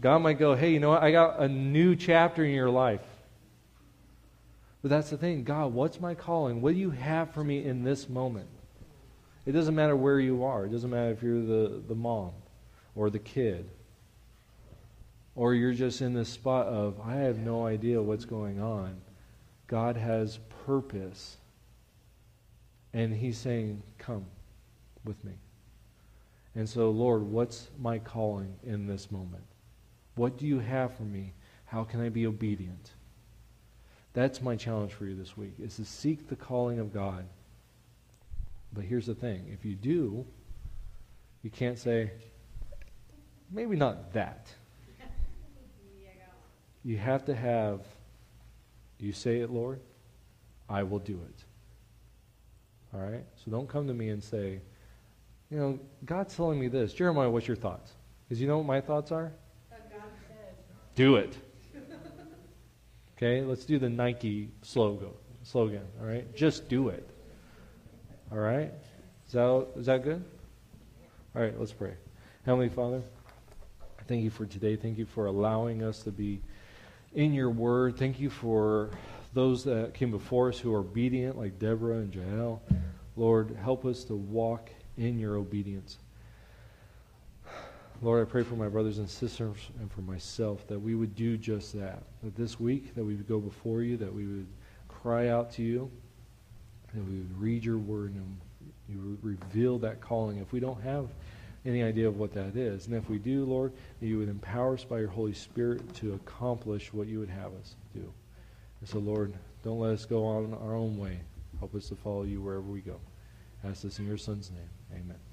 God 0.01 0.19
might 0.19 0.39
go, 0.39 0.55
hey, 0.55 0.73
you 0.73 0.81
know 0.81 0.91
what? 0.91 1.03
I 1.03 1.11
got 1.11 1.41
a 1.41 1.49
new 1.49 1.97
chapter 1.97 2.45
in 2.45 2.53
your 2.55 2.71
life. 2.71 3.03
But 4.81 4.91
that's 4.91 5.11
the 5.11 5.17
thing. 5.17 5.45
God, 5.45 5.73
what's 5.73 6.01
my 6.01 6.15
calling? 6.15 6.61
What 6.61 6.75
do 6.75 6.81
you 6.81 6.91
have 6.91 7.33
for 7.33 7.43
me 7.43 7.65
in 7.65 7.83
this 7.83 8.09
moment? 8.09 8.49
It 9.45 9.53
doesn't 9.53 9.75
matter 9.75 9.97
where 9.97 10.21
you 10.21 10.45
are. 10.45 10.67
It 10.67 10.73
doesn't 10.73 10.91
matter 10.91 11.11
if 11.11 11.23
you're 11.23 11.43
the, 11.43 11.83
the 11.89 11.95
mom 11.95 12.33
or 12.95 13.11
the 13.11 13.19
kid. 13.19 13.69
Or 15.35 15.55
you're 15.55 15.73
just 15.73 16.01
in 16.01 16.15
this 16.15 16.29
spot 16.29 16.67
of, 16.67 17.01
I 17.01 17.15
have 17.17 17.39
no 17.39 17.67
idea 17.67 18.01
what's 18.01 18.25
going 18.25 18.61
on. 18.61 18.97
God 19.67 19.97
has 19.97 20.39
purpose. 20.67 21.37
And 22.93 23.15
He's 23.15 23.39
saying, 23.39 23.83
Come 23.99 24.27
with 25.05 25.25
me. 25.25 25.33
And 26.59 26.69
so, 26.69 26.91
Lord, 26.91 27.23
what's 27.23 27.69
my 27.79 28.01
calling 28.01 28.53
in 28.65 28.89
this 28.89 29.13
moment? 29.13 29.45
What 30.17 30.37
do 30.37 30.45
you 30.45 30.59
have 30.59 30.93
for 30.97 31.05
me? 31.05 31.33
How 31.67 31.85
can 31.85 32.01
I 32.01 32.09
be 32.09 32.27
obedient? 32.27 32.95
That's 34.13 34.43
my 34.43 34.57
challenge 34.57 34.93
for 34.93 35.07
you 35.07 35.15
this 35.15 35.37
week, 35.37 35.53
is 35.61 35.77
to 35.77 35.85
seek 35.85 36.27
the 36.27 36.35
calling 36.35 36.81
of 36.81 36.93
God. 36.93 37.27
But 38.73 38.83
here's 38.83 39.07
the 39.07 39.15
thing. 39.15 39.49
If 39.53 39.65
you 39.65 39.77
do, 39.77 40.27
you 41.45 41.51
can't 41.51 41.79
say, 41.79 42.11
maybe 43.53 43.77
not 43.77 44.13
that. 44.15 44.49
You 46.83 46.99
have 46.99 47.25
to 47.27 47.37
have, 47.37 47.83
you 48.99 49.13
say 49.13 49.43
it, 49.43 49.51
Lord, 49.51 49.79
I 50.69 50.83
will 50.83 50.99
do 50.99 51.21
it. 51.29 51.45
All 52.93 53.09
right? 53.09 53.25
So 53.37 53.53
don't 53.53 53.69
come 53.69 53.87
to 53.87 53.95
me 53.95 54.09
and 54.09 54.21
say, 54.21 54.61
you 55.51 55.59
know, 55.59 55.79
God's 56.05 56.37
telling 56.37 56.61
me 56.61 56.69
this. 56.69 56.93
Jeremiah, 56.93 57.31
what's 57.31 57.49
your 57.49 57.57
thoughts? 57.57 57.93
Because 58.29 58.41
you 58.41 58.49
know 58.49 58.59
what 58.59 58.67
my 58.67 58.81
thoughts 58.81 59.13
are? 59.13 59.33
Do 60.95 61.17
it. 61.17 61.37
Okay, 63.17 63.43
let's 63.43 63.65
do 63.65 63.81
the 63.81 63.89
Nike 63.89 64.49
slogan. 64.63 65.09
Slogan, 65.43 65.83
all 66.01 66.07
right? 66.07 66.33
Just 66.37 66.69
do 66.69 66.89
it. 66.91 67.11
All 68.31 68.39
right? 68.39 68.73
Is 69.27 69.33
that, 69.33 69.67
is 69.75 69.87
that 69.87 70.05
good? 70.05 70.25
All 71.35 71.43
right, 71.43 71.59
let's 71.59 71.73
pray. 71.73 71.95
Heavenly 72.47 72.69
Father, 72.69 73.03
thank 74.07 74.23
you 74.23 74.31
for 74.31 74.47
today. 74.47 74.77
Thank 74.77 74.99
you 74.99 75.05
for 75.05 75.27
allowing 75.27 75.83
us 75.83 76.03
to 76.05 76.13
be 76.13 76.41
in 77.13 77.35
your 77.35 77.51
word. 77.51 77.97
Thank 77.97 78.21
you 78.21 78.31
for 78.31 78.91
those 79.35 79.65
that 79.65 79.95
came 79.95 80.13
before 80.13 80.51
us 80.51 80.61
who 80.61 80.73
are 80.73 80.79
obedient, 80.79 81.37
like 81.37 81.59
Deborah 81.59 81.97
and 81.97 82.15
Jael. 82.15 82.63
Lord, 83.17 83.57
help 83.61 83.85
us 83.85 84.05
to 84.05 84.15
walk 84.15 84.71
in 84.99 85.19
your 85.19 85.37
obedience. 85.37 85.99
Lord, 88.01 88.27
I 88.27 88.31
pray 88.31 88.45
for 88.45 88.55
my 88.55 88.69
brothers 88.69 88.99
and 88.99 89.11
sisters 89.11 89.57
and 89.81 89.91
for 89.91 90.03
myself 90.03 90.67
that 90.69 90.79
we 90.79 90.95
would 90.95 91.17
do 91.17 91.37
just 91.37 91.73
that. 91.75 92.03
That 92.23 92.37
this 92.37 92.61
week, 92.61 92.95
that 92.95 93.05
we 93.05 93.15
would 93.15 93.27
go 93.27 93.41
before 93.41 93.83
you, 93.83 93.97
that 93.97 94.13
we 94.13 94.25
would 94.25 94.47
cry 94.89 95.29
out 95.29 95.51
to 95.53 95.63
you, 95.63 95.91
that 96.95 97.05
we 97.05 97.19
would 97.19 97.41
read 97.41 97.65
your 97.65 97.79
word 97.79 98.15
and 98.15 98.39
you 98.89 99.01
would 99.01 99.25
reveal 99.25 99.79
that 99.79 100.01
calling. 100.01 100.39
If 100.39 100.53
we 100.53 100.61
don't 100.61 100.81
have 100.83 101.09
any 101.67 101.83
idea 101.83 102.07
of 102.07 102.19
what 102.19 102.33
that 102.35 102.57
is, 102.57 102.87
and 102.87 102.95
if 102.95 103.09
we 103.11 103.19
do, 103.19 103.45
Lord, 103.45 103.73
you 104.01 104.19
would 104.19 104.29
empower 104.29 104.75
us 104.75 104.85
by 104.85 105.01
your 105.01 105.09
Holy 105.09 105.35
Spirit 105.35 105.93
to 105.97 106.15
accomplish 106.15 106.93
what 106.93 107.09
you 107.09 107.19
would 107.19 107.29
have 107.29 107.53
us 107.55 107.75
do. 107.95 108.13
And 108.81 108.89
so, 108.89 109.01
Lord, 109.01 109.35
don't 109.65 109.81
let 109.81 109.93
us 109.93 110.07
go 110.07 110.25
on 110.25 110.55
our 110.55 110.75
own 110.75 110.97
way. 110.97 111.19
Help 111.59 111.75
us 111.75 111.89
to 111.89 111.97
follow 111.97 112.23
you 112.23 112.41
wherever 112.41 112.63
we 112.63 112.81
go. 112.81 113.01
I 113.65 113.69
ask 113.69 113.83
this 113.83 113.99
in 113.99 114.07
your 114.07 114.19
Son's 114.19 114.53
name. 114.53 114.78
Amen. 114.93 115.28